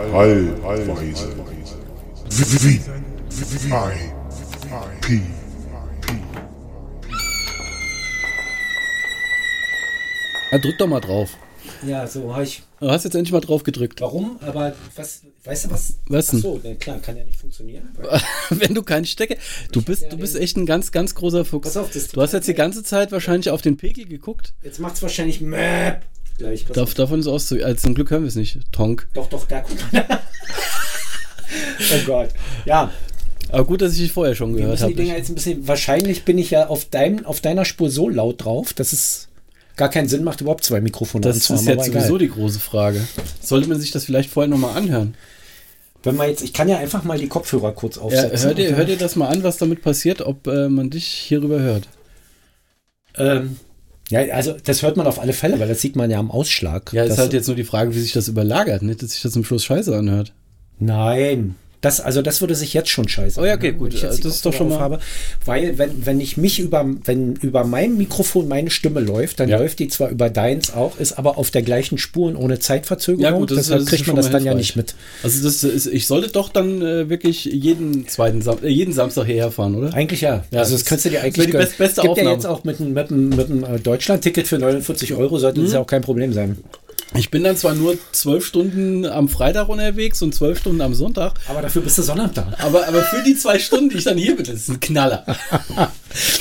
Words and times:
Halbweise. 0.00 1.28
V 2.30 3.90
I 3.90 4.10
P 5.00 5.20
Ja, 10.52 10.58
drück 10.58 10.78
doch 10.78 10.86
mal 10.88 11.00
drauf. 11.00 11.36
Ja, 11.86 12.06
so 12.06 12.32
habe 12.34 12.44
ich. 12.44 12.62
Du 12.80 12.90
hast 12.90 13.04
jetzt 13.04 13.14
endlich 13.14 13.32
mal 13.32 13.40
drauf 13.40 13.62
gedrückt. 13.62 14.00
Warum? 14.00 14.38
Aber 14.40 14.74
was, 14.96 15.22
weißt 15.44 15.66
du 15.66 15.70
was? 15.70 15.94
Was 16.08 16.28
denn? 16.28 16.38
Ach 16.40 16.42
so, 16.42 16.60
na 16.64 16.74
klar, 16.74 16.98
kann 16.98 17.16
ja 17.16 17.24
nicht 17.24 17.38
funktionieren. 17.38 17.90
Wenn 18.50 18.74
du 18.74 18.82
keinen 18.82 19.04
Stecker. 19.04 19.36
Du 19.70 19.82
bist, 19.82 20.02
ja 20.02 20.08
du 20.08 20.16
bist 20.16 20.34
echt 20.36 20.56
ein 20.56 20.66
ganz, 20.66 20.90
ganz 20.90 21.14
großer 21.14 21.44
Fuchs. 21.44 21.68
Pass 21.68 21.76
auf, 21.76 21.90
das- 21.92 22.08
du 22.08 22.20
hast 22.20 22.32
jetzt 22.32 22.48
die 22.48 22.54
ganze 22.54 22.82
Zeit 22.82 23.12
wahrscheinlich 23.12 23.50
auf 23.50 23.62
den 23.62 23.76
Pegel 23.76 24.06
geguckt. 24.06 24.54
Jetzt 24.62 24.80
macht's 24.80 25.02
wahrscheinlich 25.02 25.40
Möp 25.40 26.00
gleich. 26.40 26.66
Pass 26.66 26.74
Darf, 26.74 26.88
auf. 26.88 26.94
davon 26.94 27.20
ist 27.20 27.26
auszugehen. 27.26 27.66
Also 27.66 27.82
zum 27.82 27.94
Glück 27.94 28.10
hören 28.10 28.22
wir 28.22 28.28
es 28.28 28.34
nicht. 28.36 28.58
Tonk. 28.72 29.08
Doch, 29.14 29.28
doch, 29.28 29.46
da 29.46 29.60
guck 29.60 29.78
mal. 29.92 30.20
oh 31.94 32.06
Gott. 32.06 32.28
Ja, 32.64 32.90
Aber 33.50 33.64
gut, 33.64 33.80
dass 33.82 33.92
ich 33.94 33.98
dich 34.00 34.12
vorher 34.12 34.34
schon 34.34 34.54
gehört 34.54 34.80
habe. 34.82 34.94
Dinger 34.94 35.16
jetzt 35.16 35.28
ein 35.30 35.34
bisschen. 35.34 35.66
Wahrscheinlich 35.66 36.24
bin 36.24 36.38
ich 36.38 36.50
ja 36.50 36.66
auf, 36.66 36.84
deinem, 36.86 37.24
auf 37.26 37.40
deiner 37.40 37.64
Spur 37.64 37.90
so 37.90 38.08
laut 38.08 38.44
drauf, 38.44 38.72
dass 38.74 38.92
es 38.92 39.28
gar 39.76 39.88
keinen 39.88 40.08
Sinn 40.08 40.24
macht, 40.24 40.40
überhaupt 40.40 40.64
zwei 40.64 40.80
Mikrofone 40.80 41.22
Das 41.22 41.36
ist 41.36 41.48
jetzt 41.48 41.86
sowieso 41.86 42.18
die 42.18 42.28
große 42.28 42.60
Frage. 42.60 43.00
Sollte 43.40 43.68
man 43.68 43.80
sich 43.80 43.90
das 43.92 44.04
vielleicht 44.04 44.28
vorher 44.30 44.48
nochmal 44.48 44.76
anhören? 44.76 45.14
Wenn 46.02 46.16
man 46.16 46.28
jetzt, 46.28 46.42
ich 46.42 46.52
kann 46.52 46.68
ja 46.68 46.78
einfach 46.78 47.04
mal 47.04 47.18
die 47.18 47.28
Kopfhörer 47.28 47.72
kurz 47.72 47.96
Ja, 47.96 48.02
aufsetzen. 48.02 48.46
hör, 48.46 48.54
dir, 48.54 48.76
hör 48.76 48.84
dir 48.84 48.96
das 48.96 49.16
mal 49.16 49.28
an, 49.28 49.42
was 49.42 49.56
damit 49.58 49.82
passiert, 49.82 50.20
ob 50.22 50.46
äh, 50.46 50.68
man 50.68 50.88
dich 50.90 51.06
hierüber 51.06 51.60
hört. 51.60 51.88
Ähm, 53.16 53.56
ja, 54.10 54.20
also 54.34 54.56
das 54.64 54.82
hört 54.82 54.96
man 54.96 55.06
auf 55.06 55.20
alle 55.20 55.32
Fälle, 55.32 55.60
weil 55.60 55.68
das 55.68 55.80
sieht 55.80 55.96
man 55.96 56.10
ja 56.10 56.18
am 56.18 56.30
Ausschlag. 56.30 56.92
Ja, 56.92 57.04
ist 57.04 57.18
halt 57.18 57.32
jetzt 57.32 57.46
nur 57.46 57.56
die 57.56 57.64
Frage, 57.64 57.94
wie 57.94 58.00
sich 58.00 58.12
das 58.12 58.28
überlagert, 58.28 58.82
nicht, 58.82 59.02
dass 59.02 59.12
sich 59.12 59.22
das 59.22 59.32
zum 59.32 59.44
Schluss 59.44 59.64
scheiße 59.64 59.96
anhört. 59.96 60.32
Nein. 60.78 61.54
Das, 61.82 61.98
also 62.00 62.20
das 62.20 62.42
würde 62.42 62.54
sich 62.54 62.74
jetzt 62.74 62.90
schon 62.90 63.08
scheiße 63.08 63.40
Oh 63.40 63.44
ja, 63.46 63.54
okay, 63.54 63.72
gut. 63.72 63.94
Das 64.02 64.18
ist 64.18 64.44
doch 64.44 64.52
schon 64.52 64.68
mal- 64.68 64.74
aufhabe. 64.74 64.98
Weil 65.46 65.78
wenn, 65.78 66.04
wenn 66.04 66.20
ich 66.20 66.36
mich 66.36 66.58
über, 66.60 66.84
wenn 67.04 67.36
über 67.36 67.64
mein 67.64 67.96
Mikrofon 67.96 68.48
meine 68.48 68.68
Stimme 68.70 69.00
läuft, 69.00 69.40
dann 69.40 69.48
Ja. 69.48 69.58
läuft 69.58 69.78
die 69.78 69.88
zwar 69.88 70.10
über 70.10 70.28
deins 70.28 70.74
auch, 70.74 70.98
ist 71.00 71.12
aber 71.18 71.38
auf 71.38 71.50
der 71.50 71.62
gleichen 71.62 71.96
Spur 71.96 72.28
und 72.28 72.36
ohne 72.36 72.58
Zeitverzögerung. 72.58 73.24
Ja, 73.24 73.30
gut, 73.30 73.50
das 73.50 73.58
ist- 73.58 73.64
Deshalb 73.68 73.78
das 73.78 73.84
ist 73.84 73.90
kriegt 73.90 74.04
schon 74.04 74.14
man 74.14 74.22
das 74.22 74.26
mal 74.26 74.32
dann 74.38 74.44
ja 74.44 74.52
hilfreich. 74.52 74.76
nicht 74.76 74.76
mit. 74.76 74.94
Also 75.22 75.42
das 75.42 75.64
ist, 75.64 75.86
ich 75.86 76.06
sollte 76.06 76.28
doch 76.30 76.50
dann 76.50 76.82
äh, 76.82 77.08
wirklich 77.08 77.46
jeden 77.46 78.06
zweiten 78.08 78.42
Sam 78.42 78.58
äh, 78.62 78.68
jeden 78.68 78.92
Samstag 78.92 79.24
hierher 79.24 79.50
fahren, 79.50 79.74
oder? 79.74 79.94
Eigentlich 79.94 80.20
ja. 80.20 80.44
Ja, 80.50 80.58
also 80.60 80.72
das 80.74 80.82
das 80.82 80.84
könntest 80.84 81.06
du 81.06 81.08
dir 81.10 81.16
das 81.16 81.24
eigentlich 81.24 81.46
die 81.46 81.52
best- 81.52 81.78
beste 81.78 82.00
Es 82.02 82.02
gibt 82.02 82.04
ja 82.04 82.10
Aufnahme. 82.10 82.30
jetzt 82.36 82.46
auch 82.46 82.64
mit, 82.64 82.78
einem- 82.80 82.92
mit, 82.92 83.10
einem- 83.10 83.28
mit 83.30 83.50
einem 83.50 83.64
äh, 83.64 83.78
Deutschland-Ticket 83.80 84.46
für 84.48 84.58
49 84.58 85.14
Euro, 85.14 85.38
sollte 85.38 85.60
Mhm. 85.60 85.64
das 85.64 85.72
ja 85.72 85.80
auch 85.80 85.86
kein 85.86 86.02
Problem 86.02 86.34
sein. 86.34 86.58
Ich 87.14 87.30
bin 87.30 87.42
dann 87.42 87.56
zwar 87.56 87.74
nur 87.74 87.98
zwölf 88.12 88.46
Stunden 88.46 89.04
am 89.04 89.28
Freitag 89.28 89.68
unterwegs 89.68 90.22
und 90.22 90.34
zwölf 90.34 90.58
Stunden 90.60 90.80
am 90.80 90.94
Sonntag, 90.94 91.34
Aber 91.48 91.60
dafür 91.60 91.82
bist 91.82 91.98
du 91.98 92.02
Sonntag 92.02 92.34
da. 92.34 92.52
aber, 92.58 92.86
aber 92.86 93.02
für 93.02 93.22
die 93.24 93.34
zwei 93.34 93.58
Stunden, 93.58 93.88
die 93.90 93.96
ich 93.98 94.04
dann 94.04 94.16
hier 94.16 94.36
bin, 94.36 94.44
das 94.46 94.54
ist 94.54 94.68
ein 94.68 94.80
Knaller. 94.80 95.24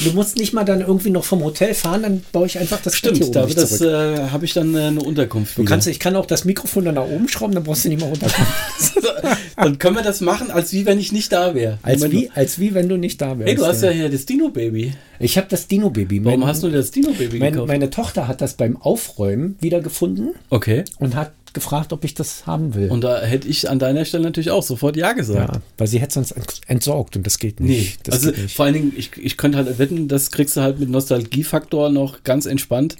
Du 0.03 0.11
musst 0.11 0.37
nicht 0.37 0.53
mal 0.53 0.63
dann 0.63 0.81
irgendwie 0.81 1.09
noch 1.09 1.23
vom 1.23 1.43
Hotel 1.43 1.73
fahren, 1.73 2.03
dann 2.03 2.23
baue 2.31 2.47
ich 2.47 2.57
einfach 2.57 2.81
das 2.81 2.95
Stimmt, 2.95 3.21
oben 3.21 3.31
da, 3.31 3.45
nicht 3.45 3.57
das 3.57 3.81
äh, 3.81 4.29
habe 4.29 4.45
ich 4.45 4.53
dann 4.53 4.75
äh, 4.75 4.85
eine 4.85 5.01
Unterkunft. 5.01 5.57
Du 5.57 5.61
wieder. 5.61 5.69
kannst, 5.69 5.87
ich 5.87 5.99
kann 5.99 6.15
auch 6.15 6.25
das 6.25 6.45
Mikrofon 6.45 6.85
dann 6.85 6.95
nach 6.95 7.07
oben 7.07 7.27
schrauben, 7.27 7.53
dann 7.53 7.63
brauchst 7.63 7.85
du 7.85 7.89
nicht 7.89 7.99
mehr 7.99 8.09
runterkommen. 8.09 8.47
dann 9.55 9.77
können 9.77 9.95
wir 9.95 10.03
das 10.03 10.21
machen, 10.21 10.51
als 10.51 10.73
wie 10.73 10.85
wenn 10.85 10.99
ich 10.99 11.11
nicht 11.11 11.31
da 11.31 11.53
wäre. 11.53 11.79
Als 11.81 12.09
wie, 12.11 12.27
mal. 12.27 12.31
als 12.35 12.59
wie 12.59 12.73
wenn 12.73 12.89
du 12.89 12.97
nicht 12.97 13.21
da 13.21 13.37
wärst. 13.37 13.49
Hey, 13.49 13.55
du 13.55 13.65
hast 13.65 13.81
ja 13.81 13.89
hier 13.89 14.09
das 14.09 14.25
Dino-Baby. 14.25 14.93
Ich 15.19 15.37
habe 15.37 15.47
das 15.49 15.67
Dino-Baby. 15.67 16.23
Warum 16.23 16.39
Mein- 16.41 16.49
hast 16.49 16.63
du 16.63 16.69
das 16.69 16.91
Dino-Baby 16.91 17.39
mein, 17.39 17.53
gekauft? 17.53 17.67
Meine 17.67 17.89
Tochter 17.89 18.27
hat 18.27 18.41
das 18.41 18.53
beim 18.53 18.77
Aufräumen 18.77 19.57
wiedergefunden 19.59 20.33
okay. 20.49 20.85
und 20.97 21.15
hat 21.15 21.31
gefragt, 21.53 21.93
ob 21.93 22.03
ich 22.03 22.13
das 22.13 22.45
haben 22.45 22.73
will. 22.75 22.89
Und 22.89 23.03
da 23.03 23.21
hätte 23.21 23.47
ich 23.47 23.69
an 23.69 23.79
deiner 23.79 24.05
Stelle 24.05 24.23
natürlich 24.23 24.51
auch 24.51 24.63
sofort 24.63 24.95
Ja 24.97 25.13
gesagt. 25.13 25.53
ja, 25.55 25.61
weil 25.77 25.87
sie 25.87 25.99
hätte 25.99 26.13
sonst 26.15 26.31
ent- 26.31 26.61
entsorgt 26.67 27.15
und 27.17 27.25
das 27.25 27.39
geht 27.39 27.59
Nee, 27.59 27.69
nicht. 27.77 28.07
Das 28.07 28.15
also 28.25 28.31
nicht. 28.31 28.55
vor 28.55 28.65
allen 28.65 28.73
Dingen, 28.73 28.93
ich, 28.95 29.11
ich 29.17 29.37
könnte 29.37 29.57
halt 29.57 29.79
wetten, 29.79 30.07
das 30.07 30.31
kriegst 30.31 30.55
du 30.57 30.61
halt 30.61 30.79
mit 30.79 30.89
Nostalgiefaktor 30.89 31.89
noch 31.89 32.23
ganz 32.23 32.45
entspannt 32.45 32.95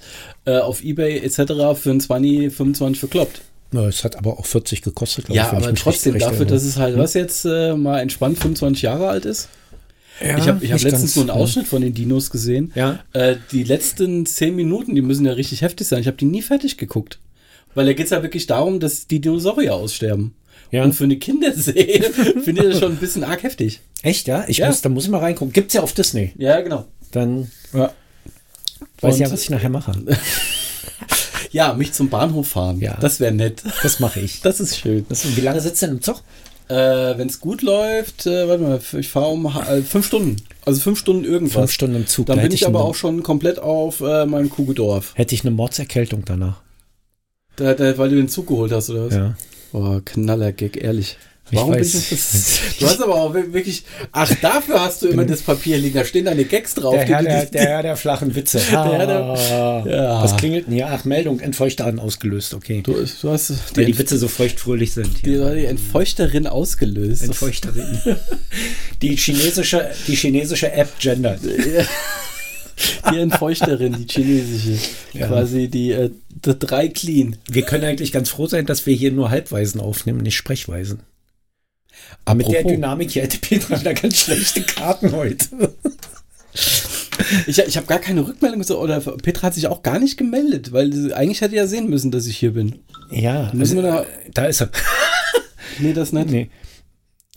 äh, 0.46 0.58
auf 0.60 0.84
Ebay 0.84 1.20
etc. 1.20 1.80
für 1.80 1.92
ein 1.92 2.00
20, 2.00 2.54
25 2.54 3.00
verkloppt. 3.00 3.42
Ja, 3.72 3.88
es 3.88 4.04
hat 4.04 4.16
aber 4.16 4.40
auch 4.40 4.46
40 4.46 4.82
gekostet, 4.82 5.26
glaube 5.26 5.38
Ja, 5.38 5.52
ich. 5.54 5.60
ich 5.60 5.66
aber 5.66 5.76
trotzdem, 5.76 6.18
dafür, 6.18 6.46
dass 6.46 6.64
es 6.64 6.78
halt, 6.78 6.98
was 6.98 7.14
jetzt 7.14 7.46
äh, 7.46 7.76
mal 7.76 8.00
entspannt 8.00 8.40
25 8.40 8.82
Jahre 8.82 9.08
alt 9.10 9.26
ist. 9.26 9.50
Ja, 10.22 10.38
ich 10.38 10.48
habe 10.50 10.66
ich 10.66 10.74
hab 10.74 10.82
letztens 10.82 11.16
nur 11.16 11.24
einen 11.24 11.30
ja. 11.30 11.36
Ausschnitt 11.36 11.66
von 11.68 11.82
den 11.82 11.94
Dinos 11.94 12.30
gesehen. 12.30 12.74
Ja. 12.76 13.00
Äh, 13.14 13.38
die 13.54 13.64
letzten 13.64 14.26
10 14.26 14.54
Minuten, 14.56 14.94
die 14.96 15.02
müssen 15.02 15.26
ja 15.26 15.32
richtig 15.32 15.62
heftig 15.62 15.88
sein. 15.88 16.02
Ich 16.02 16.08
habe 16.08 16.18
die 16.18 16.26
nie 16.26 16.42
fertig 16.42 16.78
geguckt. 16.78 17.20
Weil 17.80 17.86
da 17.86 17.94
geht 17.94 18.08
es 18.08 18.10
ja 18.12 18.22
wirklich 18.22 18.46
darum, 18.46 18.82
dass 18.82 19.08
die 19.08 19.22
Dinosaurier 19.22 19.74
aussterben. 19.74 20.34
Ja. 20.70 20.84
Und 20.84 20.92
für 20.92 21.06
eine 21.06 21.16
Kinderserie 21.16 22.04
finde 22.44 22.64
ich 22.64 22.70
das 22.72 22.80
schon 22.80 22.92
ein 22.92 22.98
bisschen 22.98 23.24
arg 23.24 23.42
heftig. 23.42 23.80
Echt, 24.04 24.28
ja? 24.28 24.44
Ich 24.50 24.58
Ja. 24.58 24.68
muss, 24.68 24.82
da 24.82 24.90
muss 24.90 25.06
ich 25.06 25.10
mal 25.10 25.20
reingucken. 25.20 25.54
Gibt's 25.54 25.76
ja 25.76 25.82
auf 25.82 25.94
Disney. 25.94 26.34
Ja, 26.38 26.60
genau. 26.60 26.88
Dann 27.14 27.50
Ja. 27.74 27.94
weiß 29.00 29.16
ich 29.16 29.22
ja, 29.22 29.32
was 29.32 29.44
ich 29.44 29.50
nachher 29.50 29.70
mache. 29.70 29.94
Ja, 31.52 31.74
mich 31.74 31.94
zum 31.94 32.10
Bahnhof 32.10 32.50
fahren. 32.50 32.82
Ja. 32.82 32.98
Das 33.00 33.22
wäre 33.22 33.32
nett. 33.32 33.64
Das 33.82 34.02
mache 34.02 34.20
ich. 34.20 34.42
Das 34.42 34.60
ist 34.60 34.78
schön. 34.78 35.06
Das, 35.08 35.36
wie 35.38 35.42
lange 35.42 35.62
sitzt 35.62 35.82
denn 35.82 35.92
im 35.92 36.02
Zug? 36.02 36.22
Äh, 36.68 36.74
Wenn 37.18 37.28
es 37.30 37.40
gut 37.40 37.62
läuft, 37.62 38.28
äh, 38.28 38.46
warte 38.50 38.62
mal, 38.62 38.80
ich 39.00 39.08
fahre 39.08 39.30
um 39.30 39.46
äh, 39.46 39.82
fünf 39.84 40.06
Stunden. 40.06 40.36
Also 40.66 40.82
fünf 40.82 41.00
Stunden 41.00 41.24
irgendwas. 41.24 41.54
Fünf 41.56 41.72
Stunden 41.72 41.96
im 41.96 42.08
Zug. 42.08 42.26
Dann 42.26 42.36
Da 42.38 42.44
bin 42.44 42.52
ich 42.52 42.68
aber 42.68 42.84
auch 42.84 42.94
schon 42.94 43.24
komplett 43.24 43.58
auf 43.58 44.02
äh, 44.02 44.26
meinem 44.26 44.50
Kugedorf. 44.50 45.14
Hätte 45.16 45.34
ich 45.34 45.42
eine 45.42 45.52
Mordserkältung 45.52 46.24
danach. 46.26 46.62
Da, 47.60 47.74
da, 47.74 47.98
weil 47.98 48.10
du 48.10 48.16
den 48.16 48.30
Zug 48.30 48.48
geholt 48.48 48.72
hast, 48.72 48.90
oder 48.90 49.08
was? 49.08 49.14
Ja. 49.16 49.36
Oh, 49.74 50.00
Knaller-Gag, 50.04 50.82
ehrlich. 50.84 51.18
Ich 51.52 51.58
Warum 51.58 51.72
bin 51.72 51.80
weiß. 51.80 51.96
ich 51.96 52.10
das? 52.12 52.60
Du 52.80 52.86
hast 52.86 53.02
aber 53.02 53.16
auch 53.16 53.34
wirklich. 53.34 53.84
Ach, 54.12 54.32
dafür 54.40 54.82
hast 54.82 55.02
du 55.02 55.08
immer 55.08 55.26
das 55.26 55.42
Papier 55.42 55.80
liegen. 55.80 55.96
Da 55.98 56.06
stehen 56.06 56.26
deine 56.26 56.46
Gags 56.46 56.76
drauf. 56.76 56.94
Der 56.94 57.06
Herr 57.08 57.18
du 57.20 57.26
der, 57.26 57.46
der, 57.48 57.62
Herr 57.64 57.82
der 57.82 57.98
flachen 57.98 58.36
Witze. 58.36 58.60
Herr 58.70 59.08
der- 59.08 59.20
Ah. 59.20 59.84
Ja. 59.88 60.24
Was 60.24 60.38
klingelt 60.38 60.68
denn 60.68 60.74
hier? 60.76 60.88
Ach, 60.92 61.06
Meldung, 61.06 61.40
Entfeuchterin 61.40 61.98
ausgelöst. 61.98 62.54
Okay. 62.54 62.84
du, 62.84 62.94
du 62.94 63.30
hast 63.32 63.50
Weil 63.76 63.86
die, 63.86 63.94
die 63.94 63.98
Witze 63.98 64.20
so 64.20 64.28
feuchtfröhlich 64.28 64.94
sind. 64.94 65.26
die, 65.26 65.32
Hier. 65.32 65.56
die 65.56 65.66
Entfeuchterin 65.66 66.46
ausgelöst. 66.46 67.24
Entfeuchterin. 67.24 67.98
Die 69.02 69.16
chinesische, 69.16 69.90
die 70.08 70.16
chinesische 70.16 70.72
App 70.74 71.00
gendert. 71.00 71.40
Die 73.12 73.18
Entfeuchterin, 73.18 73.94
die 73.94 74.06
chinesische. 74.12 74.78
Ja. 75.14 75.28
Quasi 75.28 75.68
die, 75.68 75.92
äh, 75.92 76.12
die 76.30 76.58
drei 76.58 76.88
Clean. 76.88 77.36
Wir 77.50 77.64
können 77.64 77.84
eigentlich 77.84 78.12
ganz 78.12 78.30
froh 78.30 78.48
sein, 78.48 78.66
dass 78.66 78.86
wir 78.86 78.96
hier 78.96 79.12
nur 79.12 79.30
Halbweisen 79.30 79.82
aufnehmen, 79.82 80.22
nicht 80.22 80.36
Sprechweisen. 80.38 81.02
Aber 82.26 82.36
mit 82.36 82.48
der. 82.52 82.64
Dynamik 82.64 83.12
hier 83.12 83.24
hätte 83.24 83.38
Petra 83.40 83.80
wieder 83.80 83.94
ganz 83.94 84.18
schlechte 84.18 84.62
Karten 84.62 85.12
heute. 85.12 85.46
Ich, 87.48 87.60
ich 87.60 87.78
habe 87.78 87.86
gar 87.88 88.00
keine 88.00 88.26
Rückmeldung 88.26 88.62
oder 88.78 89.00
Petra 89.02 89.48
hat 89.48 89.54
sich 89.54 89.68
auch 89.68 89.84
gar 89.84 90.00
nicht 90.00 90.18
gemeldet, 90.18 90.72
weil 90.72 91.14
eigentlich 91.14 91.42
hätte 91.42 91.56
ja 91.56 91.68
sehen 91.68 91.90
müssen, 91.90 92.12
dass 92.12 92.26
ich 92.26 92.38
hier 92.38 92.54
bin. 92.54 92.80
Ja, 93.12 93.52
Müssen 93.54 93.76
wir 93.76 93.84
da- 93.84 94.06
da 94.34 94.46
ist 94.46 94.62
er. 94.62 94.70
Nee, 95.80 95.94
das 95.94 96.12
nicht. 96.14 96.30
Nee. 96.30 96.50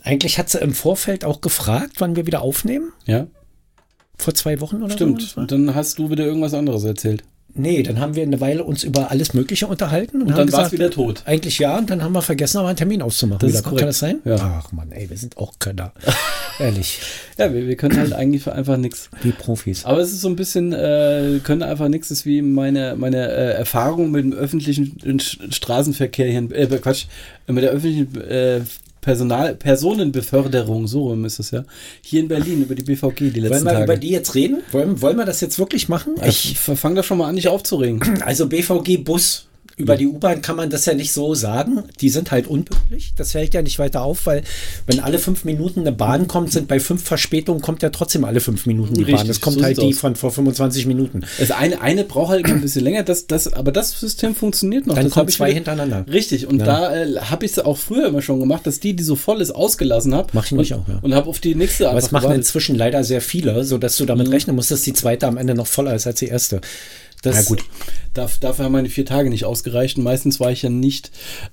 Eigentlich 0.01 0.37
hat 0.37 0.49
sie 0.49 0.59
im 0.59 0.73
Vorfeld 0.73 1.23
auch 1.25 1.41
gefragt, 1.41 1.93
wann 1.99 2.15
wir 2.15 2.25
wieder 2.25 2.41
aufnehmen. 2.41 2.91
Ja, 3.05 3.27
Vor 4.17 4.33
zwei 4.33 4.59
Wochen 4.61 4.77
oder 4.77 4.89
so. 4.89 4.95
stimmt. 4.95 5.21
das 5.23 5.35
war? 5.37 5.41
Und 5.43 5.51
dann 5.51 5.75
hast 5.75 5.99
du 5.99 6.09
wieder 6.09 6.25
irgendwas 6.25 6.53
anderes 6.53 6.83
erzählt. 6.83 7.23
Nee, 7.55 7.83
dann 7.83 7.99
haben 7.99 8.15
wir 8.15 8.23
eine 8.23 8.41
Weile 8.41 8.63
uns 8.63 8.83
über 8.83 9.11
alles 9.11 9.35
Mögliche 9.35 9.67
unterhalten. 9.67 10.23
Und, 10.23 10.29
Und 10.29 10.37
dann 10.37 10.51
war 10.51 10.65
es 10.65 10.71
wieder 10.71 10.89
tot. 10.89 11.21
Eigentlich 11.25 11.59
ja, 11.59 11.77
und 11.77 11.87
dann 11.87 12.03
haben 12.03 12.13
wir 12.13 12.23
vergessen, 12.23 12.57
aber 12.57 12.69
einen 12.69 12.77
Termin 12.77 13.03
auszumachen. 13.03 13.39
Das 13.47 13.49
wieder. 13.49 13.59
ist 13.59 13.77
Kann 13.77 13.87
das 13.87 13.99
sein? 13.99 14.19
Ja. 14.25 14.61
Ach 14.63 14.71
man, 14.71 14.91
ey, 14.91 15.07
wir 15.07 15.17
sind 15.17 15.37
auch 15.37 15.53
Könner. 15.59 15.93
Ehrlich, 16.59 16.99
Ja, 17.37 17.53
wir, 17.53 17.67
wir 17.67 17.75
können 17.75 17.97
halt 17.97 18.13
eigentlich 18.13 18.41
für 18.41 18.53
einfach 18.53 18.77
nichts. 18.77 19.09
wie 19.21 19.31
Profis. 19.31 19.85
Aber 19.85 19.99
es 19.99 20.11
ist 20.13 20.21
so 20.21 20.29
ein 20.29 20.35
bisschen, 20.35 20.73
äh, 20.73 21.39
können 21.43 21.61
einfach 21.61 21.89
nichts, 21.89 22.09
ist 22.09 22.25
wie 22.25 22.41
meine, 22.41 22.95
meine 22.97 23.27
äh, 23.27 23.53
Erfahrung 23.53 24.09
mit 24.09 24.23
dem 24.23 24.33
öffentlichen 24.33 25.19
Straßenverkehr 25.19 26.27
hier, 26.27 26.39
in, 26.39 26.51
äh, 26.51 26.65
Quatsch, 26.65 27.05
mit 27.47 27.63
der 27.63 27.71
öffentlichen 27.71 28.19
äh, 28.21 28.61
Personal, 29.03 29.53
Personenbeförderung, 29.55 30.87
so 30.87 31.09
rum 31.09 31.25
ist 31.25 31.37
es 31.39 31.51
ja, 31.51 31.63
hier 32.01 32.21
in 32.21 32.27
Berlin 32.27 32.63
über 32.63 32.73
die 32.73 32.83
BVG 32.83 33.15
die 33.17 33.33
Wollen 33.35 33.51
letzten 33.51 33.65
wir 33.65 33.71
Tage. 33.73 33.83
über 33.83 33.97
die 33.97 34.09
jetzt 34.09 34.33
reden? 34.33 34.63
Wollen, 34.71 35.01
wollen 35.01 35.17
wir 35.17 35.25
das 35.25 35.41
jetzt 35.41 35.59
wirklich 35.59 35.89
machen? 35.89 36.15
ich 36.25 36.57
fange 36.57 36.95
da 36.95 37.03
schon 37.03 37.17
mal 37.19 37.27
an, 37.27 37.35
dich 37.35 37.47
aufzuregen. 37.47 38.01
Also 38.23 38.47
BVG-Bus. 38.47 39.47
Über 39.75 39.97
die 39.97 40.05
U-Bahn 40.07 40.41
kann 40.41 40.55
man 40.55 40.69
das 40.69 40.85
ja 40.85 40.93
nicht 40.93 41.11
so 41.11 41.33
sagen. 41.33 41.83
Die 41.99 42.09
sind 42.09 42.29
halt 42.31 42.45
unpünktlich. 42.47 43.13
Das 43.15 43.31
fällt 43.31 43.53
ja 43.55 43.61
nicht 43.63 43.79
weiter 43.79 44.03
auf, 44.03 44.25
weil 44.27 44.43
wenn 44.85 44.99
alle 44.99 45.17
fünf 45.17 45.45
Minuten 45.45 45.79
eine 45.81 45.91
Bahn 45.91 46.27
kommt, 46.27 46.51
sind 46.51 46.67
bei 46.67 46.79
fünf 46.79 47.03
Verspätungen 47.03 47.61
kommt 47.61 47.81
ja 47.81 47.89
trotzdem 47.89 48.23
alle 48.23 48.39
fünf 48.39 48.65
Minuten 48.67 48.93
die 48.93 49.01
Richtig, 49.01 49.15
Bahn. 49.17 49.27
Das 49.27 49.41
kommt 49.41 49.57
so 49.57 49.63
halt 49.63 49.77
die 49.81 49.87
aus. 49.93 49.97
von 49.97 50.15
vor 50.15 50.31
25 50.31 50.85
Minuten. 50.85 51.21
Das 51.39 51.49
eine, 51.51 51.81
eine 51.81 52.03
braucht 52.03 52.29
halt 52.31 52.45
ein 52.45 52.61
bisschen 52.61 52.83
länger, 52.83 53.03
das, 53.03 53.25
das, 53.27 53.51
aber 53.51 53.71
das 53.71 53.99
System 53.99 54.35
funktioniert 54.35 54.85
noch. 54.85 54.95
Dann 54.95 55.09
das 55.09 55.17
ich 55.29 55.35
zwei 55.37 55.45
wieder- 55.47 55.55
hintereinander. 55.55 56.05
Richtig, 56.11 56.45
und 56.47 56.59
Ja. 56.59 56.65
da 56.65 56.95
äh, 56.95 57.15
habe 57.17 57.45
ich 57.45 57.53
es 57.53 57.59
auch 57.59 57.77
früher 57.77 58.07
immer 58.07 58.21
schon 58.21 58.39
gemacht, 58.39 58.67
dass 58.67 58.79
die, 58.79 58.95
die 58.95 59.03
so 59.03 59.15
voll 59.15 59.41
ist, 59.41 59.51
ausgelassen 59.51 60.13
habe. 60.13 60.27
Mach 60.33 60.45
ich 60.45 60.51
und, 60.51 60.59
auch, 60.73 60.87
ja. 60.87 60.99
Und 61.01 61.15
habe 61.15 61.27
auf 61.27 61.39
die 61.39 61.55
nächste 61.55 61.89
Aber 61.89 61.97
es 61.97 62.11
machen 62.11 62.23
gewartet. 62.23 62.43
inzwischen 62.45 62.75
leider 62.75 63.03
sehr 63.03 63.21
viele, 63.21 63.63
sodass 63.63 63.97
du 63.97 64.05
damit 64.05 64.27
Mhm. 64.27 64.33
rechnen 64.33 64.55
musst, 64.55 64.69
dass 64.71 64.81
die 64.83 64.93
zweite 64.93 65.25
am 65.27 65.37
Ende 65.37 65.55
noch 65.55 65.67
voller 65.67 65.95
ist 65.95 66.05
als 66.05 66.19
die 66.19 66.27
erste. 66.27 66.61
Das, 67.23 67.35
Ja 67.35 67.41
gut, 67.43 67.63
Darf, 68.13 68.37
dafür 68.37 68.65
haben 68.65 68.73
meine 68.73 68.89
vier 68.89 69.05
Tage 69.07 69.31
nicht 69.31 69.43
ausgereicht 69.45 69.97
und 69.97 70.03
meistens 70.03 70.39
war 70.39 70.51
ich 70.51 70.61
ja 70.61 70.69
nicht 70.69 71.09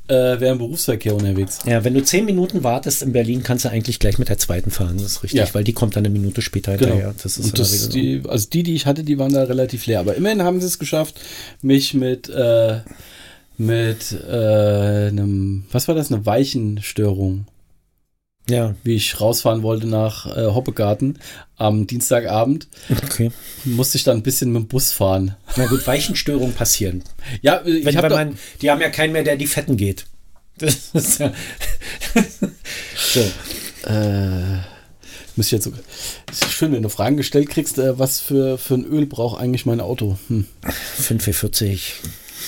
äh, 0.08 0.14
während 0.38 0.58
Berufsverkehr 0.58 1.14
unterwegs. 1.14 1.60
Ja, 1.64 1.84
wenn 1.84 1.94
du 1.94 2.02
zehn 2.04 2.26
Minuten 2.26 2.62
wartest 2.62 3.02
in 3.02 3.12
Berlin, 3.12 3.42
kannst 3.42 3.64
du 3.64 3.70
eigentlich 3.70 3.98
gleich 3.98 4.18
mit 4.18 4.28
der 4.28 4.36
zweiten 4.36 4.70
fahren. 4.70 4.98
Das 4.98 5.06
ist 5.06 5.22
richtig, 5.22 5.40
Ja. 5.40 5.54
weil 5.54 5.64
die 5.64 5.72
kommt 5.72 5.96
dann 5.96 6.04
eine 6.04 6.12
Minute 6.12 6.42
später 6.42 6.76
Genau. 6.76 6.90
hinterher. 6.92 7.14
Das 7.22 7.38
ist 7.38 7.58
das, 7.58 7.88
die, 7.88 8.20
also 8.28 8.46
die, 8.52 8.62
die 8.62 8.74
ich 8.74 8.84
hatte, 8.84 9.04
die 9.04 9.16
waren 9.18 9.32
da 9.32 9.44
relativ 9.44 9.86
leer. 9.86 10.00
Aber 10.00 10.14
immerhin 10.16 10.42
haben 10.42 10.60
sie 10.60 10.66
es 10.66 10.78
geschafft, 10.78 11.18
mich 11.62 11.94
mit, 11.94 12.28
äh, 12.28 12.80
mit 13.56 14.12
äh, 14.28 15.08
einem, 15.08 15.64
was 15.72 15.88
war 15.88 15.94
das, 15.94 16.12
eine 16.12 16.26
Weichenstörung, 16.26 17.46
Ja, 18.50 18.74
wie 18.82 18.94
ich 18.96 19.20
rausfahren 19.20 19.62
wollte 19.62 19.86
nach 19.86 20.26
äh, 20.26 20.46
Hoppegarten 20.46 21.18
am 21.56 21.86
Dienstagabend, 21.86 22.68
okay. 23.04 23.30
musste 23.64 23.98
ich 23.98 24.04
dann 24.04 24.16
ein 24.18 24.22
bisschen 24.22 24.52
mit 24.52 24.62
dem 24.62 24.66
Bus 24.68 24.92
fahren. 24.92 25.36
Na 25.56 25.66
gut, 25.66 25.86
Weichenstörungen 25.86 26.54
passieren. 26.54 27.04
Ja, 27.42 27.62
ich 27.64 27.84
Wenn, 27.84 27.96
hab 27.96 28.08
doch- 28.08 28.16
man, 28.16 28.36
die 28.62 28.70
haben 28.70 28.80
ja 28.80 28.88
keinen 28.90 29.12
mehr, 29.12 29.22
der 29.24 29.36
die 29.36 29.46
Fetten 29.46 29.76
geht. 29.76 30.06
Das 30.58 30.90
ist 30.92 31.20
ja. 31.20 31.32
so. 32.96 33.20
Äh, 33.88 34.58
müsste 35.36 35.56
ich 35.56 35.64
jetzt 35.64 35.64
so. 35.64 35.72
Ist 36.30 36.52
schön, 36.52 36.72
wenn 36.72 36.82
du 36.82 36.88
Fragen 36.88 37.16
gestellt 37.16 37.48
kriegst, 37.48 37.78
äh, 37.78 37.98
was 37.98 38.20
für, 38.20 38.58
für 38.58 38.74
ein 38.74 38.84
Öl 38.84 39.06
braucht 39.06 39.40
eigentlich 39.40 39.64
mein 39.64 39.80
Auto. 39.80 40.18
Hm. 40.28 40.46
5,40. 41.00 41.80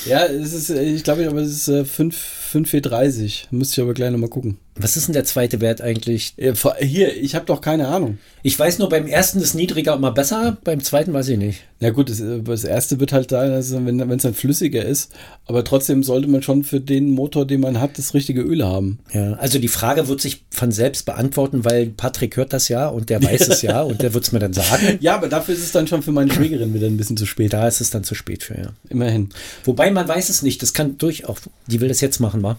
Ja, 0.06 0.24
es 0.26 0.52
ist, 0.52 0.70
äh, 0.70 0.82
ich 0.82 1.04
glaube, 1.04 1.26
aber 1.28 1.40
es 1.40 1.52
ist 1.52 1.68
äh, 1.68 1.84
5, 1.84 2.16
5,430. 2.16 3.48
Müsste 3.50 3.80
ich 3.80 3.84
aber 3.84 3.94
gleich 3.94 4.10
nochmal 4.10 4.30
gucken. 4.30 4.58
Was 4.82 4.96
ist 4.96 5.06
denn 5.06 5.12
der 5.14 5.24
zweite 5.24 5.60
Wert 5.60 5.80
eigentlich? 5.80 6.34
Äh, 6.36 6.54
Hier, 6.80 7.16
ich 7.16 7.34
habe 7.34 7.46
doch 7.46 7.60
keine 7.60 7.88
Ahnung. 7.88 8.18
Ich 8.42 8.58
weiß 8.58 8.78
nur, 8.78 8.88
beim 8.88 9.06
ersten 9.06 9.40
ist 9.40 9.54
niedriger 9.54 9.94
immer 9.94 10.10
besser, 10.12 10.58
beim 10.64 10.82
zweiten 10.82 11.12
weiß 11.12 11.28
ich 11.28 11.38
nicht. 11.38 11.60
Na 11.80 11.90
gut, 11.90 12.10
das, 12.10 12.20
äh, 12.20 12.42
das 12.42 12.64
erste 12.64 13.00
wird 13.00 13.12
halt 13.12 13.32
da, 13.32 13.40
also 13.40 13.84
wenn 13.84 14.00
es 14.10 14.22
dann 14.22 14.34
flüssiger 14.34 14.84
ist. 14.84 15.12
Aber 15.46 15.64
trotzdem 15.64 16.02
sollte 16.02 16.28
man 16.28 16.42
schon 16.42 16.64
für 16.64 16.80
den 16.80 17.10
Motor, 17.10 17.46
den 17.46 17.60
man 17.60 17.80
hat, 17.80 17.98
das 17.98 18.14
richtige 18.14 18.42
Öl 18.42 18.64
haben. 18.64 18.98
Ja, 19.12 19.34
also 19.34 19.58
die 19.58 19.68
Frage 19.68 20.08
wird 20.08 20.20
sich 20.20 20.44
von 20.50 20.72
selbst 20.72 21.06
beantworten, 21.06 21.64
weil 21.64 21.86
Patrick 21.86 22.36
hört 22.36 22.52
das 22.52 22.68
ja 22.68 22.88
und 22.88 23.10
der 23.10 23.22
weiß 23.22 23.48
es 23.48 23.62
ja 23.62 23.82
und 23.82 24.02
der 24.02 24.14
wird 24.14 24.24
es 24.24 24.32
mir 24.32 24.38
dann 24.38 24.52
sagen. 24.52 24.98
Ja, 25.00 25.14
aber 25.14 25.28
dafür 25.28 25.54
ist 25.54 25.62
es 25.62 25.72
dann 25.72 25.86
schon 25.86 26.02
für 26.02 26.12
meine 26.12 26.32
Schwägerin 26.32 26.74
wieder 26.74 26.86
ein 26.86 26.96
bisschen 26.96 27.16
zu 27.16 27.26
spät. 27.26 27.52
Da 27.52 27.66
ist 27.68 27.80
es 27.80 27.90
dann 27.90 28.04
zu 28.04 28.14
spät 28.14 28.42
für, 28.42 28.56
ja. 28.56 28.72
Immerhin. 28.88 29.28
Wobei 29.64 29.90
man 29.90 30.06
weiß 30.08 30.28
es 30.28 30.42
nicht, 30.42 30.62
das 30.62 30.72
kann 30.72 30.98
durchaus, 30.98 31.38
die 31.66 31.80
will 31.80 31.88
das 31.88 32.00
jetzt 32.00 32.20
machen, 32.20 32.42
wa? 32.42 32.58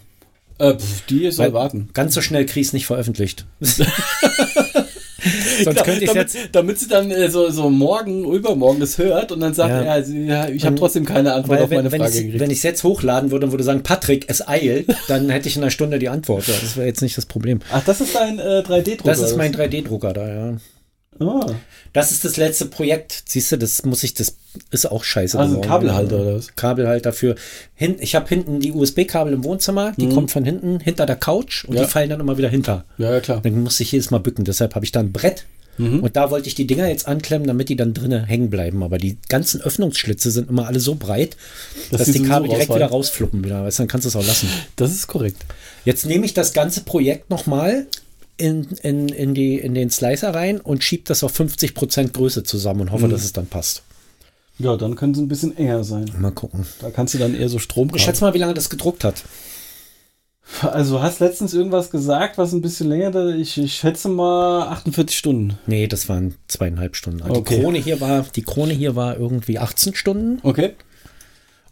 Äh, 0.59 0.75
pf, 0.75 1.01
die 1.09 1.31
soll 1.31 1.47
Weil 1.47 1.53
warten. 1.53 1.89
Ganz 1.94 2.13
so 2.13 2.21
schnell 2.21 2.45
krieg 2.45 2.61
ich's 2.61 2.73
nicht 2.73 2.85
veröffentlicht. 2.85 3.45
Sonst 5.63 5.83
könnte 5.85 6.03
ich 6.03 6.09
damit, 6.11 6.33
jetzt. 6.33 6.50
damit 6.51 6.79
sie 6.79 6.88
dann 6.88 7.09
äh, 7.11 7.29
so, 7.29 7.50
so 7.50 7.69
morgen, 7.69 8.25
übermorgen 8.31 8.79
das 8.79 8.97
hört 8.97 9.31
und 9.31 9.39
dann 9.39 9.53
sagt, 9.53 9.69
Ja. 9.69 9.83
ja, 9.97 10.03
sie, 10.03 10.25
ja 10.25 10.50
ich 10.50 10.63
habe 10.63 10.73
Und- 10.73 10.79
trotzdem 10.79 11.05
keine 11.05 11.33
Antwort 11.33 11.61
auf 11.61 11.69
meine 11.69 11.91
wenn, 11.91 12.01
Frage 12.01 12.13
gekriegt. 12.13 12.39
wenn 12.39 12.51
ich 12.51 12.57
es 12.57 12.63
jetzt 12.63 12.83
hochladen 12.83 13.31
würde 13.31 13.45
und 13.45 13.51
würde 13.53 13.63
sagen, 13.63 13.83
Patrick, 13.83 14.25
es 14.27 14.45
eilt, 14.47 14.88
dann 15.07 15.29
hätte 15.29 15.47
ich 15.47 15.55
in 15.55 15.61
einer 15.63 15.71
Stunde 15.71 16.00
die 16.00 16.09
Antwort. 16.09 16.47
Das 16.47 16.75
wäre 16.75 16.88
jetzt 16.88 17.01
nicht 17.01 17.17
das 17.17 17.25
Problem. 17.25 17.59
Ach, 17.71 17.83
das 17.85 18.01
ist 18.01 18.15
dein 18.15 18.39
äh, 18.39 18.63
3D-Drucker? 18.65 19.03
Das 19.06 19.19
ist 19.19 19.38
mein 19.38 19.53
oder 19.56 19.63
3D-Drucker 19.65 20.13
da, 20.13 20.27
ja. 20.27 20.57
Ah, 21.19 21.45
Das 21.94 22.12
ist 22.12 22.25
das 22.25 22.38
letzte 22.38 22.65
Projekt. 22.65 23.24
Siehst 23.25 23.51
du, 23.51 23.57
das 23.57 23.83
muss 23.86 24.04
ich, 24.04 24.13
das 24.13 24.36
ist 24.71 24.86
auch 24.92 25.04
scheiße. 25.04 25.38
also 25.38 25.51
ein 25.56 25.62
geworden. 25.62 25.69
Kabelhalter 25.69 26.19
oder 26.21 26.36
was? 26.38 26.56
Kabelhalter 26.56 27.13
für. 27.13 27.36
Hin, 27.75 27.95
ich 28.00 28.15
habe 28.15 28.27
hinten 28.30 28.60
die 28.60 28.71
USB-Kabel 28.71 29.33
im 29.33 29.44
Wohnzimmer, 29.44 29.94
die 29.98 30.10
kommt 30.10 30.31
von 30.31 30.44
hinten, 30.45 30.80
hinter 30.80 31.06
der 31.06 31.15
Couch 31.15 31.65
und 31.65 31.71
Mhm. 31.71 31.77
Ja. 31.77 31.83
die 31.86 31.89
fallen 31.92 32.10
dann 32.10 32.19
immer 32.19 32.38
wieder 32.38 32.50
hinter. 32.50 32.86
Ja, 32.98 33.12
ja, 33.12 33.19
klar. 33.19 33.42
Dann 33.44 33.62
muss 33.63 33.80
ich 33.80 33.92
jedes 33.92 34.12
Mal 34.12 34.19
bücken. 34.19 34.45
Deshalb 34.45 34.75
habe 34.75 34.86
ich 34.86 34.92
da 34.92 35.00
ein 35.00 35.12
Brett. 35.12 35.45
Mhm. 35.80 36.01
Und 36.01 36.15
da 36.15 36.30
wollte 36.30 36.48
ich 36.48 36.54
die 36.54 36.68
Dinger 36.68 36.88
jetzt 36.88 37.07
anklemmen, 37.07 37.48
damit 37.48 37.68
die 37.68 37.75
dann 37.75 37.95
drinnen 37.95 38.25
hängen 38.25 38.51
bleiben. 38.51 38.83
Aber 38.83 39.00
die 39.00 39.18
ganzen 39.27 39.59
Öffnungsschlitze 39.59 40.30
sind 40.30 40.48
immer 40.48 40.68
alle 40.68 40.80
so 40.80 40.94
breit, 40.94 41.36
Dass 41.89 42.01
dass, 42.04 42.12
die 42.12 42.21
Kabel 42.21 42.48
direkt 42.48 42.69
rausfallen. 42.69 42.81
wieder 42.83 42.92
rausfluppen 42.92 43.44
wieder. 43.44 43.63
Weißt, 43.63 43.80
dann 43.80 43.88
kannst 43.88 44.06
du 44.06 44.09
es 44.09 44.16
auch 44.16 44.25
lassen. 44.25 44.48
Das 44.75 44.92
ist 44.92 45.07
korrekt. 45.07 45.44
Jetzt 45.83 46.06
nehme 46.06 46.25
ich 46.27 46.36
das 46.36 46.54
ganze 46.54 46.81
Projekt 46.81 47.31
nochmal 47.31 47.88
in, 48.38 48.63
in, 48.81 49.09
in, 49.09 49.33
die, 49.33 49.56
in 49.59 49.74
den 49.75 49.89
Slicer 49.89 50.33
rein 50.33 50.59
und 50.59 50.83
schiebe 50.83 51.03
das 51.06 51.24
auf 51.24 51.39
50% 51.39 52.12
Größe 52.12 52.44
zusammen 52.44 52.81
und 52.81 52.88
Mhm. 52.88 52.91
hoffe, 52.91 53.07
dass 53.09 53.24
es 53.24 53.33
dann 53.33 53.45
passt. 53.47 53.83
Ja, 54.59 54.75
dann 54.77 54.95
können 54.95 55.13
sie 55.15 55.21
ein 55.21 55.27
bisschen 55.27 55.57
enger 55.57 55.83
sein. 55.83 56.12
Mal 56.19 56.31
gucken. 56.31 56.65
Da 56.80 56.91
kannst 56.91 57.13
du 57.13 57.18
dann 57.18 57.35
eher 57.35 57.50
so 57.50 57.57
Strom 57.59 57.91
Ich 57.95 58.03
schätze 58.03 58.24
mal, 58.24 58.33
wie 58.33 58.39
lange 58.39 58.53
das 58.53 58.69
gedruckt 58.69 59.03
hat. 59.03 59.24
Also, 60.62 61.01
hast 61.01 61.19
letztens 61.21 61.53
irgendwas 61.53 61.89
gesagt, 61.89 62.38
was 62.38 62.51
ein 62.51 62.62
bisschen 62.62 62.89
länger, 62.89 63.12
da- 63.12 63.30
ich, 63.30 63.57
ich 63.57 63.75
schätze 63.75 64.09
mal 64.09 64.68
48 64.68 65.18
Stunden. 65.18 65.57
Nee, 65.65 65.88
das 65.88 66.09
waren 66.09 66.35
zweieinhalb 66.47 66.95
Stunden. 66.95 67.21
Also 67.24 67.35
Okay. 67.39 67.56
Die 67.56 67.62
Krone 67.62 67.77
hier 67.80 68.01
war, 68.01 68.24
die 68.35 68.41
Krone 68.44 68.74
hier 68.74 68.95
war 68.95 69.18
irgendwie 69.18 69.57
18 69.57 69.95
Stunden. 69.95 70.39
Okay. 70.44 70.74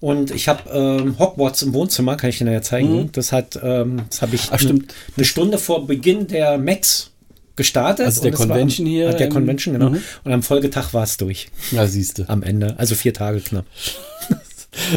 Und 0.01 0.31
ich 0.31 0.47
habe 0.47 0.69
ähm, 0.71 1.19
Hogwarts 1.19 1.61
im 1.61 1.73
Wohnzimmer, 1.73 2.17
kann 2.17 2.31
ich 2.31 2.39
dir 2.39 2.51
ja 2.51 2.63
zeigen. 2.63 3.11
Das 3.13 3.31
hat, 3.31 3.57
ähm, 3.61 4.01
das 4.09 4.21
habe 4.23 4.35
ich 4.35 4.47
Mhm. 4.47 4.49
Ach, 4.51 4.59
stimmt. 4.59 4.93
eine 5.15 5.25
Stunde 5.25 5.57
vor 5.59 5.85
Beginn 5.85 6.27
der 6.27 6.57
Max 6.57 7.11
gestartet. 7.55 8.07
Also 8.07 8.23
der 8.23 8.31
Convention 8.31 8.87
am, 8.87 8.91
hier 8.91 9.09
ah, 9.09 9.13
Der 9.13 9.29
Convention, 9.29 9.73
genau. 9.73 9.91
Mhm. 9.91 10.01
Und 10.23 10.31
am 10.33 10.41
Folgetag 10.41 10.93
war 10.93 11.03
es 11.03 11.17
durch. 11.17 11.49
Ja, 11.71 11.85
siehst 11.85 12.17
du. 12.17 12.27
Am 12.27 12.41
Ende. 12.41 12.79
Also 12.79 12.95
vier 12.95 13.13
Tage 13.13 13.39
knapp. 13.39 13.65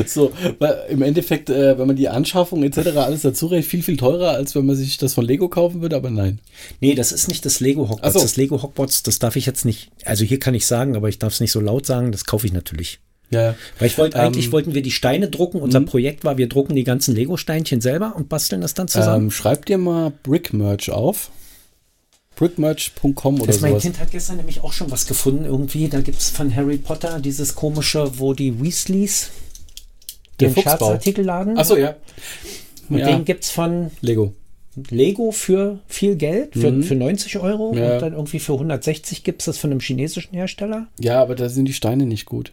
So, 0.07 0.33
weil 0.61 0.85
im 0.89 1.03
Endeffekt, 1.03 1.51
äh, 1.51 1.77
wenn 1.77 1.89
man 1.89 1.97
die 1.97 2.09
Anschaffung 2.09 2.63
etc. 2.63 2.97
alles 2.97 3.23
dazu 3.23 3.47
rechnet, 3.47 3.69
viel, 3.69 3.83
viel 3.83 3.97
teurer, 3.97 4.31
als 4.31 4.55
wenn 4.55 4.65
man 4.67 4.77
sich 4.77 4.99
das 4.99 5.15
von 5.15 5.25
Lego 5.25 5.49
kaufen 5.49 5.83
würde, 5.83 5.97
aber 5.97 6.11
nein. 6.11 6.39
Nee, 6.81 6.95
das 6.95 7.11
ist 7.11 7.27
nicht 7.27 7.45
das 7.45 7.59
Lego 7.59 7.89
Hogwarts. 7.89 8.15
So. 8.15 8.21
Das 8.21 8.37
Lego 8.37 8.63
Hogwarts, 8.63 9.03
das 9.03 9.19
darf 9.19 9.35
ich 9.35 9.47
jetzt 9.47 9.65
nicht. 9.65 9.91
Also 10.05 10.25
hier 10.25 10.39
kann 10.39 10.55
ich 10.55 10.67
sagen, 10.67 10.95
aber 10.95 11.09
ich 11.09 11.19
darf 11.19 11.33
es 11.33 11.41
nicht 11.41 11.51
so 11.51 11.59
laut 11.59 11.87
sagen. 11.87 12.13
Das 12.13 12.25
kaufe 12.25 12.47
ich 12.47 12.53
natürlich. 12.53 13.01
Ja. 13.35 13.55
Weil 13.79 13.87
ich 13.89 13.99
wollte, 13.99 14.17
Ähm, 14.19 14.25
eigentlich 14.25 14.51
wollten 14.53 14.75
wir 14.75 14.83
die 14.83 14.91
Steine 14.91 15.29
drucken. 15.29 15.61
Unser 15.61 15.81
Projekt 15.83 16.25
war, 16.25 16.39
wir 16.39 16.49
drucken 16.49 16.75
die 16.75 16.85
ganzen 16.85 17.15
Lego-Steinchen 17.15 17.81
selber 17.81 18.15
und 18.17 18.29
basteln 18.29 18.61
das 18.63 18.75
dann 18.75 18.89
zusammen. 18.89 19.25
Ähm, 19.25 19.31
schreib 19.31 19.67
dir 19.67 19.79
mal 19.79 20.13
Brickmerch 20.23 20.91
auf. 20.91 21.31
Brickmerch.com 22.37 23.37
oder 23.37 23.47
das 23.47 23.61
mein. 23.61 23.79
Kind 23.79 24.01
hat 24.01 24.11
gestern 24.11 24.37
nämlich 24.39 24.63
auch 24.63 24.73
schon 24.73 24.91
was 24.91 25.07
gefunden 25.07 25.45
irgendwie. 25.45 25.89
Da 25.89 26.01
gibt 26.01 26.19
es 26.19 26.31
von 26.31 26.55
Harry 26.55 26.79
Potter 26.79 27.21
dieses 27.21 27.55
komische, 27.55 28.19
wo 28.19 28.33
die 28.35 28.61
Weasleys 28.61 29.31
Der 30.41 30.49
den 30.49 30.55
Fuchsbau. 30.55 30.71
Scherzartikelladen. 30.73 31.57
Achso, 31.57 31.77
ja. 31.77 31.95
Und 32.89 32.99
ja. 32.99 33.07
den 33.07 33.25
gibt 33.25 33.45
es 33.45 33.51
von 33.51 33.91
Lego. 34.01 34.33
Lego 34.91 35.31
für 35.31 35.79
viel 35.87 36.17
Geld, 36.17 36.55
für, 36.55 36.73
Mhm. 36.73 36.83
für 36.83 36.97
90 36.97 37.39
Euro. 37.39 37.73
Ja. 37.77 37.95
Und 37.95 38.03
dann 38.03 38.13
irgendwie 38.15 38.41
für 38.41 38.55
160 38.55 39.23
gibt 39.23 39.43
es 39.43 39.47
das 39.47 39.59
von 39.59 39.71
einem 39.71 39.79
chinesischen 39.79 40.35
Hersteller. 40.35 40.89
Ja, 40.99 41.23
aber 41.23 41.37
da 41.37 41.49
sind 41.49 41.67
die 41.67 41.73
Steine 41.73 42.05
nicht 42.07 42.27
gut. 42.27 42.53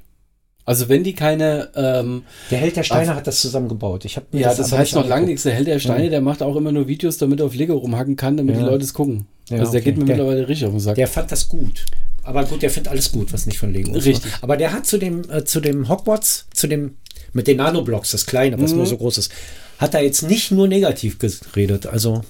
Also 0.66 0.90
wenn 0.90 1.04
die 1.04 1.14
keine, 1.14 1.70
ähm, 1.76 2.24
Der 2.52 2.60
Held 2.60 2.76
der 2.76 2.84
Steine 2.84 3.16
hat 3.16 3.26
das 3.28 3.42
zusammengebaut. 3.42 4.06
Ich 4.06 4.18
mir 4.32 4.42
ja, 4.42 4.54
das, 4.54 4.72
aber 4.72 4.82
heißt 4.82 4.94
noch 4.96 5.08
lange 5.08 5.26
nichts. 5.26 5.44
Der 5.44 5.54
Held 5.54 5.68
der 5.68 5.80
Steine, 5.80 6.10
der 6.10 6.22
macht 6.22 6.42
auch 6.44 6.56
immer 6.56 6.72
nur 6.72 6.88
Videos, 6.88 7.18
damit 7.18 7.40
er 7.40 7.48
auf 7.48 7.56
Lego 7.56 7.74
rumhacken 7.76 8.16
kann, 8.16 8.38
damit 8.38 8.56
Ja. 8.56 8.62
die 8.62 8.68
Leute 8.68 8.84
es 8.84 8.94
gucken. 8.94 9.26
Ja, 9.50 9.58
also 9.60 9.72
der 9.72 9.82
okay. 9.82 9.92
geht 9.92 9.98
mir 10.00 10.06
Der- 10.06 10.16
mittlerweile 10.18 10.48
richtig 10.48 10.66
auf 10.68 10.72
den 10.74 10.80
Sack. 10.80 10.96
Der 10.96 11.08
fand 11.08 11.32
das 11.32 11.50
gut. 11.50 11.86
Aber 12.24 12.44
gut, 12.46 12.62
der 12.62 12.70
findet 12.70 12.92
alles 12.92 13.12
gut, 13.12 13.34
was 13.34 13.48
nicht 13.48 13.58
von 13.58 13.74
Lego 13.74 13.96
ist. 13.96 14.06
Richtig. 14.06 14.32
Aber 14.42 14.56
der 14.56 14.72
hat 14.72 14.86
zu 14.86 15.00
dem, 15.00 15.24
äh, 15.32 15.44
zu 15.44 15.60
dem 15.60 15.90
Hogwarts, 15.90 16.46
zu 16.54 16.68
dem, 16.68 16.96
mit 17.34 17.48
den 17.48 17.58
Nanoblocks, 17.58 18.12
das 18.12 18.28
kleine, 18.28 18.58
Mhm. 18.58 18.62
was 18.62 18.74
nur 18.74 18.86
so 18.86 18.98
groß 18.98 19.18
ist, 19.18 19.32
hat 19.80 19.96
er 19.96 20.04
jetzt 20.04 20.22
nicht 20.22 20.52
nur 20.52 20.68
negativ 20.68 21.18
geredet. 21.18 21.88
Also 21.88 22.22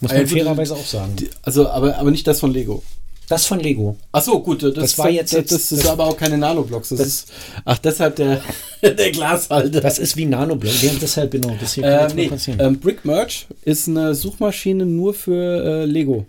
muss 0.00 0.10
man 0.10 0.20
gut, 0.22 0.30
fairerweise 0.30 0.72
auch 0.74 0.84
sagen. 0.86 1.16
Die- 1.16 1.28
also, 1.42 1.68
aber, 1.68 1.98
aber 1.98 2.10
nicht 2.10 2.26
das 2.26 2.40
von 2.40 2.52
Lego. 2.52 2.82
Das 3.28 3.46
von 3.46 3.58
Lego. 3.60 3.96
Ach 4.12 4.22
so, 4.22 4.40
gut, 4.40 4.62
das, 4.62 4.74
Das 4.74 4.98
war 4.98 5.08
jetzt- 5.08 5.32
das, 5.32 5.44
das, 5.46 5.68
das- 5.68 5.72
ist 5.72 5.86
aber 5.86 6.04
auch 6.04 6.16
keine 6.16 6.36
Nanoblocks. 6.36 6.90
Das, 6.90 7.00
ist, 7.00 7.32
ach, 7.64 7.78
deshalb 7.78 8.16
der, 8.16 8.42
der 8.82 9.10
Glashalter. 9.12 9.80
Das 9.80 9.98
ist 9.98 10.16
wie 10.16 10.26
Nanoblock. 10.26 10.82
Wir 10.82 10.90
haben 10.90 10.98
deshalb 11.00 11.30
genau, 11.30 11.56
das 11.58 11.74
hier 11.74 11.84
kann 11.84 11.92
Äh, 11.92 11.96
mal 12.08 12.14
nee, 12.14 12.28
passieren. 12.28 12.60
ähm, 12.60 12.78
Brick 12.80 13.04
Merch 13.04 13.46
ist 13.64 13.88
eine 13.88 14.14
Suchmaschine 14.14 14.84
nur 14.84 15.14
für 15.14 15.64
äh, 15.64 15.84
Lego. 15.86 16.26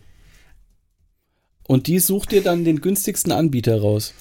Und 1.68 1.88
die 1.88 2.00
sucht 2.00 2.32
dir 2.32 2.42
dann 2.44 2.64
den 2.64 2.80
günstigsten 2.80 3.32
Anbieter 3.32 3.82
raus. 3.82 4.14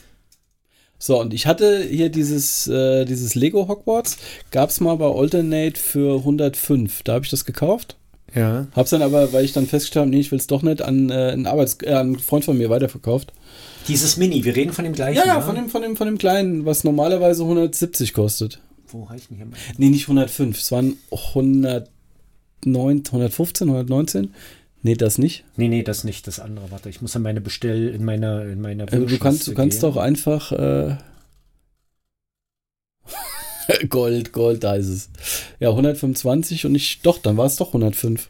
So, 0.99 1.21
und 1.21 1.35
ich 1.35 1.47
hatte 1.47 1.83
hier 1.83 2.09
dieses, 2.09 2.67
äh, 2.67 3.05
dieses 3.05 3.35
Lego 3.35 3.69
Hogwarts, 3.69 4.17
gab 4.51 4.71
es 4.71 4.81
mal 4.81 4.97
bei 4.97 5.07
Alternate 5.07 5.79
für 5.79 6.19
105. 6.21 7.03
Da 7.03 7.15
habe 7.15 7.25
ich 7.25 7.31
das 7.31 7.45
gekauft. 7.45 7.97
Ja. 8.35 8.67
Hab's 8.75 8.91
dann 8.91 9.03
aber, 9.03 9.33
weil 9.33 9.45
ich 9.45 9.53
dann 9.53 9.67
festgestellt 9.67 10.03
habe, 10.03 10.11
nee, 10.11 10.21
ich 10.21 10.31
will 10.31 10.39
es 10.39 10.47
doch 10.47 10.63
nicht, 10.63 10.83
an 10.83 11.11
äh, 11.11 11.31
einen, 11.33 11.47
Arbeits 11.47 11.79
äh, 11.83 11.91
an 11.91 12.07
einen 12.07 12.19
Freund 12.19 12.45
von 12.45 12.59
mir 12.59 12.71
weiterverkauft. 12.71 13.33
Dieses 13.89 14.17
Mini, 14.17 14.45
wir 14.45 14.57
reden 14.57 14.73
von 14.73 14.85
dem 14.85 14.95
gleichen. 14.95 15.19
Ja, 15.19 15.27
ja, 15.27 15.41
von 15.41 15.55
dem, 15.55 15.69
von, 15.69 15.83
dem, 15.83 15.97
von 15.97 16.07
dem 16.07 16.19
kleinen, 16.19 16.65
was 16.65 16.85
normalerweise 16.85 17.43
170 17.43 18.15
kostet. 18.15 18.61
Wo 18.89 19.09
heißt 19.09 19.31
denn 19.31 19.37
hier 19.37 19.47
mal? 19.47 19.57
Nee, 19.77 19.91
nicht 19.91 20.05
105, 20.05 20.59
es 20.59 20.73
waren 20.73 20.97
109, 21.11 21.87
115, 22.67 23.69
119. 23.69 24.35
Nee, 24.83 24.95
das 24.97 25.17
nicht. 25.17 25.45
Nee, 25.57 25.69
nee, 25.69 25.83
das 25.83 26.05
nicht, 26.05 26.27
das 26.27 26.41
andere. 26.41 26.71
Warte, 26.71 26.91
ich 26.91 27.01
muss 27.01 27.17
an 27.17 27.23
meine 27.23 27.41
Bestell, 27.41 27.89
in 27.89 28.05
meiner, 28.05 28.45
in 28.45 28.61
meiner 28.61 28.85
Äh, 28.93 29.01
du 29.01 29.19
kannst, 29.19 29.47
du 29.47 29.55
kannst 29.55 29.81
gehen. 29.81 29.91
doch 29.91 29.97
einfach 29.97 30.53
äh, 30.53 30.97
Gold, 33.89 34.33
Gold, 34.33 34.65
da 34.65 34.75
ist 34.75 34.89
es. 34.89 35.09
Ja, 35.61 35.71
125 35.71 36.67
und 36.67 36.75
ich, 36.75 37.01
doch, 37.03 37.19
dann 37.19 37.37
war 37.37 37.47
es 37.47 37.55
doch 37.57 37.69
105. 37.69 38.29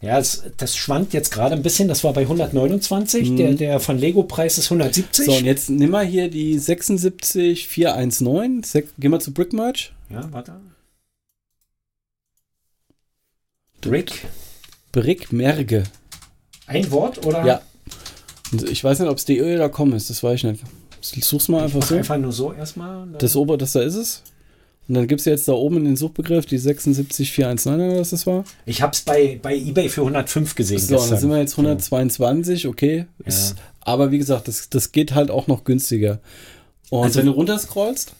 Ja, 0.00 0.18
das, 0.18 0.42
das 0.56 0.76
schwankt 0.76 1.12
jetzt 1.14 1.30
gerade 1.30 1.54
ein 1.54 1.62
bisschen. 1.62 1.86
Das 1.86 2.02
war 2.02 2.12
bei 2.12 2.22
129. 2.22 3.36
Der, 3.36 3.54
der 3.54 3.78
von 3.78 3.98
Lego-Preis 3.98 4.58
ist 4.58 4.64
170. 4.66 5.26
So, 5.26 5.32
und 5.32 5.44
jetzt 5.44 5.70
nimm 5.70 5.90
mal 5.90 6.04
hier 6.04 6.28
die 6.28 6.58
76419. 6.58 8.64
Sek 8.64 8.88
Geh 8.98 9.08
mal 9.08 9.20
zu 9.20 9.32
Brickmerch. 9.32 9.92
ja, 10.10 10.26
warte. 10.32 10.56
Brick. 13.80 14.26
Brickmerge. 14.90 15.84
Ein 16.66 16.90
Wort 16.90 17.24
oder? 17.24 17.46
Ja. 17.46 17.62
Ich 18.68 18.82
weiß 18.82 18.98
nicht, 18.98 19.08
ob 19.08 19.18
es 19.18 19.24
DE 19.24 19.54
oder 19.54 19.68
com 19.68 19.92
ist, 19.94 20.10
das 20.10 20.22
weiß 20.22 20.34
ich 20.34 20.44
nicht. 20.44 20.62
Such's 21.00 21.48
mal 21.48 21.64
einfach 21.64 21.80
Mach 21.80 21.88
so. 21.88 21.96
einfach 21.96 22.18
nur 22.18 22.32
so 22.32 22.52
erstmal. 22.52 23.08
Das 23.18 23.34
Ober, 23.34 23.56
das 23.56 23.72
da 23.72 23.82
ist 23.82 23.94
es. 23.94 24.22
Und 24.88 24.94
dann 24.96 25.06
gibst 25.06 25.26
du 25.26 25.30
jetzt 25.30 25.46
da 25.48 25.52
oben 25.52 25.76
in 25.78 25.84
den 25.84 25.96
Suchbegriff 25.96 26.44
die 26.44 26.58
76419 26.58 27.74
oder 27.74 28.00
was 28.00 28.10
das 28.10 28.26
war. 28.26 28.44
Ich 28.66 28.82
habe 28.82 28.92
es 28.92 29.00
bei, 29.02 29.38
bei 29.40 29.54
eBay 29.56 29.88
für 29.88 30.00
105 30.02 30.54
gesehen. 30.54 30.78
So, 30.78 30.94
gestern. 30.94 31.10
dann 31.10 31.20
sind 31.20 31.30
wir 31.30 31.38
jetzt 31.38 31.52
122, 31.52 32.66
okay. 32.66 33.06
Ist, 33.24 33.54
aber 33.80 34.10
wie 34.10 34.18
gesagt, 34.18 34.48
das, 34.48 34.68
das 34.70 34.92
geht 34.92 35.14
halt 35.14 35.30
auch 35.30 35.46
noch 35.46 35.64
günstiger. 35.64 36.20
Und 36.90 37.04
Also- 37.04 37.20
wenn 37.20 37.26
du 37.26 37.32
runterscrollst, 37.32 38.12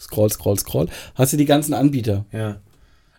scroll, 0.00 0.30
scroll, 0.30 0.58
scroll, 0.58 0.88
hast 1.14 1.32
du 1.32 1.36
die 1.36 1.44
ganzen 1.44 1.74
Anbieter. 1.74 2.24
Ja. 2.32 2.56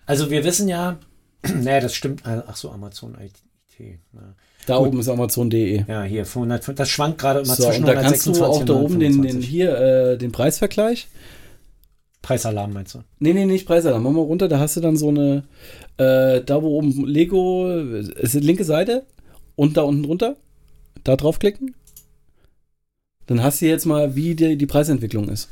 Also 0.06 0.30
wir 0.32 0.44
wissen 0.44 0.68
ja, 0.68 0.98
naja, 1.62 1.80
das 1.82 1.94
stimmt. 1.94 2.26
äh, 2.26 2.42
Ach 2.48 2.56
so, 2.56 2.72
Amazon 2.72 3.16
IT. 3.24 3.34
Ja, 3.80 4.20
Da 4.66 4.78
oben 4.78 5.00
ist 5.00 5.08
Amazon.de. 5.08 5.86
ja 5.88 6.04
hier, 6.04 6.26
für 6.26 6.40
105. 6.40 6.76
Das 6.76 6.90
schwankt 6.90 7.18
gerade 7.20 7.40
immer 7.42 7.56
So, 7.56 7.64
zwischen 7.64 7.84
und 7.84 7.88
da 7.88 7.94
kannst 8.02 8.26
du 8.26 8.32
126 8.32 8.42
auch 8.44 8.66
da 8.66 8.74
oben 8.74 9.00
den, 9.00 9.22
den 9.22 9.38
125. 9.42 9.48
hier 9.50 9.78
äh, 9.78 10.18
den 10.18 10.34
Preisvergleich. 10.34 11.08
Preisalarm 12.30 12.74
meinst 12.74 12.94
du? 12.94 13.00
Nee, 13.18 13.34
nee, 13.34 13.48
nicht 13.48 13.66
Preisalarm. 13.66 14.04
Mach 14.04 14.12
mal 14.12 14.22
runter, 14.22 14.48
da 14.48 14.60
hast 14.60 14.78
du 14.78 14.82
dann 14.82 14.96
so 14.96 15.10
eine, 15.10 15.46
äh, 15.98 16.42
da 16.42 16.62
wo 16.62 16.78
oben 16.78 17.08
Lego, 17.08 17.68
ist 17.72 18.36
die 18.36 18.40
linke 18.40 18.66
Seite 18.66 19.08
und 19.56 19.78
da 19.78 19.82
unten 19.82 20.04
drunter, 20.04 20.36
da 21.04 21.16
draufklicken. 21.16 21.74
Dann 23.26 23.42
hast 23.42 23.62
du 23.62 23.66
jetzt 23.66 23.88
mal, 23.88 24.16
wie 24.16 24.36
die, 24.36 24.58
die 24.58 24.68
Preisentwicklung 24.68 25.28
ist. 25.28 25.50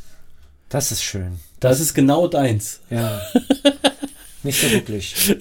Das 0.70 0.92
ist 0.92 1.02
schön. 1.02 1.40
Das 1.60 1.80
ist 1.80 1.96
genau 1.96 2.28
deins. 2.28 2.82
Ja. 2.92 3.22
Nicht 4.44 4.62
so 4.62 4.70
wirklich. 4.70 5.36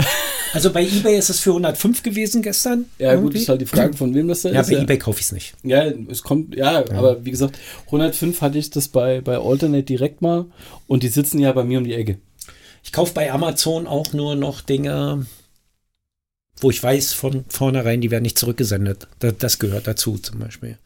Also 0.57 0.73
bei 0.73 0.83
eBay 0.85 1.19
ist 1.19 1.29
es 1.29 1.39
für 1.41 1.51
105 1.51 2.03
gewesen 2.03 2.41
gestern. 2.43 2.87
Ja, 2.99 3.15
gut, 3.15 3.25
irgendwie. 3.25 3.39
ist 3.41 3.49
halt 3.51 3.61
die 3.61 3.67
Frage, 3.67 3.95
von 3.95 4.15
wem 4.15 4.27
das 4.29 4.41
da 4.43 4.51
Ja, 4.51 4.63
ist. 4.63 4.71
bei 4.71 4.77
eBay 4.79 4.99
kaufe 4.99 5.21
ich 5.21 5.27
es 5.27 5.33
nicht. 5.33 5.55
Ja, 5.63 5.85
es 6.11 6.23
kommt, 6.23 6.57
ja, 6.57 6.79
aber 6.91 7.25
wie 7.25 7.31
gesagt, 7.31 7.59
105 7.87 8.41
hatte 8.41 8.57
ich 8.59 8.71
das 8.71 8.89
bei, 8.89 9.21
bei 9.21 9.37
Alternate 9.37 9.83
direkt 9.85 10.23
mal 10.23 10.47
und 10.87 11.03
die 11.03 11.09
sitzen 11.09 11.39
ja 11.39 11.53
bei 11.53 11.63
mir 11.63 11.79
um 11.79 11.85
die 11.85 11.93
Ecke. 11.95 12.19
Ich 12.83 12.91
kaufe 12.93 13.13
bei 13.13 13.31
Amazon 13.31 13.87
auch 13.87 14.13
nur 14.15 14.35
noch 14.35 14.63
Dinge, 14.63 15.27
wo 16.61 16.71
ich 16.71 16.83
weiß 16.83 17.13
von 17.13 17.45
vornherein, 17.49 18.01
die 18.01 18.11
werden 18.11 18.23
nicht 18.23 18.39
zurückgesendet. 18.39 19.09
Das, 19.19 19.35
das 19.39 19.59
gehört 19.59 19.87
dazu 19.87 20.17
zum 20.17 20.39
Beispiel. 20.39 20.79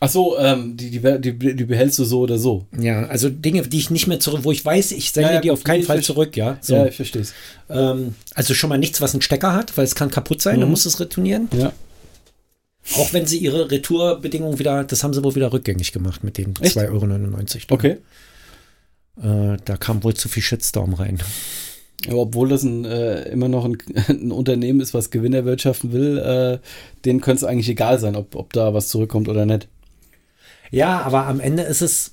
Ach 0.00 0.08
so, 0.08 0.38
ähm, 0.38 0.76
die, 0.76 0.90
die, 0.90 1.00
die, 1.20 1.56
die 1.56 1.64
behältst 1.64 1.98
du 1.98 2.04
so 2.04 2.20
oder 2.20 2.38
so. 2.38 2.66
Ja, 2.78 3.06
also 3.06 3.28
Dinge, 3.30 3.62
die 3.62 3.78
ich 3.78 3.90
nicht 3.90 4.06
mehr 4.06 4.20
zurück, 4.20 4.40
wo 4.44 4.52
ich 4.52 4.64
weiß, 4.64 4.92
ich 4.92 5.10
sende 5.10 5.28
Ja, 5.30 5.34
ja, 5.36 5.40
die 5.40 5.50
auf 5.50 5.64
keinen 5.64 5.82
Fall 5.82 6.02
zurück, 6.02 6.36
ja. 6.36 6.56
So. 6.60 6.74
Ja, 6.76 6.86
ich 6.86 6.94
verstehe 6.96 7.22
es. 7.22 7.32
Ähm, 7.68 8.14
also 8.34 8.54
schon 8.54 8.68
mal 8.70 8.78
nichts, 8.78 9.00
was 9.00 9.12
einen 9.14 9.22
Stecker 9.22 9.54
hat, 9.54 9.76
weil 9.76 9.84
es 9.84 9.96
kann 9.96 10.10
kaputt 10.10 10.40
sein, 10.40 10.60
dann 10.60 10.68
Mhm. 10.68 10.72
muss 10.72 10.86
es 10.86 11.00
retournieren. 11.00 11.48
Ja. 11.56 11.72
Auch 12.96 13.12
wenn 13.12 13.26
sie 13.26 13.38
ihre 13.38 13.70
Retourbedingungen 13.70 14.58
wieder, 14.58 14.84
das 14.84 15.02
haben 15.02 15.12
sie 15.14 15.22
wohl 15.24 15.34
wieder 15.34 15.52
rückgängig 15.52 15.92
gemacht 15.92 16.22
mit 16.22 16.38
den 16.38 16.54
Echt? 16.60 16.76
2,99 16.76 17.62
Euro. 17.70 17.74
Okay. 17.74 17.96
Äh, 19.20 19.56
da 19.64 19.76
kam 19.76 20.04
wohl 20.04 20.14
zu 20.14 20.28
viel 20.28 20.42
Shitstorm 20.42 20.94
rein. 20.94 21.18
Ja, 22.06 22.14
obwohl 22.14 22.48
das 22.48 22.62
ein, 22.62 22.84
äh, 22.84 23.22
immer 23.30 23.48
noch 23.48 23.64
ein, 23.64 23.76
ein 24.08 24.30
Unternehmen 24.30 24.80
ist, 24.80 24.94
was 24.94 25.10
Gewinn 25.10 25.32
erwirtschaften 25.34 25.92
will, 25.92 26.18
äh, 26.18 26.58
denen 27.04 27.20
könnte 27.20 27.44
es 27.44 27.50
eigentlich 27.50 27.68
egal 27.68 27.98
sein, 27.98 28.14
ob, 28.14 28.36
ob 28.36 28.52
da 28.52 28.72
was 28.74 28.88
zurückkommt 28.88 29.28
oder 29.28 29.44
nicht. 29.44 29.66
Ja, 30.70 31.00
aber 31.02 31.26
am 31.26 31.40
Ende 31.40 31.62
ist 31.62 31.80
es, 31.82 32.12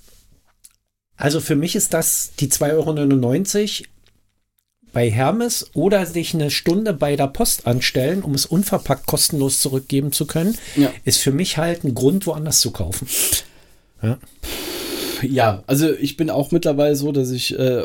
also 1.18 1.40
für 1.40 1.56
mich 1.56 1.76
ist 1.76 1.94
das 1.94 2.32
die 2.40 2.48
2,99 2.50 3.82
Euro 3.82 3.90
bei 4.94 5.12
Hermes 5.12 5.72
oder 5.74 6.06
sich 6.06 6.34
eine 6.34 6.50
Stunde 6.50 6.94
bei 6.94 7.18
der 7.18 7.28
Post 7.28 7.68
anstellen, 7.68 8.24
um 8.24 8.34
es 8.34 8.46
unverpackt 8.46 9.06
kostenlos 9.06 9.60
zurückgeben 9.60 10.14
zu 10.14 10.26
können, 10.26 10.58
Ja. 10.78 10.90
ist 11.04 11.18
für 11.22 11.32
mich 11.34 11.58
halt 11.58 11.84
ein 11.84 11.94
Grund, 11.94 12.26
woanders 12.28 12.62
zu 12.62 12.72
kaufen. 12.72 13.08
Ja. 14.02 14.18
Ja, 15.22 15.64
also 15.68 15.94
ich 15.94 16.18
bin 16.18 16.30
auch 16.30 16.52
mittlerweile 16.52 16.96
so, 16.96 17.12
dass 17.12 17.32
ich 17.32 17.58
äh, 17.58 17.84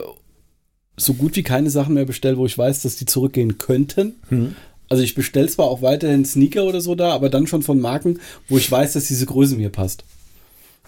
so 0.96 1.14
gut 1.14 1.34
wie 1.36 1.42
keine 1.42 1.70
Sachen 1.70 1.94
mehr 1.94 2.04
bestelle, 2.04 2.36
wo 2.36 2.46
ich 2.46 2.56
weiß, 2.56 2.82
dass 2.82 2.96
die 2.96 3.06
zurückgehen 3.06 3.58
könnten. 3.58 4.16
Hm. 4.28 4.54
Also 4.88 5.02
ich 5.02 5.14
bestelle 5.14 5.48
zwar 5.48 5.66
auch 5.66 5.82
weiterhin 5.82 6.24
Sneaker 6.24 6.64
oder 6.64 6.80
so 6.80 6.94
da, 6.94 7.12
aber 7.12 7.30
dann 7.30 7.46
schon 7.46 7.62
von 7.62 7.80
Marken, 7.80 8.20
wo 8.48 8.58
ich 8.58 8.70
weiß, 8.70 8.92
dass 8.92 9.06
diese 9.06 9.26
Größe 9.26 9.56
mir 9.56 9.70
passt. 9.70 10.04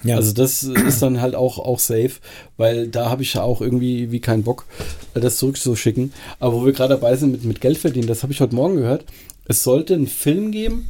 Ja. 0.05 0.17
Also 0.17 0.33
das 0.33 0.63
ist 0.65 1.01
dann 1.03 1.21
halt 1.21 1.35
auch, 1.35 1.59
auch 1.59 1.79
safe, 1.79 2.13
weil 2.57 2.89
da 2.89 3.09
habe 3.11 3.23
ich 3.23 3.35
ja 3.35 3.43
auch 3.43 3.61
irgendwie 3.61 4.11
wie 4.11 4.21
keinen 4.21 4.43
Bock, 4.43 4.67
das 5.15 5.37
zurückzuschicken. 5.37 6.13
Aber 6.41 6.55
wo 6.61 6.67
wir 6.67 6.73
gerade 6.73 6.95
dabei 6.95 7.15
sind 7.17 7.33
mit, 7.33 7.45
mit 7.45 7.61
Geld 7.61 7.79
verdienen, 7.79 8.09
das 8.09 8.23
habe 8.23 8.33
ich 8.33 8.41
heute 8.41 8.55
Morgen 8.55 8.77
gehört. 8.77 9.05
Es 9.47 9.63
sollte 9.63 9.95
einen 9.95 10.07
Film 10.09 10.51
geben, 10.51 10.89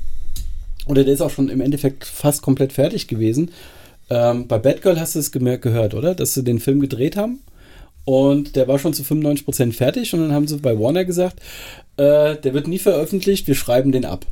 oder 0.86 1.04
der 1.04 1.14
ist 1.14 1.20
auch 1.20 1.30
schon 1.30 1.48
im 1.48 1.60
Endeffekt 1.60 2.04
fast 2.04 2.42
komplett 2.42 2.72
fertig 2.72 3.06
gewesen. 3.06 3.50
Ähm, 4.10 4.46
bei 4.48 4.58
Batgirl 4.58 4.98
hast 4.98 5.14
du 5.14 5.18
es 5.20 5.32
gemer- 5.32 5.58
gehört, 5.58 5.94
oder? 5.94 6.14
Dass 6.14 6.34
sie 6.34 6.42
den 6.44 6.58
Film 6.60 6.80
gedreht 6.80 7.16
haben. 7.16 7.38
Und 8.04 8.56
der 8.56 8.66
war 8.66 8.78
schon 8.80 8.92
zu 8.94 9.02
95% 9.04 9.72
fertig. 9.74 10.12
Und 10.12 10.20
dann 10.20 10.32
haben 10.32 10.48
sie 10.48 10.56
bei 10.58 10.78
Warner 10.78 11.04
gesagt, 11.04 11.38
äh, 11.96 12.36
der 12.36 12.52
wird 12.54 12.66
nie 12.66 12.80
veröffentlicht, 12.80 13.46
wir 13.46 13.54
schreiben 13.54 13.92
den 13.92 14.04
ab. 14.04 14.26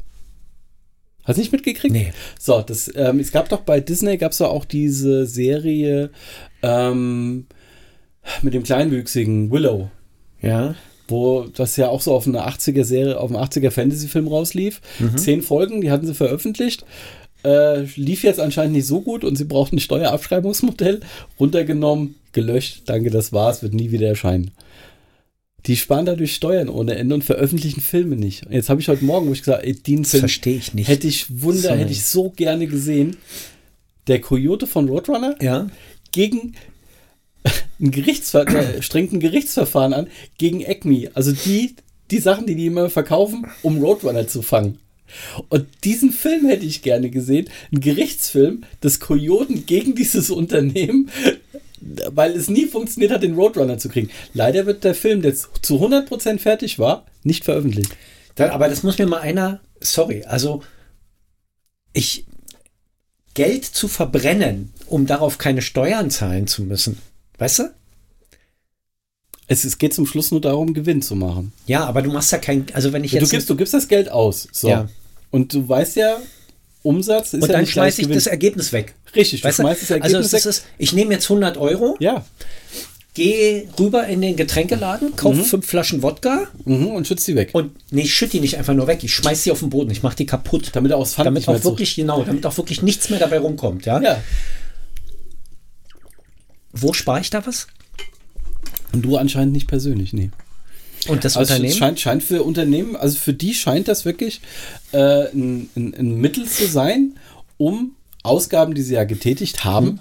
Hast 1.25 1.37
du 1.37 1.41
nicht 1.43 1.53
mitgekriegt? 1.53 1.93
Nee. 1.93 2.13
So, 2.39 2.63
das, 2.63 2.91
ähm, 2.95 3.21
es 3.21 3.31
gab 3.33 3.49
doch 3.49 3.61
bei 3.61 3.81
Disney 3.81 4.17
gab 4.17 4.33
es 4.33 4.39
ja 4.39 4.47
auch 4.47 4.65
diese 4.65 5.27
Serie 5.27 6.11
ähm, 6.63 7.47
mit 8.43 8.55
dem 8.55 8.63
kleinwüchsigen 8.63 9.51
Willow, 9.51 9.91
Ja. 10.43 10.75
wo 11.09 11.45
das 11.55 11.77
ja 11.77 11.89
auch 11.89 12.01
so 12.01 12.15
auf 12.15 12.27
eine 12.27 12.47
80er 12.47 12.85
Serie, 12.85 13.19
auf 13.19 13.31
einen 13.31 13.43
80er 13.43 13.71
Fantasy-Film 13.71 14.29
rauslief. 14.29 14.81
Zehn 15.17 15.43
Folgen, 15.43 15.81
die 15.81 15.91
hatten 15.91 16.07
sie 16.07 16.15
veröffentlicht. 16.15 16.85
Äh, 17.43 17.85
lief 17.97 18.23
jetzt 18.23 18.39
anscheinend 18.41 18.75
nicht 18.75 18.87
so 18.87 19.01
gut 19.01 19.25
und 19.25 19.37
sie 19.37 19.45
brauchten 19.45 19.77
ein 19.77 19.81
Steuerabschreibungsmodell. 19.81 21.01
Runtergenommen, 21.39 22.17
gelöscht, 22.33 22.83
danke, 22.87 23.11
das 23.11 23.33
war's, 23.33 23.63
wird 23.63 23.73
nie 23.75 23.91
wieder 23.91 24.09
erscheinen. 24.09 24.51
Die 25.67 25.77
sparen 25.77 26.07
dadurch 26.07 26.35
Steuern 26.35 26.69
ohne 26.69 26.95
Ende 26.95 27.15
und 27.15 27.25
veröffentlichen 27.25 27.81
Filme 27.81 28.17
nicht. 28.17 28.47
Und 28.47 28.53
jetzt 28.53 28.69
habe 28.71 28.81
ich 28.81 28.89
heute 28.89 29.05
Morgen, 29.05 29.29
wo 29.29 29.33
ich 29.33 29.41
gesagt, 29.41 29.65
ey, 29.65 29.75
den 29.75 30.05
Film 30.05 30.21
verstehe 30.21 30.57
ich 30.57 30.75
nicht. 30.75 30.89
hätte 30.89 31.07
ich 31.07 31.43
Wunder, 31.43 31.61
Sorry. 31.61 31.79
hätte 31.79 31.93
ich 31.93 32.05
so 32.05 32.31
gerne 32.31 32.67
gesehen. 32.67 33.17
Der 34.07 34.21
Coyote 34.21 34.67
von 34.67 34.89
Roadrunner 34.89 35.37
ja. 35.41 35.69
gegen 36.13 36.55
ein 37.81 37.91
Gerichtsver 37.91 38.47
strengt 38.83 39.13
ein 39.13 39.21
Gerichtsverfahren 39.21 39.93
an 39.93 40.09
gegen 40.39 40.65
Acme. 40.65 41.11
Also 41.15 41.33
die, 41.33 41.75
die 42.11 42.19
Sachen, 42.19 42.47
die 42.47 42.55
die 42.55 42.67
immer 42.67 42.91
verkaufen, 42.91 43.47
um 43.63 43.79
Roadrunner 43.79 44.27
zu 44.27 44.43
fangen. 44.43 44.79
Und 45.49 45.67
diesen 45.85 46.13
Film 46.13 46.47
hätte 46.47 46.67
ich 46.67 46.83
gerne 46.83 47.11
gesehen. 47.11 47.49
Ein 47.73 47.81
Gerichtsfilm 47.81 48.63
des 48.83 49.01
Kojoten 49.01 49.67
gegen 49.67 49.95
dieses 49.95 50.31
Unternehmen, 50.31 51.11
weil 52.11 52.33
es 52.33 52.49
nie 52.49 52.67
funktioniert 52.67 53.13
hat, 53.13 53.23
den 53.23 53.35
Roadrunner 53.35 53.79
zu 53.79 53.89
kriegen. 53.89 54.11
Leider 54.35 54.67
wird 54.67 54.85
der 54.85 54.95
Film, 54.95 55.23
der 55.23 55.35
zu 55.35 55.49
100% 55.85 56.39
fertig 56.39 56.79
war, 56.79 57.07
nicht 57.23 57.45
veröffentlicht. 57.45 57.97
Da, 58.35 58.51
aber 58.53 58.69
das 58.69 58.83
muss 58.83 58.99
mir 58.99 59.07
mal 59.07 59.21
einer, 59.21 59.61
sorry, 59.81 60.25
also 60.25 60.63
ich 61.93 62.25
Geld 63.35 63.65
zu 63.65 63.89
verbrennen, 63.89 64.73
um 64.87 65.07
darauf 65.07 65.39
keine 65.39 65.63
Steuern 65.63 66.11
zahlen 66.11 66.47
zu 66.47 66.63
müssen. 66.63 66.99
Weißt 67.39 67.61
du? 67.61 67.75
Es, 69.47 69.65
es 69.65 69.79
geht 69.79 69.95
zum 69.95 70.07
Schluss 70.07 70.31
nur 70.31 70.41
darum, 70.41 70.75
Gewinn 70.75 71.03
zu 71.03 71.17
machen. 71.17 71.53
Ja, 71.67 71.85
aber 71.85 72.03
du 72.03 72.13
machst 72.13 72.31
ja 72.31 72.39
kein, 72.39 72.67
also 72.73 72.93
wenn 72.93 73.03
ich 73.03 73.13
Du 73.13 73.19
jetzt 73.19 73.31
gibst, 73.31 73.51
du 73.51 73.57
gibst 73.57 73.75
das 73.75 73.89
Geld 73.89 74.09
aus. 74.09 74.47
So. 74.53 74.69
Ja. 74.69 74.89
Und 75.31 75.53
du 75.55 75.69
weißt 75.69 75.97
ja, 75.97 76.19
Umsatz 76.83 77.35
ist 77.35 77.43
und 77.43 77.49
ja 77.49 77.57
dann 77.57 77.67
schmeiße 77.67 78.01
ich 78.01 78.07
Gewinn. 78.07 78.17
das 78.17 78.27
Ergebnis 78.27 78.73
weg. 78.73 78.95
Richtig, 79.15 79.43
du 79.43 79.49
Weißt 79.49 79.59
du? 79.59 79.63
schmeißt 79.63 79.83
das 79.83 79.91
Also 79.91 80.03
Ergebnis 80.05 80.31
das 80.31 80.45
weg. 80.45 80.51
ist, 80.51 80.65
ich 80.79 80.93
nehme 80.93 81.13
jetzt 81.13 81.25
100 81.31 81.57
Euro, 81.59 81.97
ja, 82.01 82.25
gehe 83.15 83.69
rüber 83.79 84.07
in 84.07 84.21
den 84.23 84.37
Getränkeladen, 84.37 85.17
kaufe 85.17 85.43
fünf 85.43 85.67
Flaschen 85.67 86.03
Wodka 86.03 86.47
mhm, 86.65 86.87
und 86.89 87.07
schützt 87.07 87.27
die 87.29 87.35
weg. 87.35 87.51
und 87.53 87.73
nee, 87.91 88.03
ich 88.03 88.15
schütte 88.15 88.33
die 88.33 88.41
nicht 88.41 88.57
einfach 88.57 88.73
nur 88.75 88.87
weg, 88.87 89.03
ich 89.03 89.13
schmeiß 89.15 89.43
sie 89.45 89.51
auf 89.53 89.59
den 89.61 89.69
Boden, 89.71 89.91
ich 89.91 90.03
mache 90.03 90.17
die 90.17 90.27
kaputt. 90.27 90.71
Damit 90.73 90.93
Pfand 90.93 91.27
damit 91.27 91.49
auch 91.49 91.65
wirklich, 91.65 91.97
genau, 91.97 92.23
damit 92.23 92.47
auch 92.47 92.57
wirklich 92.57 92.83
nichts 92.83 93.11
mehr 93.11 93.19
dabei 93.19 93.39
rumkommt, 93.41 93.85
ja? 93.85 94.01
Ja. 94.01 94.23
Wo 96.73 96.93
spare 96.93 97.21
ich 97.21 97.31
da 97.31 97.45
was? 97.47 97.67
Und 98.93 99.03
du 99.03 99.17
anscheinend 99.17 99.53
nicht 99.53 99.67
persönlich, 99.69 100.13
nee. 100.13 100.31
Und 101.09 101.25
das 101.25 101.37
Also 101.37 101.53
Unternehmen? 101.55 101.77
scheint, 101.77 102.01
scheint 102.01 102.23
für 102.23 102.43
Unternehmen, 102.43 102.95
also 102.97 103.19
für 103.19 103.33
die 103.33 103.55
scheint 103.55 103.89
das 103.89 104.05
wirklich 104.05 104.41
äh, 104.93 105.29
ein, 105.33 105.71
ein, 105.77 105.95
ein 105.99 106.15
Mittel 106.17 106.47
zu 106.47 106.67
sein, 106.67 107.15
um 107.57 107.97
Ausgaben, 108.23 108.75
die 108.75 108.83
sie 108.83 108.95
ja 108.95 109.05
getätigt 109.05 109.65
haben, 109.65 109.87
Mhm. 109.87 110.01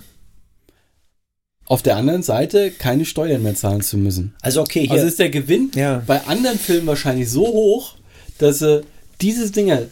auf 1.65 1.81
der 1.83 1.95
anderen 1.97 2.23
Seite 2.23 2.71
keine 2.71 3.05
Steuern 3.05 3.43
mehr 3.43 3.55
zahlen 3.55 3.81
zu 3.81 3.97
müssen. 3.97 4.33
Also 4.41 4.61
okay, 4.61 4.81
hier. 4.81 4.91
Also 4.91 5.05
ist 5.05 5.19
der 5.19 5.29
Gewinn 5.29 5.71
Ja. 5.75 6.01
bei 6.05 6.25
anderen 6.25 6.57
Filmen 6.59 6.87
wahrscheinlich 6.87 7.29
so 7.29 7.45
hoch, 7.47 7.95
dass 8.39 8.59
sie 8.59 8.81
diese 9.21 9.51
Dinge 9.51 9.89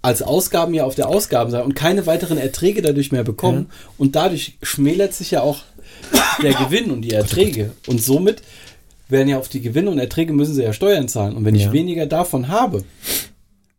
als 0.00 0.22
Ausgaben 0.22 0.74
ja 0.74 0.84
auf 0.84 0.94
der 0.94 1.08
Ausgabenseite 1.08 1.64
und 1.64 1.74
keine 1.74 2.06
weiteren 2.06 2.38
Erträge 2.38 2.82
dadurch 2.82 3.12
mehr 3.12 3.24
bekommen 3.24 3.66
und 3.98 4.16
dadurch 4.16 4.56
schmälert 4.62 5.12
sich 5.12 5.30
ja 5.32 5.42
auch 5.42 5.60
der 6.42 6.54
Gewinn 6.64 6.90
und 6.90 7.02
die 7.02 7.10
Erträge 7.12 7.72
und 7.86 8.02
somit 8.02 8.42
werden 9.08 9.28
ja 9.28 9.38
auf 9.38 9.48
die 9.48 9.60
Gewinne 9.60 9.90
und 9.90 9.98
Erträge 9.98 10.32
müssen 10.32 10.54
sie 10.54 10.62
ja 10.62 10.72
Steuern 10.72 11.08
zahlen 11.08 11.34
und 11.36 11.44
wenn 11.44 11.54
ich 11.54 11.64
Ja. 11.64 11.72
weniger 11.72 12.06
davon 12.06 12.48
habe, 12.48 12.84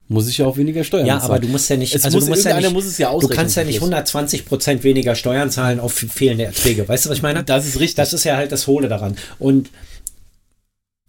muss 0.07 0.27
ich 0.27 0.39
ja 0.39 0.47
auch 0.47 0.57
weniger 0.57 0.83
Steuern 0.83 1.05
Ja, 1.05 1.19
zahlen. 1.19 1.31
aber 1.31 1.39
du 1.39 1.47
musst 1.49 1.69
ja 1.69 1.77
nicht, 1.77 1.93
es 1.93 2.03
also 2.03 2.17
muss, 2.17 2.25
du 2.25 2.31
musst 2.31 2.45
ja 2.45 2.57
nicht, 2.59 2.73
muss 2.73 2.85
es 2.85 2.97
ja 2.97 3.11
du 3.15 3.27
kannst 3.27 3.55
ja 3.55 3.63
nicht 3.63 3.75
zum 3.75 3.81
Schluss. 3.89 3.89
120 3.91 4.45
Prozent 4.45 4.83
weniger 4.83 5.13
Steuern 5.13 5.51
zahlen 5.51 5.79
auf 5.79 5.93
fehlende 5.93 6.45
Erträge. 6.45 6.87
Weißt 6.87 7.05
du, 7.05 7.09
was 7.09 7.17
ich 7.17 7.21
meine? 7.21 7.43
Das 7.43 7.67
ist 7.67 7.79
richtig. 7.79 7.95
Das 7.97 8.13
ist 8.13 8.23
ja 8.23 8.35
halt 8.35 8.51
das 8.51 8.65
Hohle 8.65 8.87
daran. 8.87 9.15
Und 9.37 9.69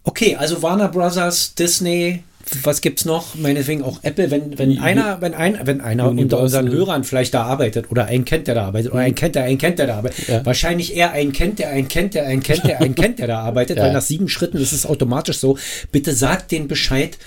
okay, 0.05 0.37
also 0.37 0.62
Warner 0.62 0.89
Brothers, 0.89 1.55
Disney, 1.55 2.23
was 2.62 2.80
gibt's 2.80 3.04
noch? 3.04 3.35
Meinetwegen 3.35 3.83
auch 3.83 4.00
Apple, 4.02 4.30
wenn, 4.30 4.59
wenn 4.59 4.71
Uni- 4.71 4.80
einer, 4.80 5.21
wenn 5.21 5.35
ein, 5.35 5.59
wenn 5.64 5.80
einer 5.80 6.09
unter 6.09 6.38
Universal. 6.38 6.42
unseren 6.64 6.69
Hörern 6.71 7.04
vielleicht 7.04 7.35
da 7.35 7.42
arbeitet 7.45 7.90
oder 7.90 8.07
einen 8.07 8.25
kennt, 8.25 8.47
der 8.49 8.54
da 8.54 8.66
arbeitet, 8.66 8.92
oder 8.92 9.00
einen 9.02 9.14
kennt, 9.14 9.35
der 9.35 9.45
einen 9.45 9.59
kennt, 9.59 9.78
der 9.78 9.87
da 9.87 9.97
arbeitet. 9.97 10.28
Ja. 10.28 10.45
Wahrscheinlich 10.45 10.95
eher 10.97 11.12
einen 11.12 11.33
kennt, 11.33 11.59
der 11.59 11.71
einen 11.71 11.88
kennt, 11.88 12.14
der 12.14 12.26
einen 12.26 12.42
kennt, 12.42 12.64
der 12.64 12.80
einen 12.80 12.95
kennt, 12.95 13.19
der 13.19 13.26
da 13.28 13.40
arbeitet, 13.40 13.76
Ja. 13.78 13.85
weil 13.85 13.92
nach 13.92 14.02
sieben 14.02 14.28
Schritten 14.28 14.57
ist 14.59 14.73
es 14.73 14.87
automatisch 14.87 15.38
so. 15.38 15.59
Bitte 15.92 16.12
sagt 16.12 16.50
denen 16.52 16.66
Bescheid, 16.69 17.19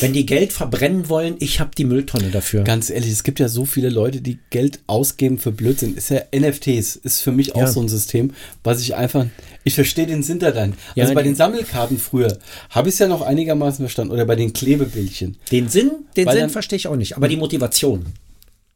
wenn 0.00 0.12
die 0.12 0.26
Geld 0.26 0.52
verbrennen 0.52 1.08
wollen, 1.08 1.34
ich 1.40 1.58
habe 1.58 1.70
die 1.76 1.84
Mülltonne 1.84 2.30
dafür. 2.30 2.62
Ganz 2.62 2.88
ehrlich, 2.88 3.10
es 3.10 3.24
gibt 3.24 3.40
ja 3.40 3.48
so 3.48 3.64
viele 3.64 3.88
Leute, 3.88 4.20
die 4.20 4.38
Geld 4.50 4.78
ausgeben 4.86 5.38
für 5.38 5.50
Blödsinn. 5.50 5.96
Ist 5.96 6.10
ja 6.10 6.20
NFTs, 6.34 6.96
ist 6.96 7.20
für 7.20 7.32
mich 7.32 7.54
auch 7.56 7.62
Ja. 7.62 7.66
so 7.66 7.80
ein 7.80 7.88
System, 7.88 8.32
was 8.62 8.80
ich 8.80 8.94
einfach, 8.94 9.26
ich 9.64 9.74
verstehe 9.74 10.06
den 10.06 10.22
Sinn 10.22 10.38
da 10.38 10.52
dann. 10.52 10.74
Ja, 10.94 11.04
also 11.04 11.14
bei 11.14 11.22
den 11.22 11.34
Sammelkarten 11.34 11.98
früher 11.98 12.38
habe 12.70 12.88
ich 12.88 12.94
es 12.94 12.98
ja 13.00 13.08
noch 13.08 13.22
einigermaßen 13.22 13.84
verstanden 13.84 14.12
oder 14.12 14.24
bei 14.24 14.36
den 14.36 14.52
Klebebildchen. 14.52 15.36
Den 15.50 15.68
Sinn, 15.68 15.90
den 16.16 16.26
Weil 16.26 16.36
Sinn 16.38 16.50
verstehe 16.50 16.76
ich 16.76 16.86
auch 16.86 16.96
nicht, 16.96 17.16
aber 17.16 17.26
die 17.28 17.36
Motivation. 17.36 18.06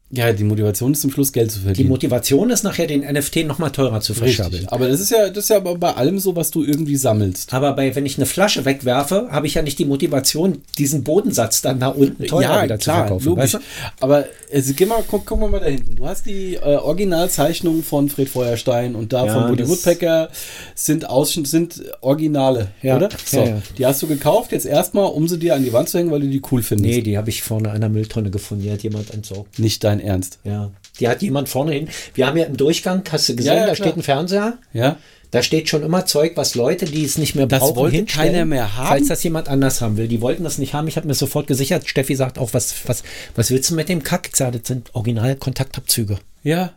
Ja, 0.09 0.31
die 0.31 0.45
Motivation 0.45 0.93
ist 0.93 1.01
zum 1.01 1.11
Schluss 1.11 1.33
Geld 1.33 1.51
zu 1.51 1.59
Die 1.59 1.65
verdienen. 1.65 1.89
Motivation 1.89 2.49
ist 2.49 2.63
nachher 2.63 2.87
den 2.87 3.01
NFT 3.01 3.45
noch 3.45 3.59
mal 3.59 3.71
teurer 3.71 3.99
zu 3.99 4.13
verschabbeln. 4.13 4.61
Richtig. 4.61 4.71
Aber 4.71 4.87
das 4.87 5.01
ist 5.01 5.11
ja, 5.11 5.29
das 5.29 5.43
ist 5.45 5.49
ja 5.49 5.59
bei 5.59 5.93
allem 5.95 6.17
so, 6.19 6.35
was 6.35 6.49
du 6.49 6.63
irgendwie 6.63 6.95
sammelst. 6.95 7.53
Aber 7.53 7.73
bei, 7.73 7.93
wenn 7.93 8.05
ich 8.05 8.17
eine 8.17 8.25
Flasche 8.25 8.63
wegwerfe, 8.63 9.27
habe 9.31 9.47
ich 9.47 9.55
ja 9.55 9.61
nicht 9.61 9.77
die 9.79 9.85
Motivation, 9.85 10.59
diesen 10.77 11.03
Bodensatz 11.03 11.61
dann 11.61 11.81
da 11.81 11.89
unten 11.89 12.25
teurer 12.25 12.63
wieder 12.63 12.79
zu 12.79 12.89
verkaufen. 12.89 13.25
logisch. 13.25 13.43
Weißt 13.43 13.53
du? 13.55 13.59
Aber 13.99 14.25
also, 14.53 14.73
geh 14.75 14.85
mal, 14.85 15.03
guck, 15.05 15.25
guck 15.25 15.39
mal 15.41 15.49
mal 15.49 15.59
da 15.59 15.65
hinten. 15.65 15.95
Du 15.97 16.07
hast 16.07 16.25
die 16.25 16.55
äh, 16.55 16.77
Originalzeichnungen 16.77 17.83
von 17.83 18.07
Fred 18.09 18.29
Feuerstein 18.29 18.95
und 18.95 19.11
da 19.11 19.25
Ja, 19.25 19.33
von 19.33 19.49
Woody 19.51 19.67
Woodpecker 19.67 20.29
sind 20.73 21.09
Ausschnitt, 21.09 21.47
sind 21.47 21.83
Originale, 22.01 22.69
Ja, 22.81 22.95
oder? 22.95 23.09
So, 23.25 23.39
ja, 23.39 23.45
ja. 23.45 23.61
die 23.77 23.85
hast 23.85 24.01
du 24.01 24.07
gekauft 24.07 24.51
jetzt 24.53 24.65
erstmal, 24.65 25.05
um 25.11 25.27
sie 25.27 25.37
dir 25.37 25.55
an 25.55 25.63
die 25.63 25.73
Wand 25.73 25.89
zu 25.89 25.97
hängen, 25.97 26.11
weil 26.11 26.21
du 26.21 26.27
die 26.27 26.41
cool 26.51 26.63
findest. 26.63 26.89
Nee, 26.95 27.01
die 27.01 27.17
habe 27.17 27.29
ich 27.29 27.41
vorne 27.43 27.77
der 27.77 27.89
Mülltonne 27.89 28.29
gefunden. 28.29 28.63
Die 28.63 28.71
hat 28.71 28.83
jemand 28.83 29.13
entsorgt. 29.13 29.59
Nicht 29.59 29.83
dein 29.83 29.96
Ernst. 29.99 30.39
Ja. 30.43 30.71
Die 30.99 31.07
hat 31.07 31.21
jemand 31.21 31.47
vorne 31.49 31.73
hin. 31.73 31.89
Wir 32.15 32.27
haben 32.27 32.37
ja 32.37 32.45
im 32.45 32.57
Durchgang, 32.57 33.03
hast 33.11 33.29
du 33.29 33.35
gesehen, 33.35 33.53
Ja, 33.53 33.59
ja, 33.61 33.67
da 33.67 33.73
klar. 33.75 33.87
steht 33.87 33.97
ein 33.97 34.03
Fernseher. 34.03 34.57
Ja? 34.73 34.97
Da 35.29 35.43
steht 35.43 35.67
schon 35.67 35.83
immer 35.83 36.05
Zeug, 36.05 36.31
was 36.35 36.55
Leute, 36.55 36.85
die 36.85 37.03
es 37.03 37.17
nicht 37.17 37.35
mehr 37.35 37.47
Das 37.47 37.59
brauchen, 37.59 37.75
wollte 37.75 37.97
hinstellen, 37.97 38.31
keiner 38.31 38.45
mehr 38.45 38.77
haben? 38.77 38.87
Falls 38.87 39.07
das 39.09 39.21
jemand 39.23 39.49
anders 39.49 39.81
haben 39.81 39.97
will. 39.97 40.07
Die 40.07 40.21
wollten 40.21 40.43
das 40.45 40.57
nicht 40.57 40.73
haben. 40.73 40.87
Ich 40.87 40.95
habe 40.95 41.05
mir 41.05 41.13
sofort 41.15 41.47
gesichert. 41.47 41.87
Steffi 41.87 42.15
sagt 42.15 42.39
auch, 42.39 42.53
was, 42.53 42.73
was, 42.87 43.03
was 43.35 43.51
willst 43.51 43.69
du 43.69 43.75
mit 43.75 43.89
dem 43.89 44.03
Kack? 44.03 44.29
Ich 44.29 44.37
sage, 44.37 44.59
das 44.59 44.67
sind 44.69 44.95
Original-Kontaktabzüge. 44.95 46.17
Ja. 46.43 46.71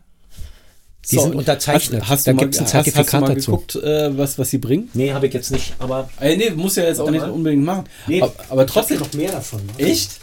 Die 1.10 1.16
sind 1.18 1.34
unterzeichnet. 1.34 2.02
Hast, 2.02 2.10
hast 2.10 2.26
Da 2.26 2.32
du 2.32 2.36
mal, 2.36 2.42
gibt's 2.42 2.58
ein 2.58 2.64
hast, 2.64 2.74
hast 2.74 2.86
du 2.88 2.90
Zertifikat 2.92 3.20
mal 3.22 3.34
dazu. 3.34 3.50
geguckt, 3.52 3.76
äh, 3.76 4.18
was, 4.18 4.38
was 4.38 4.50
sie 4.50 4.58
bringen? 4.58 4.90
Nee, 4.94 5.12
habe 5.12 5.28
ich 5.28 5.32
jetzt 5.34 5.50
nicht, 5.50 5.74
aber 5.78 6.10
Äh, 6.20 6.36
nee, 6.36 6.50
muss 6.50 6.76
ja 6.76 6.84
jetzt 6.84 7.00
auch 7.00 7.10
nicht 7.10 7.24
unbedingt 7.24 7.64
machen. 7.64 7.84
Nee, 8.06 8.20
aber, 8.20 8.34
aber 8.48 8.66
trotzdem. 8.66 8.98
noch 8.98 9.12
mehr 9.14 9.30
davon. 9.32 9.60
ne? 9.78 9.84
Echt? 9.86 10.20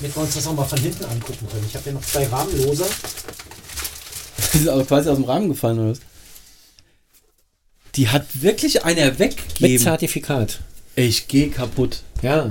Damit 0.00 0.16
wir 0.16 0.22
uns 0.22 0.34
das 0.34 0.46
auch 0.46 0.54
mal 0.54 0.64
von 0.64 0.78
hinten 0.78 1.04
angucken 1.04 1.46
können. 1.50 1.64
Ich 1.68 1.74
habe 1.74 1.84
hier 1.84 1.92
noch 1.92 2.02
zwei 2.04 2.26
Rahmenlose. 2.26 2.84
Die 4.52 4.58
sind 4.58 4.68
also 4.68 4.84
quasi 4.84 5.08
aus 5.08 5.16
dem 5.16 5.24
Rahmen 5.24 5.48
gefallen, 5.48 5.78
oder 5.78 5.90
was? 5.90 6.00
Die 7.94 8.08
hat 8.08 8.42
wirklich 8.42 8.84
einer 8.84 9.06
Mit 9.06 9.18
weggegeben. 9.20 9.78
Zertifikat. 9.78 10.60
Ich 10.96 11.28
gehe 11.28 11.48
kaputt. 11.48 12.02
Ja. 12.22 12.50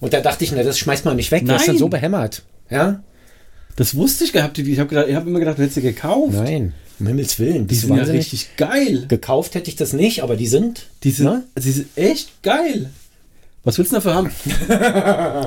Und 0.00 0.12
da 0.12 0.20
dachte 0.20 0.44
ich, 0.44 0.52
na, 0.52 0.62
das 0.62 0.78
schmeißt 0.78 1.04
man 1.04 1.16
nicht 1.16 1.30
weg. 1.30 1.44
Das 1.46 1.62
ist 1.62 1.68
dann 1.68 1.74
Nein. 1.76 1.80
so 1.80 1.88
behämmert. 1.88 2.42
Ja? 2.70 3.02
Das 3.76 3.94
wusste 3.94 4.24
ich 4.24 4.32
gehabt. 4.32 4.58
Ich 4.58 4.78
habe 4.78 5.14
habe 5.14 5.30
immer 5.30 5.38
gedacht, 5.38 5.58
du 5.58 5.62
hättest 5.62 5.76
sie 5.76 5.82
gekauft. 5.82 6.32
Nein. 6.34 6.74
Um 7.00 7.06
Himmels 7.08 7.38
Willen. 7.40 7.66
Die 7.66 7.74
du 7.74 7.80
sind 7.88 7.96
ja 7.96 8.04
richtig 8.04 8.56
geil. 8.56 9.06
Gekauft 9.08 9.54
hätte 9.56 9.68
ich 9.68 9.76
das 9.76 9.92
nicht, 9.92 10.22
aber 10.22 10.36
die 10.36 10.46
sind. 10.46 10.86
Die 11.02 11.10
sind, 11.10 11.26
Ne? 11.26 11.42
die 11.58 11.72
sind 11.72 11.88
echt 11.96 12.42
geil. 12.42 12.90
Was 13.64 13.78
willst 13.78 13.92
du 13.92 13.96
dafür 13.96 14.14
haben? 14.14 14.30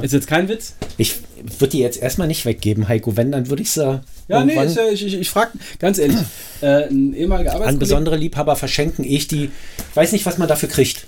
ist 0.04 0.14
jetzt 0.14 0.28
kein 0.28 0.50
Witz? 0.50 0.74
Ich 0.98 1.16
würde 1.60 1.72
die 1.72 1.80
jetzt 1.80 2.02
erstmal 2.02 2.28
nicht 2.28 2.46
weggeben, 2.46 2.88
Heiko. 2.88 3.16
Wenn, 3.16 3.32
dann 3.32 3.50
würde 3.50 3.62
ich 3.62 3.72
sie 3.72 4.02
Ja, 4.28 4.44
nee, 4.44 4.56
ja- 4.56 4.90
ich, 4.92 5.06
ich, 5.06 5.14
ich 5.14 5.30
frage 5.30 5.52
ganz 5.80 6.00
ehrlich. 6.00 6.18
Äh, 6.62 6.88
ein 6.90 7.14
ehemaliger 7.14 7.52
an 7.52 7.58
Arbeitskollege. 7.58 7.80
besondere 7.80 8.18
Liebhaber 8.18 8.56
verschenken. 8.56 9.06
Ich 9.06 9.28
die. 9.28 9.52
Weiß 9.94 10.12
nicht, 10.12 10.26
was 10.26 10.40
man 10.40 10.48
dafür 10.48 10.68
kriegt. 10.70 11.06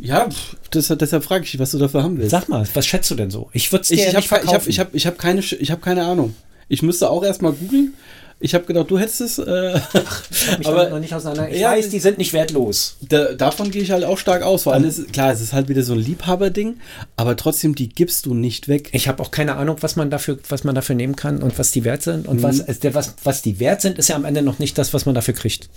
Ja, 0.00 0.28
das, 0.70 0.88
deshalb 0.88 1.24
frage 1.24 1.44
ich 1.44 1.50
dich, 1.52 1.60
was 1.60 1.70
du 1.72 1.78
dafür 1.78 2.02
haben 2.02 2.18
willst. 2.18 2.30
Sag 2.30 2.48
mal, 2.48 2.66
was 2.74 2.86
schätzt 2.86 3.10
du 3.10 3.14
denn 3.14 3.30
so? 3.30 3.48
Ich 3.52 3.72
würde 3.72 3.82
es 3.82 3.88
dir 3.88 3.94
ich 3.94 4.00
ja 4.02 4.08
ich 4.10 4.14
nicht 4.16 4.30
habe 4.30 4.44
ich 4.44 4.46
hab, 4.46 4.62
verkaufen. 4.62 4.70
ich 4.70 4.78
hab, 4.78 4.94
ich 4.94 5.06
hab 5.06 5.18
keine, 5.18 5.40
ich 5.40 5.70
hab 5.70 5.82
keine 5.82 6.04
Ahnung. 6.04 6.34
Ich 6.68 6.82
müsste 6.82 7.10
auch 7.10 7.24
erstmal 7.24 7.52
googeln. 7.52 7.94
Ich 8.38 8.54
habe 8.54 8.66
gedacht, 8.66 8.90
du 8.90 8.98
hättest 8.98 9.22
es. 9.22 9.38
Äh, 9.38 9.80
hab 9.80 10.58
mich 10.58 10.66
aber- 10.68 10.90
noch 10.90 10.98
nicht 10.98 11.14
auseinander. 11.14 11.50
Ich 11.50 11.58
Ja, 11.60 11.70
weiß, 11.72 11.88
die 11.88 11.98
sind 12.00 12.18
nicht 12.18 12.34
wertlos. 12.34 12.96
Da, 13.00 13.32
davon 13.32 13.70
gehe 13.70 13.80
ich 13.82 13.90
halt 13.92 14.04
auch 14.04 14.18
stark 14.18 14.42
aus. 14.42 14.66
Allem, 14.66 14.84
ist, 14.84 15.10
klar, 15.12 15.32
es 15.32 15.40
ist 15.40 15.54
halt 15.54 15.68
wieder 15.70 15.82
so 15.82 15.94
ein 15.94 16.00
Liebhaberding, 16.00 16.76
aber 17.16 17.36
trotzdem, 17.36 17.74
die 17.74 17.88
gibst 17.88 18.26
du 18.26 18.34
nicht 18.34 18.68
weg. 18.68 18.90
Ich 18.92 19.08
habe 19.08 19.22
auch 19.22 19.30
keine 19.30 19.56
Ahnung, 19.56 19.78
was 19.80 19.96
man 19.96 20.10
dafür, 20.10 20.38
was 20.50 20.64
man 20.64 20.74
dafür 20.74 20.94
nehmen 20.96 21.16
kann 21.16 21.42
und 21.42 21.58
was 21.58 21.70
die 21.70 21.84
wert 21.84 22.02
sind. 22.02 22.28
Und 22.28 22.38
Mhm. 22.38 22.42
was, 22.42 22.64
der, 22.80 22.94
was, 22.94 23.14
was 23.24 23.40
die 23.40 23.58
wert 23.58 23.80
sind, 23.80 23.98
ist 23.98 24.08
ja 24.08 24.16
am 24.16 24.26
Ende 24.26 24.42
noch 24.42 24.58
nicht 24.58 24.76
das, 24.76 24.92
was 24.92 25.06
man 25.06 25.14
dafür 25.14 25.32
kriegt. 25.34 25.70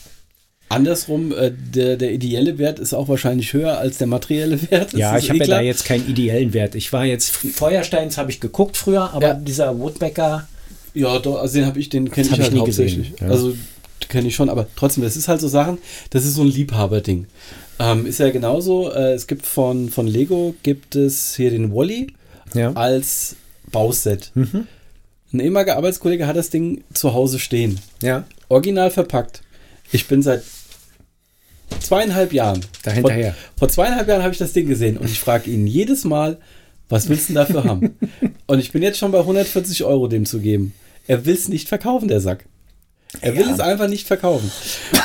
Andersrum, 0.67 1.32
äh, 1.32 1.52
der, 1.52 1.98
der 1.98 2.12
ideelle 2.12 2.60
Wert 2.60 2.78
ist 2.78 2.93
auch 2.93 3.08
wahrscheinlich 3.08 3.54
höher 3.54 3.80
als 3.80 3.98
der 3.98 4.06
materielle 4.08 4.62
Wert. 4.69 4.93
Das 4.93 5.00
Ja, 5.00 5.17
ich 5.17 5.30
habe 5.30 5.39
eh 5.39 5.48
ja 5.48 5.56
da 5.56 5.62
jetzt 5.62 5.86
keinen 5.86 6.08
ideellen 6.08 6.54
Wert. 6.54 6.76
Ich 6.76 6.93
war 6.93 7.06
jetzt, 7.06 7.32
Feuersteins 7.32 8.17
habe 8.17 8.30
ich 8.30 8.39
geguckt 8.39 8.78
früher, 8.78 9.12
aber 9.13 9.28
Ja. 9.30 9.34
dieser 9.34 9.80
Woodbecker, 9.80 10.48
Ja, 10.93 11.19
doch, 11.19 11.39
also 11.39 11.60
den 11.60 11.65
habe 11.65 11.80
ich, 11.80 11.89
den 11.89 12.10
kenne 12.10 12.28
ich 12.28 12.34
ich 12.34 12.39
halt 12.39 12.58
hauptsächlich. 12.58 13.12
gesehen, 13.12 13.28
ja. 13.28 13.34
Also 13.34 13.56
kenne 14.08 14.28
ich 14.28 14.36
schon, 14.36 14.49
aber 14.49 14.67
trotzdem, 14.75 15.04
das 15.04 15.15
ist 15.15 15.28
halt 15.28 15.41
so 15.41 15.47
Sachen, 15.47 15.78
das 16.10 16.25
ist 16.25 16.36
so 16.36 16.41
ein 16.41 16.47
Liebhaberding. 16.47 17.28
Ähm, 17.80 18.06
ist 18.06 18.19
ja 18.19 18.30
genauso, 18.30 18.91
äh, 18.91 19.13
es 19.13 19.28
gibt 19.28 19.45
von, 19.45 19.89
von 19.89 20.08
Lego, 20.08 20.56
gibt 20.63 20.95
es 20.95 21.36
hier 21.36 21.52
den 21.52 21.73
Wally 21.73 22.08
ja. 22.54 22.73
als 22.73 23.36
Bauset. 23.71 24.32
Mhm. 24.36 24.67
Ein 25.32 25.39
ehemaliger 25.39 25.78
Arbeitskollege 25.78 26.25
hat 26.28 26.36
das 26.36 26.49
Ding 26.49 26.84
zu 26.93 27.13
Hause 27.13 27.39
stehen. 27.39 27.80
ja, 28.02 28.25
Original 28.49 28.89
verpackt. 28.89 29.43
Ich 29.91 30.08
bin 30.08 30.23
seit 30.23 30.43
zweieinhalb 31.80 32.34
Jahren. 32.34 32.65
Dahinterher. 32.84 33.34
Vor, 33.34 33.60
vor 33.60 33.69
zweieinhalb 33.69 34.08
Jahren 34.08 34.23
habe 34.23 34.34
ich 34.34 34.39
das 34.39 34.54
Ding 34.54 34.67
gesehen 34.67 34.97
und 34.97 35.06
ich 35.06 35.19
frage 35.19 35.52
ihn 35.52 35.67
jedes 35.67 36.04
Mal, 36.04 36.38
was 36.89 37.08
willst 37.10 37.30
du 37.30 37.34
denn 37.34 37.36
dafür 37.45 37.63
haben? 37.63 37.97
Und 38.47 38.60
ich 38.60 38.71
bin 38.71 38.82
jetzt 38.82 38.97
schon 38.97 39.12
bei 39.12 39.19
140 39.19 39.84
Euro 39.84 40.08
dem 40.08 40.25
zu 40.25 40.39
geben. 40.39 40.73
Er 41.08 41.25
will 41.25 41.36
es 41.36 41.47
nicht 41.47 41.67
verkaufen, 41.69 42.08
der 42.08 42.19
Sack. 42.21 42.45
Er 43.21 43.36
will 43.36 43.45
Ja. 43.47 43.54
es 43.54 43.60
einfach 43.60 43.88
nicht 43.88 44.06
verkaufen. 44.08 44.52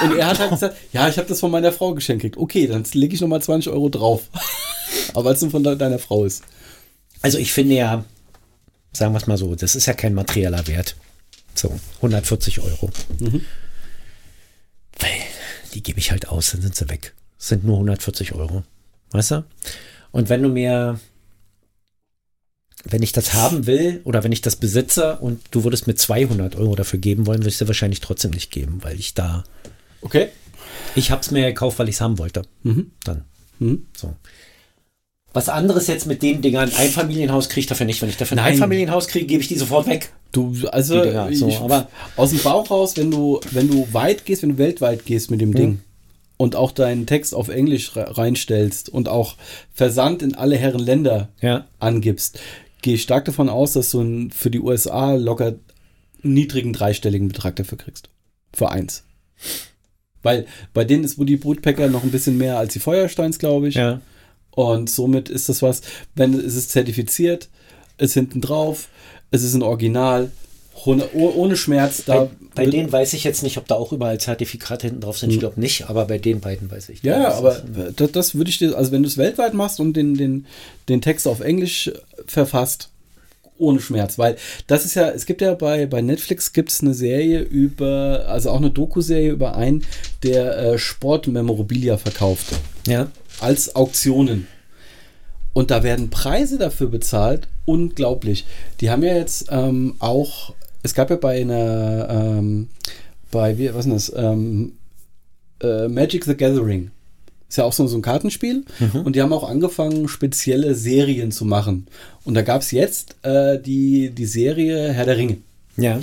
Und 0.03 0.17
er 0.19 0.27
hat 0.27 0.39
halt 0.39 0.51
gesagt, 0.51 0.77
ja, 0.93 1.09
ich 1.09 1.17
habe 1.19 1.29
das 1.29 1.41
von 1.41 1.51
meiner 1.51 1.73
Frau 1.73 1.95
geschenkt 1.95 2.23
gekriegt. 2.23 2.39
Okay, 2.43 2.67
dann 2.67 2.85
lege 2.93 3.15
ich 3.15 3.21
nochmal 3.21 3.41
20 3.43 3.73
Euro 3.73 3.89
drauf. 3.89 4.29
Aber 5.15 5.27
weil 5.27 5.35
es 5.35 5.43
nur 5.43 5.51
von 5.51 5.63
de 5.63 5.77
deiner 5.77 5.99
Frau 5.99 6.25
ist. 6.25 6.43
Also 7.23 7.39
ich 7.39 7.53
finde 7.53 7.75
ja, 7.77 8.05
sagen 8.93 9.13
wir 9.15 9.19
es 9.19 9.27
mal 9.27 9.39
so, 9.39 9.55
das 9.55 9.75
ist 9.77 9.87
ja 9.87 9.95
kein 9.95 10.13
materieller 10.15 10.67
Wert. 10.67 10.97
So, 11.55 11.73
140 11.97 12.61
Euro. 12.61 12.91
Mhm. 13.21 13.43
Weil 14.99 15.11
die 15.75 15.83
gebe 15.83 15.99
ich 15.99 16.11
halt 16.11 16.29
aus, 16.29 16.51
dann 16.53 16.63
sind 16.63 16.75
sie 16.77 16.89
weg. 16.89 17.15
Das 17.39 17.49
sind 17.49 17.65
nur 17.65 17.77
140 17.77 18.33
Euro. 18.35 18.63
Weißt 19.11 19.31
du? 19.33 19.45
Und 20.13 20.29
wenn 20.29 20.43
du 20.43 20.49
mir, 20.49 20.99
wenn 22.85 23.03
ich 23.03 23.13
das 23.13 23.33
haben 23.35 23.67
will 23.67 24.01
oder 24.05 24.23
wenn 24.25 24.33
ich 24.33 24.43
das 24.43 24.57
besitze 24.57 25.17
und 25.19 25.41
du 25.51 25.65
würdest 25.65 25.87
mir 25.87 25.95
200 25.95 26.57
Euro 26.57 26.75
dafür 26.75 26.99
geben 26.99 27.27
wollen, 27.27 27.41
würde 27.41 27.49
ich 27.49 27.57
sie 27.57 27.67
wahrscheinlich 27.67 28.01
trotzdem 28.01 28.31
nicht 28.33 28.51
geben, 28.51 28.79
weil 28.83 28.99
ich 28.99 29.15
da, 29.15 29.45
Okay. 30.03 30.29
ich 30.95 31.11
habe 31.11 31.21
es 31.23 31.31
mir 31.31 31.47
gekauft, 31.47 31.79
weil 31.79 31.89
ich 31.89 31.95
es 31.97 32.01
haben 32.01 32.19
wollte. 32.19 32.43
Mhm. 32.63 32.91
Dann. 33.05 33.25
Mhm. 33.59 33.87
So. 33.97 34.15
Was 35.33 35.49
anderes 35.49 35.89
jetzt 35.89 36.07
mit 36.07 36.23
den 36.23 36.43
Dingern, 36.43 36.71
ein 36.77 36.91
Familienhaus 36.91 37.49
kriege 37.49 37.61
ich 37.61 37.67
dafür 37.67 37.87
nicht. 37.87 38.01
Wenn 38.03 38.09
ich 38.09 38.17
dafür 38.17 38.39
ein. 38.39 38.45
Einfamilienhaus 38.45 39.09
kriege, 39.09 39.27
gebe 39.27 39.43
ich 39.43 39.49
die 39.49 39.57
sofort 39.59 39.89
weg. 39.89 40.13
Du, 40.31 40.55
also, 40.71 41.03
Dinger, 41.03 41.33
so, 41.35 41.49
ich, 41.49 41.59
aber- 41.59 41.89
aus 42.17 42.31
dem 42.31 42.39
Bauch 42.41 42.71
raus, 42.71 42.97
wenn 42.97 43.11
du, 43.11 43.41
wenn 43.51 43.69
du 43.69 43.89
weit 43.93 44.25
gehst, 44.27 44.43
wenn 44.43 44.51
du 44.51 44.59
weltweit 44.59 45.05
gehst 45.07 45.31
mit 45.33 45.41
dem 45.41 45.53
Ding 45.55 45.81
und 46.37 46.55
auch 46.55 46.71
deinen 46.71 47.07
Text 47.07 47.35
auf 47.35 47.49
Englisch 47.49 47.97
re- 47.97 48.17
reinstellst 48.17 48.89
und 48.89 49.09
auch 49.09 49.37
Versand 49.73 50.23
in 50.23 50.35
alle 50.37 50.57
Herren 50.57 50.81
Länder 50.81 51.31
Ja. 51.41 51.67
angibst, 51.81 52.39
gehe 52.85 52.97
ich 52.97 53.03
stark 53.03 53.25
davon 53.25 53.49
aus, 53.49 53.73
dass 53.73 53.91
du 53.91 54.01
einen, 54.01 54.31
für 54.31 54.51
die 54.51 54.61
USA 54.61 55.15
locker 55.15 55.55
niedrigen 56.23 56.75
dreistelligen 56.75 57.29
Betrag 57.29 57.57
dafür 57.57 57.79
kriegst. 57.79 58.11
Für 58.53 58.71
eins. 58.71 59.05
Weil 60.23 60.47
bei 60.75 60.85
denen 60.85 61.03
ist 61.03 61.19
Woody 61.19 61.43
Woodpecker 61.43 61.89
noch 61.89 62.03
ein 62.03 62.11
bisschen 62.11 62.37
mehr 62.37 62.59
als 62.59 62.75
die 62.75 62.81
Feuersteins, 62.81 63.39
glaube 63.39 63.69
ich. 63.69 63.77
Ja. 63.77 64.03
Und 64.51 64.91
somit 64.91 65.31
ist 65.31 65.49
das 65.49 65.63
was, 65.63 65.81
wenn 66.15 66.35
es 66.35 66.55
ist 66.57 66.73
zertifiziert, 66.73 67.49
ist 67.97 68.13
hinten 68.13 68.43
drauf, 68.43 68.89
es 69.31 69.43
ist 69.43 69.55
ein 69.55 69.63
Original, 69.63 70.31
ohne, 70.87 71.11
ohne 71.13 71.57
Schmerz. 71.57 72.05
Da 72.05 72.25
bei, 72.55 72.65
bei 72.65 72.67
denen 72.67 72.91
weiß 72.93 73.13
ich 73.15 73.25
jetzt 73.25 73.43
nicht, 73.43 73.59
ob 73.59 73.67
da 73.67 73.75
auch 73.75 73.93
überall 73.93 74.19
Zertifikate 74.19 74.87
hinten 74.87 75.01
drauf 75.03 75.19
sind. 75.19 75.31
Ich 75.31 75.39
glaube 75.41 75.61
nicht, 75.61 75.89
aber 75.89 76.05
bei 76.07 76.19
den 76.19 76.41
beiden 76.41 76.71
weiß 76.71 76.89
ich. 76.91 77.03
Ja, 77.03 77.25
Das 77.25 77.39
aber 77.39 77.63
das, 77.97 78.13
das 78.13 78.35
würde 78.35 78.51
ich 78.51 78.59
dir, 78.59 78.77
also 78.77 78.93
wenn 78.93 79.03
du 79.03 79.09
es 79.09 79.17
weltweit 79.19 79.55
machst 79.55 79.81
und 79.81 79.95
den, 79.95 80.15
den, 80.17 80.47
den 80.89 81.01
Text 81.01 81.27
auf 81.27 81.41
Englisch 81.41 81.91
verfasst, 82.27 82.91
ohne 83.57 83.81
Schmerz, 83.81 84.19
weil 84.19 84.37
das 84.67 84.85
ist 84.85 84.95
ja, 84.95 85.09
es 85.11 85.27
gibt 85.27 85.41
ja 85.41 85.55
bei, 85.55 85.87
bei 85.87 86.03
Netflix 86.03 86.53
gibt 86.53 86.71
es 86.73 86.81
eine 86.81 86.93
Serie 86.93 87.39
über, 87.41 88.25
also 88.29 88.51
auch 88.51 88.57
eine 88.57 88.71
Doku-Serie 88.71 89.31
über 89.31 89.55
einen, 89.57 89.85
der 90.25 90.59
äh, 90.59 90.79
Sportmemorabilia 90.79 91.97
verkauft 91.97 92.47
Ja. 92.89 93.09
als 93.41 93.77
Auktionen. 93.77 94.49
Und 95.53 95.71
da 95.71 95.85
werden 95.85 96.11
Preise 96.11 96.59
dafür 96.59 96.89
bezahlt. 96.89 97.47
Unglaublich. 97.65 98.45
Die 98.81 98.91
haben 98.91 99.05
ja 99.05 99.15
jetzt 99.15 99.47
ähm, 99.51 99.95
auch, 100.01 100.53
es 100.85 100.95
gab 100.95 101.11
ja 101.11 101.17
bei 101.17 101.41
einer, 101.41 102.09
ähm, 102.11 102.69
bei, 103.31 103.59
wie, 103.59 103.75
was 103.75 103.87
ist 103.87 104.11
das, 104.11 104.13
ähm, 104.17 104.75
äh, 105.61 105.89
Magic 105.89 106.25
the 106.25 106.37
Gathering. 106.37 106.91
Ist 107.49 107.57
ja 107.57 107.65
auch 107.65 107.73
so, 107.73 107.87
so 107.87 107.97
ein 107.97 108.03
Kartenspiel. 108.03 108.65
Und 109.05 109.17
die 109.17 109.23
haben 109.23 109.33
auch 109.33 109.49
angefangen, 109.49 110.09
spezielle 110.09 110.75
Serien 110.75 111.33
zu 111.33 111.47
machen. 111.47 111.87
Und 112.25 112.35
da 112.35 112.43
gab 112.43 112.61
es 112.61 112.71
jetzt 112.71 113.17
äh, 113.23 113.59
die, 113.61 114.11
die 114.11 114.27
Serie 114.27 114.93
Herr 114.93 115.07
der 115.07 115.17
Ringe. 115.17 115.39
Ja. 115.77 116.01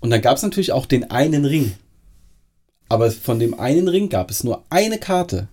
Und 0.00 0.10
dann 0.10 0.22
gab 0.22 0.36
es 0.36 0.42
natürlich 0.42 0.72
auch 0.72 0.86
den 0.86 1.10
einen 1.10 1.44
Ring. 1.44 1.72
Aber 2.88 3.12
von 3.12 3.38
dem 3.38 3.58
einen 3.58 3.86
Ring 3.86 4.08
gab 4.08 4.30
es 4.30 4.42
nur 4.42 4.64
eine 4.70 4.98
Karte, 4.98 5.46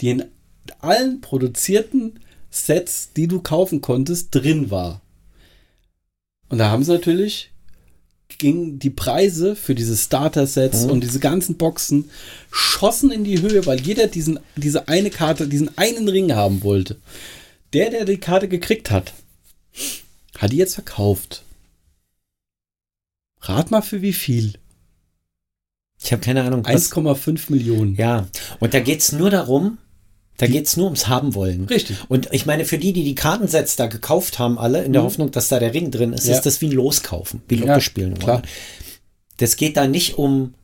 die 0.00 0.10
in 0.10 0.24
allen 0.80 1.20
produzierten 1.20 2.20
Sets, 2.50 3.10
die 3.14 3.28
du 3.28 3.40
kaufen 3.40 3.82
konntest, 3.82 4.34
drin 4.34 4.70
war. 4.70 5.02
Und 6.48 6.58
da 6.58 6.70
haben 6.70 6.84
sie 6.84 6.92
natürlich 6.92 7.50
gingen 8.38 8.78
die 8.78 8.90
Preise 8.90 9.54
für 9.54 9.74
diese 9.74 9.96
Starter-Sets 9.96 10.84
Mhm. 10.84 10.90
und 10.90 11.00
diese 11.02 11.20
ganzen 11.20 11.56
Boxen 11.56 12.10
schossen 12.50 13.10
in 13.10 13.24
die 13.24 13.40
Höhe, 13.40 13.64
weil 13.66 13.80
jeder 13.80 14.06
diesen, 14.08 14.40
diese 14.56 14.88
eine 14.88 15.10
Karte, 15.10 15.46
diesen 15.48 15.76
einen 15.78 16.08
Ring 16.08 16.32
haben 16.34 16.62
wollte. 16.62 16.96
Der, 17.72 17.90
der 17.90 18.04
die 18.04 18.18
Karte 18.18 18.48
gekriegt 18.48 18.90
hat, 18.90 19.12
hat 20.38 20.52
die 20.52 20.56
jetzt 20.56 20.74
verkauft. 20.74 21.42
Rat 23.40 23.70
mal 23.70 23.82
für 23.82 24.00
wie 24.02 24.12
viel? 24.12 24.54
Ich 26.02 26.12
habe 26.12 26.22
keine 26.22 26.42
Ahnung. 26.44 26.64
was- 26.64 26.90
1,5 26.92 27.50
Millionen. 27.50 27.94
Ja. 27.94 28.28
Und 28.60 28.74
da 28.74 28.80
geht 28.80 29.00
es 29.00 29.12
nur 29.12 29.30
darum, 29.30 29.78
da 30.38 30.46
geht 30.48 30.66
es 30.66 30.76
nur 30.76 30.86
ums 30.86 31.06
Haben 31.08 31.34
wollen. 31.34 31.66
Richtig. 31.66 31.96
Und 32.08 32.28
ich 32.32 32.44
meine, 32.46 32.64
für 32.64 32.78
die, 32.78 32.92
die 32.92 33.04
die 33.04 33.14
Kartensets 33.14 33.76
da 33.76 33.86
gekauft 33.86 34.38
haben, 34.38 34.58
alle, 34.58 34.82
in 34.82 34.92
der 34.92 35.02
Mhm. 35.02 35.06
Hoffnung, 35.06 35.30
dass 35.30 35.48
da 35.48 35.58
der 35.60 35.72
Ring 35.74 35.90
drin 35.90 36.12
ist, 36.12 36.26
Ja. 36.26 36.34
ist 36.34 36.42
das 36.46 36.60
wie 36.60 36.66
ein 36.66 36.72
Loskaufen, 36.72 37.42
wie 37.48 37.56
Ja, 37.56 37.66
Lotto 37.66 37.80
spielen. 37.80 38.18
klar. 38.18 38.42
Das 39.36 39.56
geht 39.56 39.76
da 39.76 39.86
nicht 39.86 40.18
um, 40.18 40.54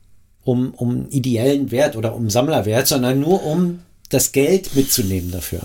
um, 0.42 0.72
um 0.74 1.09
ideellen 1.11 1.70
Wert 1.70 1.96
oder 1.96 2.14
um 2.14 2.30
Sammlerwert, 2.30 2.88
sondern 2.88 3.20
nur 3.20 3.44
um 3.44 3.80
das 4.09 4.33
Geld 4.33 4.74
mitzunehmen 4.74 5.30
dafür. 5.30 5.61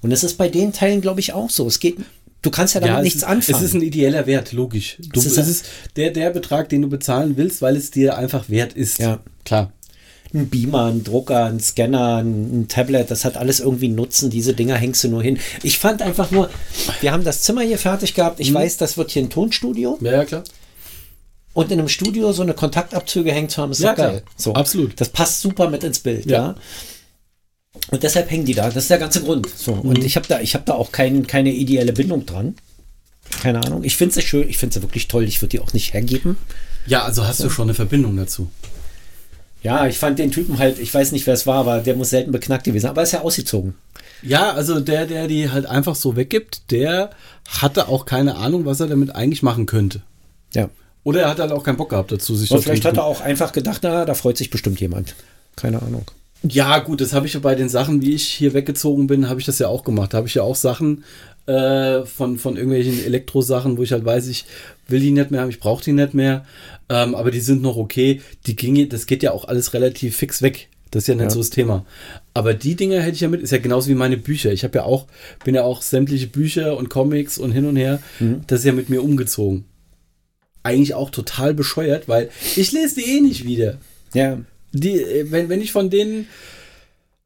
Und 0.00 0.10
das 0.10 0.24
ist 0.24 0.36
bei 0.38 0.48
den 0.48 0.72
Teilen, 0.72 1.00
glaube 1.00 1.20
ich, 1.20 1.32
auch 1.32 1.50
so. 1.50 1.66
Es 1.66 1.78
geht, 1.80 1.96
du 2.42 2.50
kannst 2.50 2.74
ja 2.74 2.80
damit 2.80 2.98
es 2.98 3.02
nichts 3.04 3.16
ist, 3.18 3.24
anfangen. 3.24 3.58
Es 3.58 3.62
ist 3.70 3.74
ein 3.74 3.82
ideeller 3.82 4.26
Wert, 4.26 4.52
logisch. 4.52 4.98
Du, 5.00 5.20
Es 5.20 5.26
es 5.26 5.36
ist 5.36 5.48
ist, 5.48 5.64
ein- 5.64 5.68
der, 5.96 6.10
der 6.10 6.30
Betrag, 6.30 6.68
den 6.68 6.82
du 6.82 6.88
bezahlen 6.88 7.36
willst, 7.36 7.62
weil 7.62 7.76
es 7.76 7.90
dir 7.90 8.16
einfach 8.18 8.48
wert 8.48 8.72
ist. 8.72 8.98
Ja. 8.98 9.20
Klar. 9.44 9.72
Ein 10.34 10.48
Beamer, 10.48 10.86
ein 10.86 11.04
Drucker, 11.04 11.44
ein 11.46 11.60
Scanner, 11.60 12.16
ein, 12.16 12.60
ein 12.62 12.68
Tablet, 12.68 13.10
das 13.10 13.24
hat 13.24 13.36
alles 13.36 13.60
irgendwie 13.60 13.86
einen 13.86 13.96
Nutzen. 13.96 14.30
Diese 14.30 14.54
Dinger 14.54 14.76
hängst 14.76 15.04
du 15.04 15.08
nur 15.08 15.22
hin. 15.22 15.38
Ich 15.62 15.78
fand 15.78 16.00
einfach 16.02 16.30
nur, 16.30 16.48
wir 17.00 17.12
haben 17.12 17.24
das 17.24 17.42
Zimmer 17.42 17.62
hier 17.62 17.78
fertig 17.78 18.14
gehabt. 18.14 18.40
Ich 18.40 18.52
weiß, 18.52 18.76
das 18.78 18.96
wird 18.96 19.10
hier 19.10 19.22
ein 19.22 19.30
Tonstudio. 19.30 19.98
Ja, 20.00 20.12
ja, 20.12 20.24
klar. 20.24 20.44
Und 21.54 21.70
in 21.70 21.78
einem 21.78 21.88
Studio 21.88 22.32
so 22.32 22.40
eine 22.42 22.54
Kontaktabzüge 22.54 23.30
hängt 23.30 23.50
zu 23.50 23.60
haben, 23.60 23.72
ist 23.72 23.80
Ja, 23.80 23.92
geil. 23.92 24.22
So. 24.36 24.54
Absolut. 24.54 24.98
Das 24.98 25.10
passt 25.10 25.42
super 25.42 25.68
mit 25.68 25.84
ins 25.84 25.98
Bild, 25.98 26.24
ja. 26.26 26.32
Ja. 26.32 26.54
Und 27.90 28.02
deshalb 28.02 28.30
hängen 28.30 28.46
die 28.46 28.54
da. 28.54 28.66
Das 28.66 28.84
ist 28.84 28.90
der 28.90 28.98
ganze 28.98 29.22
Grund. 29.22 29.48
So. 29.54 29.72
Und 29.72 29.98
Mhm. 29.98 30.04
ich 30.04 30.16
habe 30.16 30.26
da, 30.26 30.40
ich 30.40 30.54
habe 30.54 30.64
da 30.64 30.74
auch 30.74 30.92
kein, 30.92 31.26
keine 31.26 31.52
ideelle 31.52 31.92
Bindung 31.92 32.24
dran. 32.24 32.54
Keine 33.42 33.62
Ahnung. 33.64 33.84
Ich 33.84 33.96
finde 33.96 34.14
sie 34.14 34.22
schön. 34.22 34.48
Ich 34.48 34.58
finde 34.58 34.74
sie 34.74 34.82
wirklich 34.82 35.08
toll. 35.08 35.24
Ich 35.24 35.40
würde 35.42 35.50
die 35.50 35.60
auch 35.60 35.72
nicht 35.72 35.92
hergeben. 35.94 36.36
Ja, 36.86 37.04
also 37.04 37.26
hast 37.26 37.42
du 37.42 37.50
schon 37.50 37.66
eine 37.66 37.74
Verbindung 37.74 38.16
dazu. 38.16 38.50
Ja, 39.62 39.86
ich 39.86 39.98
fand 39.98 40.18
den 40.18 40.30
Typen 40.30 40.58
halt, 40.58 40.78
ich 40.78 40.92
weiß 40.92 41.12
nicht, 41.12 41.26
wer 41.26 41.34
es 41.34 41.46
war, 41.46 41.56
aber 41.56 41.78
der 41.80 41.94
muss 41.94 42.10
selten 42.10 42.32
beknackt 42.32 42.64
gewesen 42.64 42.82
sein. 42.82 42.90
Aber 42.90 43.02
er 43.02 43.04
ist 43.04 43.12
ja 43.12 43.20
ausgezogen. 43.20 43.74
Ja, 44.22 44.52
also 44.52 44.80
der, 44.80 45.06
der 45.06 45.28
die 45.28 45.50
halt 45.50 45.66
einfach 45.66 45.94
so 45.94 46.16
weggibt, 46.16 46.70
der 46.70 47.10
hatte 47.48 47.88
auch 47.88 48.04
keine 48.04 48.36
Ahnung, 48.36 48.64
was 48.64 48.80
er 48.80 48.88
damit 48.88 49.14
eigentlich 49.14 49.42
machen 49.42 49.66
könnte. 49.66 50.02
Ja. 50.54 50.68
Oder 51.04 51.22
er 51.22 51.30
hat 51.30 51.40
halt 51.40 51.52
auch 51.52 51.64
keinen 51.64 51.76
Bock 51.76 51.90
gehabt 51.90 52.12
dazu, 52.12 52.34
sich 52.36 52.48
das 52.48 52.62
vielleicht 52.62 52.84
hat 52.84 52.96
er 52.96 53.04
auch 53.04 53.20
einfach 53.20 53.52
gedacht, 53.52 53.80
na, 53.82 54.04
da 54.04 54.14
freut 54.14 54.36
sich 54.36 54.50
bestimmt 54.50 54.80
jemand. 54.80 55.14
Keine 55.56 55.82
Ahnung. 55.82 56.04
Ja, 56.48 56.78
gut, 56.80 57.00
das 57.00 57.12
habe 57.12 57.26
ich 57.26 57.34
ja 57.34 57.40
bei 57.40 57.54
den 57.54 57.68
Sachen, 57.68 58.02
wie 58.02 58.14
ich 58.14 58.24
hier 58.28 58.52
weggezogen 58.52 59.06
bin, 59.06 59.28
habe 59.28 59.38
ich 59.40 59.46
das 59.46 59.58
ja 59.58 59.68
auch 59.68 59.84
gemacht. 59.84 60.12
Da 60.12 60.18
habe 60.18 60.26
ich 60.28 60.34
ja 60.34 60.42
auch 60.42 60.56
Sachen 60.56 61.04
äh, 61.46 62.02
von, 62.04 62.38
von 62.38 62.56
irgendwelchen 62.56 63.04
Elektrosachen, 63.04 63.78
wo 63.78 63.82
ich 63.82 63.92
halt 63.92 64.04
weiß, 64.04 64.26
ich 64.28 64.44
will 64.88 65.00
die 65.00 65.10
nicht 65.12 65.30
mehr 65.30 65.40
haben, 65.40 65.50
ich 65.50 65.60
brauche 65.60 65.84
die 65.84 65.92
nicht 65.92 66.14
mehr. 66.14 66.44
Ähm, 66.88 67.14
aber 67.14 67.30
die 67.30 67.40
sind 67.40 67.62
noch 67.62 67.76
okay. 67.76 68.20
Die 68.46 68.56
ginge, 68.56 68.86
das 68.88 69.06
geht 69.06 69.22
ja 69.22 69.30
auch 69.32 69.46
alles 69.46 69.72
relativ 69.72 70.16
fix 70.16 70.42
weg. 70.42 70.68
Das 70.90 71.04
ist 71.04 71.06
ja 71.06 71.14
nicht 71.14 71.24
Ja. 71.24 71.30
so 71.30 71.38
das 71.40 71.50
Thema. 71.50 71.86
Aber 72.34 72.52
die 72.54 72.74
Dinger 72.74 73.00
hätte 73.00 73.14
ich 73.14 73.20
ja 73.22 73.28
mit, 73.28 73.40
ist 73.40 73.50
ja 73.50 73.58
genauso 73.58 73.88
wie 73.88 73.94
meine 73.94 74.16
Bücher. 74.18 74.52
Ich 74.52 74.62
habe 74.64 74.78
ja 74.78 74.84
auch, 74.84 75.06
bin 75.44 75.54
ja 75.54 75.62
auch 75.62 75.80
sämtliche 75.80 76.26
Bücher 76.26 76.76
und 76.76 76.90
Comics 76.90 77.38
und 77.38 77.52
hin 77.52 77.66
und 77.66 77.76
her, 77.76 78.00
das 78.46 78.60
ist 78.60 78.66
ja 78.66 78.72
mit 78.72 78.90
mir 78.90 79.02
umgezogen. 79.02 79.64
Eigentlich 80.64 80.94
auch 80.94 81.10
total 81.10 81.54
bescheuert, 81.54 82.08
weil 82.08 82.28
ich 82.56 82.72
lese 82.72 82.96
die 82.96 83.16
eh 83.16 83.20
nicht 83.20 83.44
wieder. 83.46 83.78
Ja. 84.12 84.38
Die, 84.72 85.00
äh, 85.00 85.30
wenn, 85.30 85.48
wenn 85.48 85.60
ich 85.60 85.72
von 85.72 85.90
den 85.90 86.26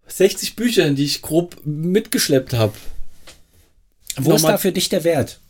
60 0.08 0.56
Büchern, 0.56 0.94
die 0.96 1.04
ich 1.04 1.22
grob 1.22 1.56
mitgeschleppt 1.64 2.54
habe, 2.54 2.74
Wo 4.16 4.34
ist 4.34 4.44
da 4.44 4.58
für 4.58 4.72
dich 4.72 4.88
der 4.88 5.04
Wert? 5.04 5.40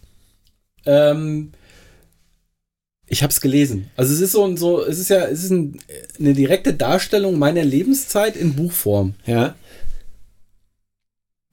ähm, 0.87 1.53
ich 3.09 3.23
habe 3.23 3.31
es 3.31 3.41
gelesen. 3.41 3.91
Also 3.97 4.13
es 4.13 4.21
ist 4.21 4.33
so 4.33 4.45
ein, 4.45 4.57
so, 4.57 4.85
es 4.85 4.99
ist 4.99 5.11
ja, 5.11 5.27
es 5.27 5.45
ist 5.45 5.51
ein, 5.51 5.79
eine 6.19 6.35
direkte 6.35 6.75
Darstellung 6.75 7.39
meiner 7.39 7.63
Lebenszeit 7.65 8.37
in 8.37 8.55
Buchform. 8.55 9.15
Ja. 9.27 9.55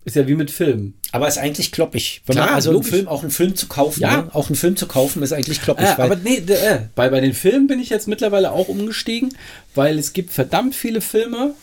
Ist 0.05 0.15
ja 0.17 0.27
wie 0.27 0.35
mit 0.35 0.51
Filmen. 0.51 0.95
Aber 1.11 1.27
ist 1.27 1.37
eigentlich 1.37 1.71
kloppig. 1.71 2.21
Wenn 2.25 2.35
Klar, 2.35 2.47
man 2.47 2.55
also 2.55 2.71
einen. 2.71 2.83
Film, 2.83 3.07
auch 3.07 3.21
einen 3.21 3.31
Film 3.31 3.55
zu 3.55 3.67
kaufen, 3.67 4.01
Ja. 4.01 4.23
ne? 4.23 4.29
auch 4.35 4.47
einen 4.47 4.55
Film 4.57 4.75
zu 4.75 4.85
kaufen, 4.87 5.23
ist 5.23 5.31
eigentlich 5.31 5.61
kloppig. 5.61 5.85
Äh, 5.85 6.01
aber 6.01 6.15
nee, 6.17 6.37
äh, 6.37 6.81
bei, 6.95 7.09
bei 7.09 7.21
den 7.21 7.33
Filmen 7.33 7.67
bin 7.67 7.79
ich 7.79 7.89
jetzt 7.89 8.07
mittlerweile 8.07 8.51
auch 8.51 8.67
umgestiegen, 8.67 9.33
weil 9.75 9.97
es 9.97 10.11
gibt 10.13 10.31
verdammt 10.31 10.75
viele 10.75 10.99
Filme, 10.99 11.53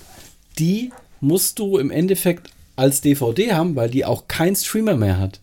die 0.58 0.90
musst 1.20 1.58
du 1.58 1.76
im 1.76 1.90
Endeffekt 1.90 2.48
als 2.76 3.02
DVD 3.02 3.52
haben, 3.52 3.76
weil 3.76 3.90
die 3.90 4.06
auch 4.06 4.26
kein 4.26 4.56
Streamer 4.56 4.96
mehr 4.96 5.18
hat. 5.18 5.40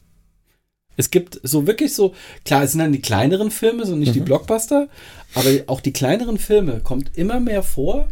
Es 0.96 1.12
gibt 1.12 1.40
so 1.44 1.68
wirklich 1.68 1.94
so, 1.94 2.16
klar, 2.44 2.64
es 2.64 2.72
sind 2.72 2.80
dann 2.80 2.92
die 2.92 3.02
kleineren 3.02 3.52
Filme, 3.52 3.86
so 3.86 3.96
nicht 3.96 4.16
die 4.16 4.20
Blockbuster, 4.20 4.88
aber 5.36 5.50
auch 5.68 5.80
die 5.82 5.94
kleineren 5.94 6.40
Filme 6.40 6.80
kommt 6.80 7.16
immer 7.16 7.40
mehr 7.40 7.62
vor, 7.62 8.08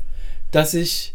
dass 0.51 0.75
ich 0.75 1.14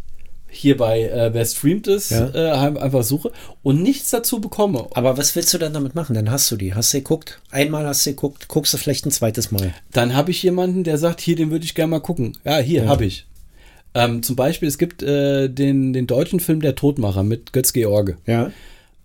hier 0.50 0.76
bei 0.76 1.02
äh, 1.02 1.32
Wer 1.32 1.44
streamt 1.44 1.86
es 1.86 2.10
Ja. 2.10 2.28
äh, 2.34 2.50
einfach 2.78 3.02
suche 3.04 3.30
und 3.62 3.82
nichts 3.82 4.10
dazu 4.10 4.40
bekomme. 4.40 4.86
aber 4.94 5.16
was 5.16 5.34
willst 5.36 5.54
du 5.54 5.58
dann 5.58 5.72
damit 5.72 5.94
machen? 5.94 6.14
Dann 6.14 6.30
hast 6.30 6.50
du 6.50 6.56
die. 6.56 6.74
Hast 6.74 6.92
du 6.92 6.98
geguckt? 6.98 7.40
Einmal 7.50 7.86
hast 7.86 8.04
du 8.06 8.10
geguckt, 8.10 8.48
guckst 8.48 8.74
du 8.74 8.78
vielleicht 8.78 9.06
ein 9.06 9.10
zweites 9.10 9.50
Mal. 9.50 9.72
dann 9.92 10.14
habe 10.14 10.30
ich 10.30 10.42
jemanden, 10.42 10.84
der 10.84 10.98
sagt, 10.98 11.20
hier, 11.20 11.36
den 11.36 11.50
würde 11.50 11.64
ich 11.64 11.74
gerne 11.74 11.90
mal 11.90 12.00
gucken. 12.00 12.36
Ja, 12.44 12.58
hier, 12.58 12.84
Ja. 12.84 12.88
habe 12.88 13.04
ich. 13.06 13.26
Ähm, 13.94 14.22
zum 14.22 14.36
Beispiel, 14.36 14.68
es 14.68 14.78
gibt 14.78 15.02
äh, 15.02 15.48
den, 15.48 15.92
den 15.92 16.06
deutschen 16.06 16.38
Film 16.40 16.60
Der 16.60 16.74
Todmacher 16.76 17.22
mit 17.24 17.52
Götz 17.52 17.72
George. 17.72 18.16
Ja. 18.26 18.52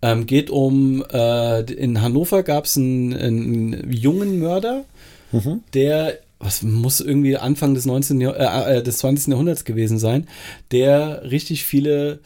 Ähm, 0.01 0.27
geht 0.27 0.49
um, 0.51 1.03
äh, 1.11 1.61
in 1.71 2.01
Hannover 2.01 2.43
gab 2.43 2.65
es 2.65 2.77
einen, 2.77 3.13
einen 3.13 3.91
jungen 3.91 4.39
Mörder, 4.39 4.85
Mhm. 5.31 5.61
der, 5.73 6.19
was 6.39 6.63
muss 6.63 6.99
irgendwie 6.99 7.37
Anfang 7.37 7.73
des, 7.73 7.85
19. 7.85 8.21
Jahr, 8.21 8.35
äh, 8.37 8.77
äh, 8.77 8.83
des 8.83 8.97
20. 8.97 9.27
Jahrhunderts 9.27 9.65
gewesen 9.65 9.99
sein, 9.99 10.27
der 10.71 11.29
richtig 11.31 11.63
viele 11.63 12.19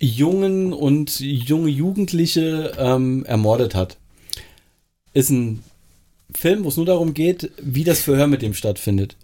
Jungen 0.00 0.72
und 0.72 1.20
junge 1.20 1.70
Jugendliche 1.70 2.72
ähm, 2.78 3.24
ermordet 3.24 3.74
hat. 3.74 3.98
Ist 5.12 5.30
ein 5.30 5.62
Film, 6.34 6.64
wo 6.64 6.68
es 6.68 6.76
nur 6.76 6.86
darum 6.86 7.14
geht, 7.14 7.50
wie 7.62 7.84
das 7.84 8.00
Verhör 8.00 8.26
mit 8.26 8.42
dem 8.42 8.54
stattfindet. 8.54 9.16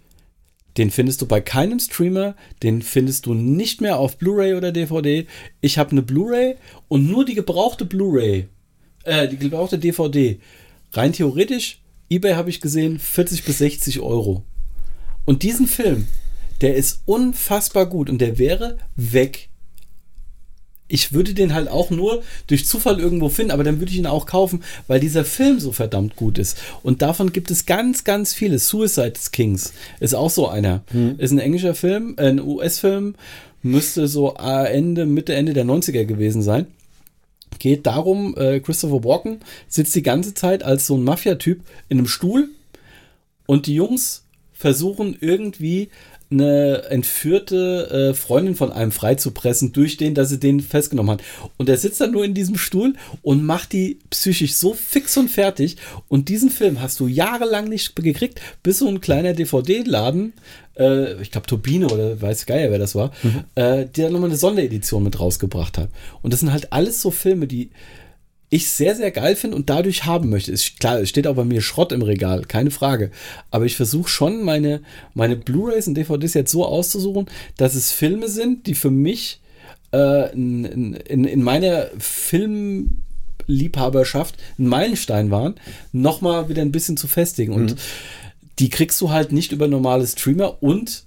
Den 0.77 0.89
findest 0.89 1.21
du 1.21 1.25
bei 1.25 1.41
keinem 1.41 1.79
Streamer, 1.79 2.35
den 2.63 2.81
findest 2.81 3.25
du 3.25 3.33
nicht 3.33 3.81
mehr 3.81 3.97
auf 3.97 4.17
Blu-ray 4.17 4.53
oder 4.53 4.71
DVD. 4.71 5.27
Ich 5.59 5.77
habe 5.77 5.91
eine 5.91 6.01
Blu-ray 6.01 6.55
und 6.87 7.09
nur 7.09 7.25
die 7.25 7.35
gebrauchte 7.35 7.83
Blu-ray, 7.83 8.47
äh, 9.03 9.27
die 9.27 9.37
gebrauchte 9.37 9.77
DVD. 9.77 10.39
Rein 10.93 11.11
theoretisch, 11.11 11.80
eBay 12.11 12.33
habe 12.33 12.49
ich 12.49 12.59
gesehen, 12.59 12.99
40 12.99 13.45
bis 13.45 13.59
60 13.59 14.01
Euro. 14.01 14.43
Und 15.23 15.43
diesen 15.43 15.65
Film, 15.65 16.07
der 16.59 16.75
ist 16.75 17.01
unfassbar 17.05 17.85
gut 17.85 18.09
und 18.09 18.19
der 18.19 18.37
wäre 18.37 18.77
weg. 18.97 19.47
ich 20.93 21.13
würde 21.13 21.33
den 21.33 21.53
halt 21.53 21.69
auch 21.69 21.89
nur 21.89 22.21
durch 22.47 22.65
Zufall 22.65 22.99
irgendwo 22.99 23.29
finden, 23.29 23.51
aber 23.51 23.63
dann 23.63 23.79
würde 23.79 23.93
ich 23.93 23.97
ihn 23.97 24.07
auch 24.07 24.25
kaufen, 24.25 24.61
weil 24.87 24.99
dieser 24.99 25.23
Film 25.23 25.61
so 25.61 25.71
verdammt 25.71 26.17
gut 26.17 26.37
ist. 26.37 26.57
Und 26.83 27.01
davon 27.01 27.31
gibt 27.31 27.49
es 27.49 27.65
ganz, 27.65 28.03
ganz 28.03 28.33
viele. 28.33 28.59
Suicide 28.59 29.13
Kings 29.31 29.71
ist 30.01 30.13
auch 30.13 30.29
so 30.29 30.49
einer. 30.49 30.83
Hm. 30.91 31.17
Ist 31.17 31.31
ein 31.31 31.39
englischer 31.39 31.75
Film, 31.75 32.15
ein 32.17 32.41
US-Film, 32.41 33.15
müsste 33.63 34.09
so 34.09 34.33
Ende, 34.33 35.05
Mitte, 35.05 35.33
Ende 35.33 35.53
der 35.53 35.63
90er 35.63 36.03
gewesen 36.03 36.41
sein. 36.41 36.67
Geht 37.61 37.85
darum, 37.85 38.35
äh, 38.39 38.59
Christopher 38.59 39.03
Walken 39.03 39.37
sitzt 39.67 39.93
die 39.93 40.01
ganze 40.01 40.33
Zeit 40.33 40.63
als 40.63 40.87
so 40.87 40.97
ein 40.97 41.03
Mafia-Typ 41.03 41.61
in 41.89 41.99
einem 41.99 42.07
Stuhl 42.07 42.49
und 43.45 43.67
die 43.67 43.75
Jungs 43.75 44.25
versuchen 44.51 45.15
irgendwie 45.21 45.89
eine 46.31 46.83
entführte 46.89 48.11
äh, 48.11 48.13
Freundin 48.13 48.55
von 48.55 48.71
einem 48.71 48.91
freizupressen, 48.91 49.73
durch 49.73 49.97
den, 49.97 50.15
dass 50.15 50.29
sie 50.29 50.39
den 50.39 50.61
festgenommen 50.61 51.11
hat. 51.11 51.23
Und 51.57 51.67
er 51.67 51.77
sitzt 51.77 51.99
dann 52.01 52.11
nur 52.11 52.23
in 52.23 52.33
diesem 52.33 52.57
Stuhl 52.57 52.93
und 53.21 53.43
macht 53.43 53.73
die 53.73 53.99
psychisch 54.09 54.53
so 54.53 54.73
fix 54.73 55.17
und 55.17 55.29
fertig. 55.29 55.77
Und 56.07 56.29
diesen 56.29 56.49
Film 56.49 56.81
hast 56.81 56.99
du 56.99 57.07
jahrelang 57.07 57.67
nicht 57.67 57.95
gekriegt, 57.95 58.39
bis 58.63 58.79
so 58.79 58.87
ein 58.87 59.01
kleiner 59.01 59.33
DVD-Laden, 59.33 60.33
äh, 60.77 61.21
ich 61.21 61.31
glaube 61.31 61.47
Turbine 61.47 61.87
oder 61.87 62.21
weiß 62.21 62.45
Geier, 62.45 62.71
wer 62.71 62.79
das 62.79 62.95
war, 62.95 63.11
äh, 63.55 63.85
der 63.85 64.09
nochmal 64.09 64.29
eine 64.29 64.37
Sonderedition 64.37 65.03
mit 65.03 65.19
rausgebracht 65.19 65.77
hat. 65.77 65.89
Und 66.21 66.31
das 66.31 66.39
sind 66.39 66.51
halt 66.51 66.71
alles 66.71 67.01
so 67.01 67.11
Filme, 67.11 67.47
die 67.47 67.71
ich 68.51 68.69
sehr, 68.69 68.95
sehr 68.95 69.09
geil 69.11 69.37
finde 69.37 69.55
und 69.55 69.69
dadurch 69.69 70.03
haben 70.05 70.29
möchte. 70.29 70.51
Ist 70.51 70.77
klar, 70.79 70.99
es 70.99 71.07
steht 71.07 71.25
auch 71.25 71.35
bei 71.35 71.45
mir 71.45 71.61
Schrott 71.61 71.93
im 71.93 72.01
Regal, 72.01 72.43
keine 72.43 72.69
Frage. 72.69 73.09
Aber 73.49 73.65
ich 73.65 73.77
versuche 73.77 74.09
schon, 74.09 74.43
meine, 74.43 74.81
meine 75.13 75.37
Blu-Rays 75.37 75.87
und 75.87 75.95
DVDs 75.95 76.33
jetzt 76.33 76.51
so 76.51 76.65
auszusuchen, 76.65 77.27
dass 77.55 77.75
es 77.75 77.91
Filme 77.91 78.27
sind, 78.27 78.67
die 78.67 78.75
für 78.75 78.91
mich 78.91 79.39
äh, 79.93 80.33
in, 80.33 80.65
in, 80.65 81.23
in 81.23 81.43
meiner 81.43 81.87
Filmliebhaberschaft 81.97 84.35
ein 84.59 84.67
Meilenstein 84.67 85.31
waren, 85.31 85.55
nochmal 85.93 86.49
wieder 86.49 86.61
ein 86.61 86.73
bisschen 86.73 86.97
zu 86.97 87.07
festigen. 87.07 87.53
Und 87.53 87.77
die 88.59 88.69
kriegst 88.69 88.99
du 88.99 89.11
halt 89.11 89.31
nicht 89.31 89.53
über 89.53 89.69
normale 89.69 90.05
Streamer 90.05 90.61
und 90.61 91.05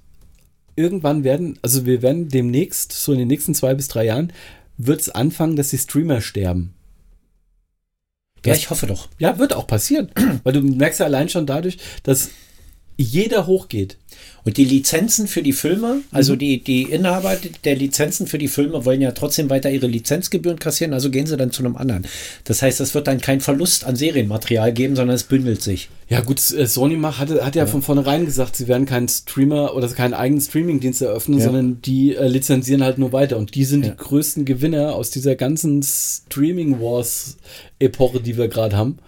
irgendwann 0.77 1.25
werden, 1.25 1.59
also 1.61 1.85
wir 1.85 2.01
werden 2.01 2.31
demnächst, 2.31 2.93
so 2.93 3.13
in 3.13 3.19
den 3.19 3.29
nächsten 3.29 3.55
zwei 3.55 3.75
bis 3.75 3.89
drei 3.89 4.07
Jahren, 4.07 4.33
wird 4.79 5.03
es 5.03 5.11
anfangen, 5.11 5.57
dass 5.57 5.69
die 5.69 5.79
Streamer 5.79 6.23
sterben. 6.23 6.73
Ja, 8.45 8.55
ich 8.55 8.71
hoffe 8.71 8.87
doch. 8.87 9.09
Ja, 9.19 9.39
wird 9.39 9.55
auch 9.55 9.67
passieren. 9.67 10.11
Weil 10.43 10.53
du 10.53 10.61
merkst 10.61 11.01
ja 11.01 11.07
allein 11.07 11.29
schon 11.29 11.47
dadurch, 11.47 11.79
dass 12.03 12.31
jeder 12.97 13.47
hochgeht. 13.47 13.99
Und 14.47 14.59
die 14.59 14.65
Lizenzen 14.67 15.27
für 15.27 15.43
die 15.43 15.53
Filme, 15.55 16.03
also 16.11 16.37
die, 16.37 16.63
die 16.63 16.83
Inhaber 16.83 17.37
der 17.65 17.77
Lizenzen 17.77 18.27
für 18.27 18.37
die 18.37 18.49
Filme 18.49 18.85
wollen 18.85 19.01
ja 19.01 19.13
trotzdem 19.13 19.49
weiter 19.49 19.71
ihre 19.71 19.87
Lizenzgebühren 19.87 20.59
kassieren, 20.59 20.93
also 20.93 21.11
gehen 21.11 21.27
sie 21.27 21.39
dann 21.39 21.51
zu 21.51 21.63
einem 21.65 21.77
anderen. 21.77 22.05
Das 22.45 22.61
heißt, 22.61 22.79
es 22.81 22.95
wird 22.95 23.07
dann 23.07 23.23
keinen 23.23 23.41
Verlust 23.41 23.85
an 23.85 23.97
Serienmaterial 23.97 24.75
geben, 24.75 24.97
sondern 24.97 25.15
es 25.17 25.23
bündelt 25.23 25.63
sich. 25.63 25.89
Ja, 26.11 26.21
gut, 26.21 26.39
äh, 26.51 26.67
Sony 26.67 26.97
macht, 26.97 27.19
hat, 27.21 27.31
hat 27.43 27.55
ja, 27.57 27.67
von 27.67 27.81
vornherein 27.81 28.27
gesagt, 28.27 28.57
sie 28.57 28.69
werden 28.69 28.85
keinen 28.85 29.09
Streamer 29.09 29.75
oder 29.75 29.89
keinen 29.89 30.13
eigenen 30.13 30.43
Streamingdienst 30.43 31.01
eröffnen, 31.01 31.39
Ja. 31.39 31.45
sondern 31.47 31.81
die 31.81 32.15
äh, 32.15 32.27
lizenzieren 32.29 32.85
halt 32.85 32.99
nur 32.99 33.13
weiter. 33.13 33.39
Und 33.39 33.55
die 33.55 33.65
sind 33.65 33.87
Ja. 33.87 33.93
die 33.93 33.97
größten 33.97 34.45
Gewinner 34.45 34.95
aus 34.95 35.11
dieser 35.11 35.37
ganzen 35.37 35.83
Streaming 35.83 36.81
Wars-Epoche, 36.81 38.21
die 38.21 38.37
wir 38.37 38.49
gerade 38.49 38.77
haben, 38.77 38.99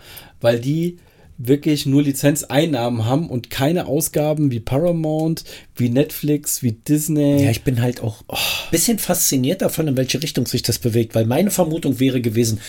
weil 0.40 0.58
die 0.60 0.96
wirklich 1.38 1.86
nur 1.86 2.02
Lizenzeinnahmen 2.02 3.04
haben 3.04 3.28
und 3.28 3.50
keine 3.50 3.86
Ausgaben 3.86 4.50
wie 4.50 4.60
Paramount, 4.60 5.44
wie 5.74 5.88
Netflix, 5.90 6.62
wie 6.62 6.72
Disney. 6.72 7.44
Ja, 7.44 7.50
ich 7.50 7.62
bin 7.62 7.82
halt 7.82 8.02
auch 8.02 8.22
ein 8.28 8.36
bisschen 8.70 8.98
fasziniert 8.98 9.62
davon, 9.62 9.88
in 9.88 9.96
welche 9.96 10.22
Richtung 10.22 10.46
sich 10.46 10.62
das 10.62 10.78
bewegt, 10.78 11.14
weil 11.14 11.26
meine 11.26 11.50
Vermutung 11.50 12.00
wäre 12.00 12.20
gewesen, 12.20 12.60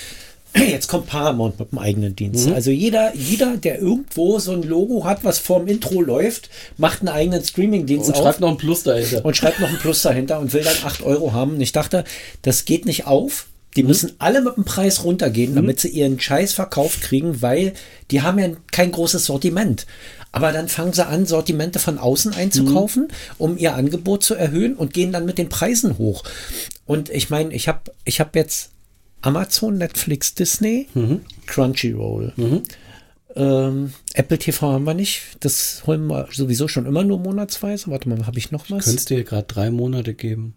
jetzt 0.56 0.88
kommt 0.88 1.08
Paramount 1.08 1.60
mit 1.60 1.72
dem 1.72 1.80
eigenen 1.80 2.16
Dienst. 2.16 2.50
Also 2.50 2.72
jeder, 2.72 3.16
jeder, 3.16 3.58
der 3.58 3.80
irgendwo 3.80 4.40
so 4.40 4.52
ein 4.52 4.64
Logo 4.64 5.06
hat, 5.06 5.24
was 5.24 5.40
vorm 5.40 5.68
Intro 5.68 6.02
läuft, 6.02 6.50
macht 6.78 7.02
einen 7.02 7.10
eigenen 7.10 7.44
Streamingdienst 7.44 8.10
und 8.10 8.16
auf 8.16 8.22
schreibt 8.22 8.40
noch 8.40 8.50
ein 8.50 8.58
Plus 8.58 8.84
dahinter. 8.84 9.24
und 9.26 9.36
schreibt 9.38 9.60
noch 9.60 9.70
ein 9.70 9.78
Plus 9.78 10.02
dahinter 10.02 10.40
und 10.40 10.54
will 10.54 10.64
dann 10.64 10.78
8 10.84 11.04
Euro 11.04 11.34
haben. 11.34 11.56
Und 11.56 11.62
ich 11.62 11.72
dachte, 11.72 12.04
das 12.42 12.66
geht 12.66 12.86
nicht 12.86 13.06
auf. 13.06 13.48
Die 13.76 13.84
müssen 13.84 14.14
alle 14.18 14.42
mit 14.42 14.56
dem 14.56 14.66
Preis 14.66 15.04
runtergehen, 15.04 15.54
damit 15.54 15.80
sie 15.80 15.90
ihren 15.90 16.20
Scheiß 16.20 16.54
verkauft 16.54 17.02
kriegen, 17.02 17.42
weil 17.44 17.74
die 18.10 18.22
haben 18.24 18.40
ja 18.40 18.50
kein 18.72 18.92
großes 18.92 19.26
Sortiment. 19.26 19.86
Aber 20.32 20.52
dann 20.52 20.68
fangen 20.68 20.94
sie 20.94 21.06
an, 21.06 21.26
Sortimente 21.26 21.80
von 21.80 21.98
außen 22.00 22.34
einzukaufen, 22.34 23.08
um 23.38 23.58
ihr 23.58 23.76
Angebot 23.76 24.24
zu 24.24 24.36
erhöhen 24.36 24.76
und 24.76 24.94
gehen 24.94 25.12
dann 25.12 25.26
mit 25.26 25.38
den 25.38 25.50
Preisen 25.50 25.98
hoch. 25.98 26.24
Und 26.86 27.10
ich 27.10 27.30
meine, 27.30 27.54
ich 27.54 27.68
habe 27.68 27.92
ich 28.04 28.20
hab 28.20 28.36
jetzt 28.36 28.72
Amazon, 29.22 29.78
Netflix, 29.78 30.34
Disney, 30.36 30.88
Crunchyroll. 31.46 32.34
Ähm, 33.36 33.94
Apple 34.14 34.40
TV 34.40 34.72
haben 34.72 34.86
wir 34.86 34.94
nicht. 34.94 35.22
Das 35.42 35.84
holen 35.86 36.08
wir 36.08 36.28
sowieso 36.32 36.68
schon 36.68 36.86
immer 36.86 37.04
nur 37.04 37.20
monatsweise. 37.20 37.92
Warte 37.92 38.10
mal, 38.10 38.26
habe 38.26 38.40
ich 38.40 38.52
noch 38.52 38.70
was? 38.72 38.86
Könntest 38.86 39.10
dir 39.10 39.24
gerade 39.24 39.48
drei 39.48 39.70
Monate 39.70 40.14
geben. 40.14 40.56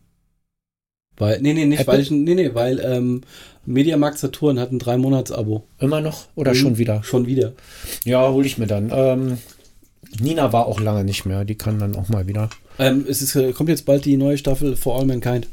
Weil, 1.21 1.41
nee, 1.41 1.53
nee, 1.55 1.65
nicht, 1.67 1.81
Apple? 1.81 1.95
weil 1.95 2.01
ich, 2.01 2.11
nee, 2.11 2.35
nee, 2.35 2.51
weil 2.55 2.81
ähm, 2.81 3.21
Mediamarkt 3.67 4.19
Saturn 4.19 4.59
hat 4.59 4.73
ein 4.73 4.79
drei 4.79 4.97
Monats 4.97 5.31
Abo. 5.31 5.65
Immer 5.79 6.01
noch 6.01 6.27
oder 6.35 6.53
Mhm. 6.53 6.57
schon 6.57 6.79
wieder? 6.79 7.03
Schon 7.05 7.27
wieder. 7.27 7.53
Ja, 8.05 8.29
hole 8.31 8.47
ich 8.47 8.59
mir 8.59 8.67
dann. 8.67 8.91
Ähm, 8.93 9.39
Nina 10.19 10.53
war 10.53 10.67
auch 10.67 10.81
lange 10.81 11.05
nicht 11.05 11.25
mehr. 11.27 11.45
Die 11.45 11.55
kann 11.57 11.79
dann 11.79 11.95
auch 11.95 12.09
mal 12.09 12.27
wieder. 12.27 12.51
Ähm, 12.79 13.05
es 13.09 13.23
ist, 13.23 13.37
äh, 13.37 13.53
kommt 13.53 13.69
jetzt 13.69 13.85
bald 13.87 14.05
die 14.07 14.17
neue 14.17 14.39
Staffel 14.39 14.75
For 14.77 14.99
All 14.99 15.05
Mankind. 15.07 15.47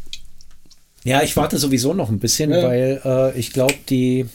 Ja, 1.04 1.22
ich 1.22 1.38
warte 1.38 1.58
sowieso 1.58 1.94
noch 1.94 2.10
ein 2.10 2.20
bisschen, 2.20 2.50
Ja. 2.52 2.64
weil 2.64 3.02
äh, 3.06 3.38
ich 3.40 3.52
glaube, 3.52 3.76
die 3.90 4.26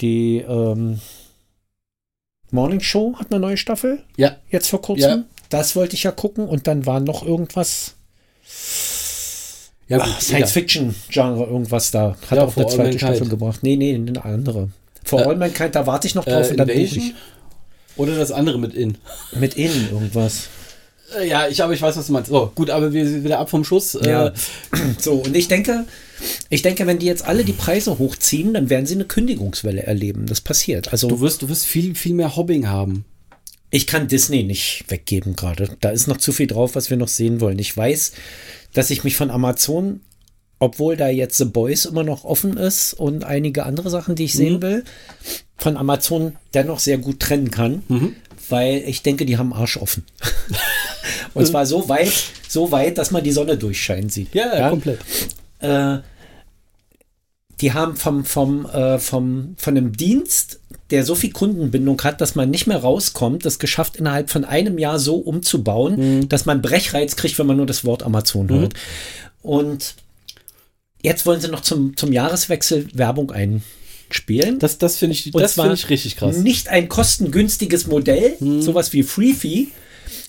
die 0.00 0.38
ähm, 0.38 1.00
Morning 2.50 2.80
Show 2.80 3.14
hat 3.18 3.30
eine 3.30 3.40
neue 3.40 3.56
Staffel. 3.56 4.02
Ja. 4.16 4.36
Jetzt 4.50 4.68
vor 4.68 4.80
kurzem. 4.82 5.10
Ja. 5.10 5.24
Das 5.50 5.76
wollte 5.76 5.94
ich 5.94 6.02
ja 6.04 6.10
gucken 6.10 6.46
und 6.48 6.66
dann 6.66 6.86
war 6.86 7.00
noch 7.00 7.24
irgendwas 7.26 7.94
Ja, 9.88 9.98
Ach, 10.00 10.20
Science 10.20 10.52
Fiction 10.52 10.94
Genre 11.10 11.44
irgendwas 11.44 11.90
da. 11.90 12.16
Hat 12.30 12.38
Ja, 12.38 12.44
auch 12.44 12.56
eine 12.56 12.66
zweite. 12.66 12.98
Staffel 12.98 13.28
gebracht. 13.28 13.60
Nee, 13.62 13.76
nee, 13.76 13.94
eine 13.94 14.24
andere. 14.24 14.68
For 15.04 15.20
Äh, 15.20 15.24
All 15.24 15.36
Mankind, 15.36 15.74
da 15.74 15.86
warte 15.86 16.06
ich 16.06 16.14
noch 16.14 16.24
drauf 16.24 16.46
Äh, 16.48 16.50
und 16.52 16.56
dann 16.56 16.68
buche 16.68 16.78
ich. 16.78 17.14
Oder 17.96 18.16
das 18.16 18.32
andere 18.32 18.58
mit 18.58 18.74
in. 18.74 18.96
Mit 19.38 19.54
innen 19.56 19.88
irgendwas. 19.92 20.48
Äh, 21.20 21.28
ja, 21.28 21.46
ich, 21.48 21.62
aber 21.62 21.74
ich 21.74 21.82
weiß, 21.82 21.96
was 21.96 22.06
du 22.06 22.12
meinst. 22.12 22.30
So, 22.30 22.50
gut, 22.54 22.70
aber 22.70 22.92
wir 22.92 23.06
sind 23.06 23.24
wieder 23.24 23.38
ab 23.38 23.50
vom 23.50 23.62
Schuss. 23.62 23.94
Äh, 23.94 24.08
Ja. 24.08 24.32
So, 24.98 25.12
und 25.14 25.36
ich 25.36 25.48
denke, 25.48 25.84
ich 26.48 26.62
denke, 26.62 26.86
wenn 26.86 26.98
die 26.98 27.06
jetzt 27.06 27.26
alle 27.26 27.44
die 27.44 27.52
Preise 27.52 27.98
hochziehen, 27.98 28.54
dann 28.54 28.70
werden 28.70 28.86
sie 28.86 28.94
eine 28.94 29.04
Kündigungswelle 29.04 29.82
erleben. 29.82 30.24
Das 30.26 30.40
passiert. 30.40 30.90
Also 30.92 31.08
Du 31.08 31.20
wirst, 31.20 31.42
du 31.42 31.48
wirst 31.50 31.66
viel, 31.66 31.94
viel 31.94 32.14
mehr 32.14 32.34
Hobbing 32.36 32.68
haben. 32.68 33.04
Ich 33.74 33.88
kann 33.88 34.06
Disney 34.06 34.44
nicht 34.44 34.84
weggeben 34.86 35.34
gerade. 35.34 35.68
Da 35.80 35.90
ist 35.90 36.06
noch 36.06 36.18
zu 36.18 36.30
viel 36.30 36.46
drauf, 36.46 36.76
was 36.76 36.90
wir 36.90 36.96
noch 36.96 37.08
sehen 37.08 37.40
wollen. 37.40 37.58
Ich 37.58 37.76
weiß, 37.76 38.12
dass 38.72 38.90
ich 38.90 39.02
mich 39.02 39.16
von 39.16 39.32
Amazon, 39.32 40.00
obwohl 40.60 40.96
da 40.96 41.08
jetzt 41.08 41.38
The 41.38 41.44
Boys 41.44 41.84
immer 41.84 42.04
noch 42.04 42.22
offen 42.22 42.56
ist 42.56 42.94
und 42.94 43.24
einige 43.24 43.66
andere 43.66 43.90
Sachen, 43.90 44.14
die 44.14 44.26
ich 44.26 44.34
sehen 44.34 44.62
will, 44.62 44.84
von 45.56 45.76
Amazon 45.76 46.36
dennoch 46.54 46.78
sehr 46.78 46.98
gut 46.98 47.18
trennen 47.18 47.50
kann, 47.50 47.82
weil 48.48 48.84
ich 48.86 49.02
denke, 49.02 49.26
die 49.26 49.38
haben 49.38 49.52
Arsch 49.52 49.76
offen. 49.76 50.04
und 51.34 51.44
zwar 51.44 51.66
so 51.66 51.88
weit, 51.88 52.12
so 52.46 52.70
weit, 52.70 52.96
dass 52.96 53.10
man 53.10 53.24
die 53.24 53.32
Sonne 53.32 53.56
durchscheinen 53.56 54.08
sieht. 54.08 54.32
Ja, 54.36 54.56
ja, 54.56 54.70
komplett. 54.70 55.00
äh, 55.58 55.98
die 57.60 57.72
haben 57.72 57.96
vom, 57.96 58.24
vom, 58.24 58.66
äh, 58.66 58.98
vom, 58.98 59.54
von 59.56 59.76
einem 59.76 59.92
Dienst, 59.96 60.60
der 60.90 61.04
so 61.04 61.14
viel 61.14 61.32
Kundenbindung 61.32 62.00
hat, 62.02 62.20
dass 62.20 62.34
man 62.34 62.50
nicht 62.50 62.66
mehr 62.66 62.78
rauskommt, 62.78 63.44
das 63.44 63.58
geschafft, 63.58 63.96
innerhalb 63.96 64.30
von 64.30 64.44
einem 64.44 64.78
Jahr 64.78 64.98
so 64.98 65.16
umzubauen, 65.16 66.28
dass 66.28 66.46
man 66.46 66.62
Brechreiz 66.62 67.16
kriegt, 67.16 67.38
wenn 67.38 67.46
man 67.46 67.56
nur 67.56 67.66
das 67.66 67.84
Wort 67.84 68.02
Amazon 68.02 68.48
hört. 68.48 68.74
Und 69.42 69.94
jetzt 71.02 71.26
wollen 71.26 71.40
sie 71.40 71.48
noch 71.48 71.60
zum, 71.60 71.96
zum 71.96 72.12
Jahreswechsel 72.12 72.88
Werbung 72.92 73.30
einspielen. 73.30 74.58
Das, 74.58 74.78
das 74.78 74.96
finde 74.98 75.14
ich, 75.14 75.34
Und 75.34 75.40
das 75.40 75.54
finde 75.54 75.74
ich 75.74 75.88
richtig 75.88 76.16
krass. 76.16 76.38
Nicht 76.38 76.68
ein 76.68 76.88
kostengünstiges 76.88 77.86
Modell, 77.86 78.36
sowas 78.60 78.92
wie 78.92 79.02
Freefee, 79.02 79.68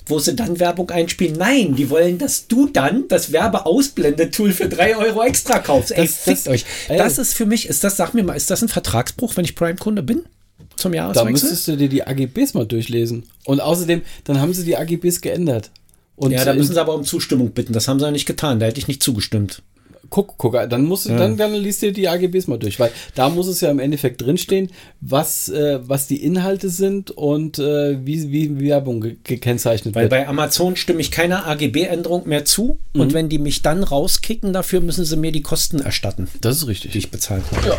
wo 0.08 0.20
sie 0.20 0.36
dann 0.36 0.60
Werbung 0.60 0.89
einspielen. 0.91 1.36
Nein, 1.38 1.76
die 1.76 1.89
wollen, 1.89 2.18
dass 2.18 2.48
du 2.48 2.68
dann 2.68 3.08
das 3.08 3.32
Werbeausblendetool 3.32 4.52
für 4.52 4.70
3 4.70 4.98
Euro 4.98 5.24
extra 5.24 5.60
kaufst. 5.60 5.91
Ey, 5.91 6.06
Das- 6.06 6.15
fickt 6.18 6.38
das- 6.46 6.48
euch. 6.48 6.65
ey. 6.88 6.98
Das 6.98 7.18
ist 7.18 7.34
für 7.34 7.46
mich, 7.46 7.68
ist 7.68 7.84
das, 7.84 7.98
sag 7.98 8.13
mir 8.13 8.24
mal, 8.24 8.34
ist 8.36 8.50
das 8.52 8.62
ein 8.62 8.70
Vertragsbruch, 8.70 9.36
wenn 9.38 9.46
ich 9.46 9.56
Prime-Kunde 9.56 10.04
bin? 10.04 10.24
Zum 10.76 10.91
Da 10.91 10.98
Jahreswechsel? 10.98 11.32
müsstest 11.32 11.68
du 11.68 11.78
dir 11.78 11.89
die 11.89 12.06
AGBs 12.06 12.54
mal 12.54 12.65
durchlesen. 12.65 13.24
Und 13.46 13.62
außerdem, 13.62 14.02
dann 14.26 14.39
haben 14.41 14.54
sie 14.54 14.63
die 14.65 14.78
AGBs 14.78 15.22
geändert. 15.22 15.72
Und 16.18 16.32
ja, 16.32 16.46
da 16.46 16.54
müssen 16.54 16.74
sie 16.74 16.80
aber 16.80 16.94
um 16.96 17.04
Zustimmung 17.04 17.52
bitten. 17.52 17.74
Das 17.74 17.88
haben 17.88 18.00
sie 18.00 18.06
ja 18.06 18.12
nicht 18.12 18.26
getan. 18.26 18.60
Da 18.60 18.65
hätte 18.68 18.80
ich 18.80 18.88
nicht 18.88 19.04
zugestimmt. 19.04 19.62
Guck, 20.10 20.38
guck, 20.38 20.54
dann 20.70 20.86
musst 20.86 21.06
du, 21.06 21.15
dann, 21.15 21.38
dann 21.38 21.54
liest 21.54 21.82
dir 21.82 21.91
die 21.91 22.08
AGBs 22.08 22.48
mal 22.48 22.58
durch, 22.58 22.80
weil 22.80 22.91
da 23.15 23.30
muss 23.30 23.48
es 23.48 23.62
ja 23.62 23.70
im 23.72 23.80
Endeffekt 23.80 24.22
drinstehen, 24.22 24.72
was, 25.02 25.50
äh, 25.50 25.80
was 25.84 26.08
die 26.08 26.24
Inhalte 26.24 26.70
sind 26.70 27.12
und 27.12 27.60
äh, 27.60 28.06
wie, 28.06 28.32
wie 28.32 28.60
Werbung 28.60 29.02
ge 29.02 29.18
gekennzeichnet 29.24 29.96
Weil 29.96 30.04
wird. 30.04 30.12
bei 30.12 30.28
Amazon 30.28 30.76
stimme 30.76 31.02
ich 31.02 31.12
keiner 31.12 31.48
AGB-Änderung 31.48 32.28
mehr 32.28 32.46
zu. 32.46 32.80
Mhm. 32.94 33.02
Und 33.02 33.13
wenn 33.13 33.30
die 33.30 33.39
mich 33.39 33.62
dann 33.62 33.84
rauskicken, 33.84 34.54
dafür 34.54 34.82
müssen 34.82 35.06
sie 35.06 35.18
mir 35.18 35.32
die 35.32 35.41
Kosten 35.41 35.80
erstatten, 35.80 36.28
Das 36.41 36.58
ist 36.58 36.63
die 36.63 36.70
richtig. 36.70 36.96
ich 36.96 37.12
bezahlt 37.12 37.44
habe. 37.52 37.78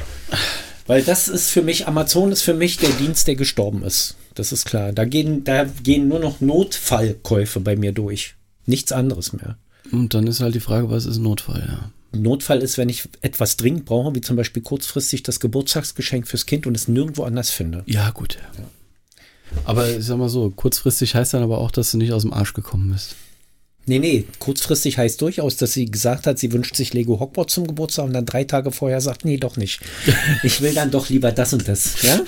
Weil 0.86 1.02
das 1.02 1.28
ist 1.28 1.50
für 1.50 1.62
mich, 1.62 1.88
Amazon 1.88 2.30
ist 2.32 2.42
für 2.42 2.54
mich 2.54 2.76
der 2.76 2.90
Dienst, 2.90 3.26
der 3.26 3.34
gestorben 3.34 3.82
ist. 3.82 4.16
Das 4.34 4.52
ist 4.52 4.66
klar. 4.66 4.92
Da 4.92 5.04
gehen, 5.04 5.42
da 5.44 5.64
gehen 5.64 6.08
nur 6.08 6.20
noch 6.20 6.40
Notfallkäufe 6.40 7.60
bei 7.60 7.74
mir 7.76 7.92
durch. 7.92 8.36
Nichts 8.66 8.92
anderes 8.92 9.32
mehr. 9.32 9.56
Und 9.92 10.14
dann 10.14 10.26
ist 10.26 10.40
halt 10.40 10.54
die 10.54 10.60
Frage, 10.60 10.90
was 10.90 11.06
ist 11.06 11.18
Notfall, 11.18 11.64
ja. 11.66 11.90
Notfall 12.22 12.62
ist, 12.62 12.78
wenn 12.78 12.88
ich 12.88 13.08
etwas 13.20 13.56
dringend 13.56 13.84
brauche, 13.84 14.14
wie 14.14 14.20
zum 14.20 14.36
Beispiel 14.36 14.62
kurzfristig 14.62 15.22
das 15.22 15.40
Geburtstagsgeschenk 15.40 16.26
fürs 16.26 16.46
Kind 16.46 16.66
und 16.66 16.74
es 16.74 16.88
nirgendwo 16.88 17.24
anders 17.24 17.50
finde. 17.50 17.82
Ja, 17.86 18.10
gut. 18.10 18.38
Aber 19.64 19.88
ich 19.88 20.04
sag 20.04 20.18
mal 20.18 20.28
so, 20.28 20.50
kurzfristig 20.50 21.14
heißt 21.14 21.34
dann 21.34 21.42
aber 21.42 21.58
auch, 21.58 21.70
dass 21.70 21.92
du 21.92 21.98
nicht 21.98 22.12
aus 22.12 22.22
dem 22.22 22.32
Arsch 22.32 22.52
gekommen 22.52 22.92
bist. 22.92 23.16
Nee, 23.88 24.00
nee, 24.00 24.24
kurzfristig 24.40 24.98
heißt 24.98 25.20
durchaus, 25.20 25.56
dass 25.58 25.72
sie 25.72 25.88
gesagt 25.88 26.26
hat, 26.26 26.40
sie 26.40 26.52
wünscht 26.52 26.74
sich 26.74 26.92
Lego 26.92 27.20
Hogwarts 27.20 27.54
zum 27.54 27.68
Geburtstag 27.68 28.06
und 28.06 28.14
dann 28.14 28.26
drei 28.26 28.42
Tage 28.42 28.72
vorher 28.72 29.00
sagt, 29.00 29.24
nee, 29.24 29.36
doch 29.36 29.56
nicht. 29.56 29.80
Ich 30.42 30.60
will 30.60 30.74
dann 30.74 30.90
doch 30.90 31.08
lieber 31.08 31.30
das 31.30 31.52
und 31.52 31.68
das. 31.68 32.02
Ja? 32.02 32.20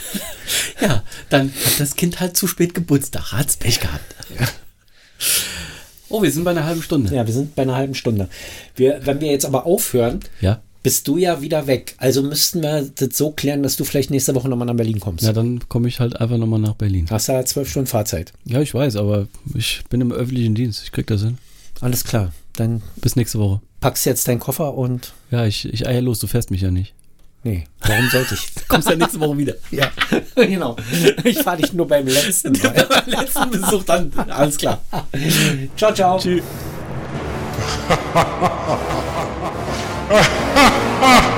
Ja, 0.81 1.03
dann 1.31 1.53
hat 1.65 1.81
das 1.81 1.97
Kind 1.97 2.21
halt 2.21 2.37
zu 2.37 2.47
spät 2.47 2.75
Geburtstag, 2.75 3.33
hat's 3.33 3.57
Pech 3.57 3.81
gehabt. 3.81 4.15
Oh, 6.11 6.23
wir 6.23 6.31
sind 6.33 6.45
bei 6.45 6.51
einer 6.53 6.65
halben 6.65 6.83
Stunde. 6.83 7.15
Ja, 7.15 7.27
wir 7.27 7.35
sind 7.35 7.55
bei 7.55 7.63
einer 7.63 7.75
halben 7.77 7.95
Stunde. 7.95 8.29
Wir, 8.77 9.01
wenn 9.05 9.21
wir 9.21 9.31
jetzt 9.31 9.45
aber 9.47 9.67
aufhören, 9.67 10.21
Ja. 10.41 10.61
bist 10.83 11.07
du 11.09 11.19
ja 11.19 11.43
wieder 11.43 11.67
weg. 11.67 11.95
Also 11.99 12.23
müssten 12.23 12.63
wir 12.63 12.83
das 12.95 13.17
so 13.17 13.31
klären, 13.33 13.63
dass 13.63 13.77
du 13.77 13.85
vielleicht 13.85 14.11
nächste 14.11 14.35
Woche 14.35 14.49
nochmal 14.49 14.67
nach 14.67 14.75
Berlin 14.77 15.01
kommst. 15.01 15.25
Na, 15.25 15.33
dann 15.33 15.69
komme 15.69 15.89
ich 15.89 16.01
halt 16.01 16.21
einfach 16.21 16.39
nochmal 16.39 16.61
nach 16.61 16.75
Berlin. 16.75 17.07
Hast 17.11 17.29
ja 17.29 17.45
zwölf 17.45 17.69
Stunden 17.69 17.87
Fahrzeit. 17.89 18.33
Ja, 18.45 18.61
ich 18.63 18.73
weiß, 18.75 18.97
aber 18.97 19.27
ich 19.55 19.83
bin 19.91 20.01
im 20.01 20.13
öffentlichen 20.13 20.55
Dienst. 20.55 20.83
Ich 20.85 20.93
krieg 20.93 21.07
das 21.07 21.23
hin. 21.23 21.39
Alles 21.81 22.05
klar. 22.05 22.33
Dann 22.57 22.83
Bis 22.97 23.15
nächste 23.15 23.39
Woche. 23.39 23.61
packst 23.81 24.05
du 24.07 24.11
jetzt 24.11 24.27
deinen 24.27 24.41
Koffer 24.41 24.75
und. 24.75 25.13
Ja, 25.31 25.47
ich, 25.47 25.65
ich 25.73 25.87
eier 25.87 26.01
los, 26.01 26.19
du 26.19 26.27
fährst 26.27 26.51
mich 26.51 26.63
ja 26.63 26.71
nicht. 26.71 26.95
Nee, 27.45 27.65
warum 27.81 28.09
sollte 28.11 28.35
ich? 28.35 28.69
Kommst 28.69 28.89
ja 28.91 28.97
nächste 28.97 29.21
Woche 29.21 29.39
wieder. 29.39 29.55
ja, 29.71 29.91
genau. 30.35 30.77
Ich 31.25 31.41
fahre 31.43 31.59
dich 31.59 31.73
nur 31.73 31.87
beim 31.87 32.07
letzten 32.07 32.53
Mal. 32.63 32.87
Beim 32.89 33.07
letzten 33.21 33.51
Besuch 33.51 33.85
dann. 33.85 34.13
Alles 34.29 34.57
klar. 34.59 34.81
Ciao, 35.77 35.95
ciao. 35.95 36.19
Tschüss. 36.19 36.43